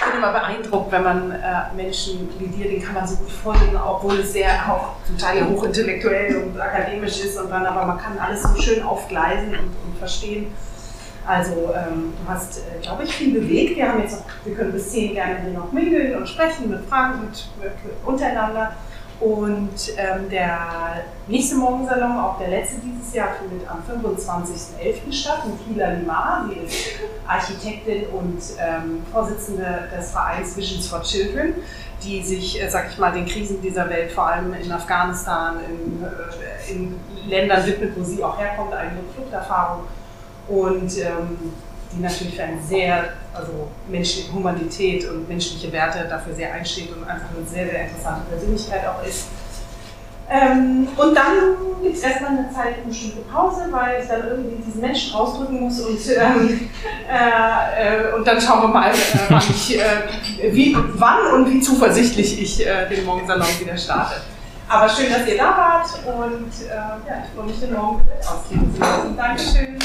[0.00, 3.30] Ich bin immer beeindruckt, wenn man äh, Menschen wie dir, den kann man so gut
[3.30, 7.86] folgen, obwohl es sehr auch zum Teil ja hochintellektuell und akademisch ist und dann aber
[7.86, 10.52] man kann alles so schön aufgleisen und, und verstehen.
[11.28, 13.76] Also ähm, du hast, äh, glaube ich, viel bewegt.
[13.76, 16.80] Wir haben jetzt noch, wir können bis 10 gerne hier noch mingeln und sprechen mit
[16.88, 17.72] Frank, mit, mit,
[18.06, 18.72] untereinander.
[19.20, 25.12] Und ähm, der nächste Morgensalon, auch der letzte dieses Jahr, findet am 25.11.
[25.12, 26.48] statt in Kila Limar.
[26.48, 26.86] Sie ist
[27.26, 31.54] Architektin und ähm, Vorsitzende des Vereins Visions for Children,
[32.02, 36.02] die sich, äh, sag ich mal, den Krisen dieser Welt, vor allem in Afghanistan, in,
[36.02, 36.98] äh, in
[37.28, 39.82] Ländern widmet, wo sie auch herkommt, eigene Fluchterfahrung
[40.48, 41.52] und ähm,
[41.92, 47.02] die natürlich für eine sehr, also menschliche Humanität und menschliche Werte dafür sehr einsteht und
[47.08, 49.26] einfach eine sehr, sehr interessante Persönlichkeit auch ist.
[50.30, 54.62] Ähm, und dann gibt es erstmal eine Zeit eine bestimmte Pause, weil ich dann irgendwie
[54.62, 56.68] diesen Menschen rausdrücken muss und, ähm,
[57.10, 58.94] äh, äh, und dann schauen wir mal, äh,
[59.30, 64.16] wann, ich, äh, wie, wann und wie zuversichtlich ich äh, den Morgensalon wieder starte.
[64.68, 68.30] Aber schön, dass ihr da wart und äh, ja, ich freue mich, Morgen mit euch
[68.30, 69.16] ausgehen zu lassen.
[69.16, 69.78] Dankeschön.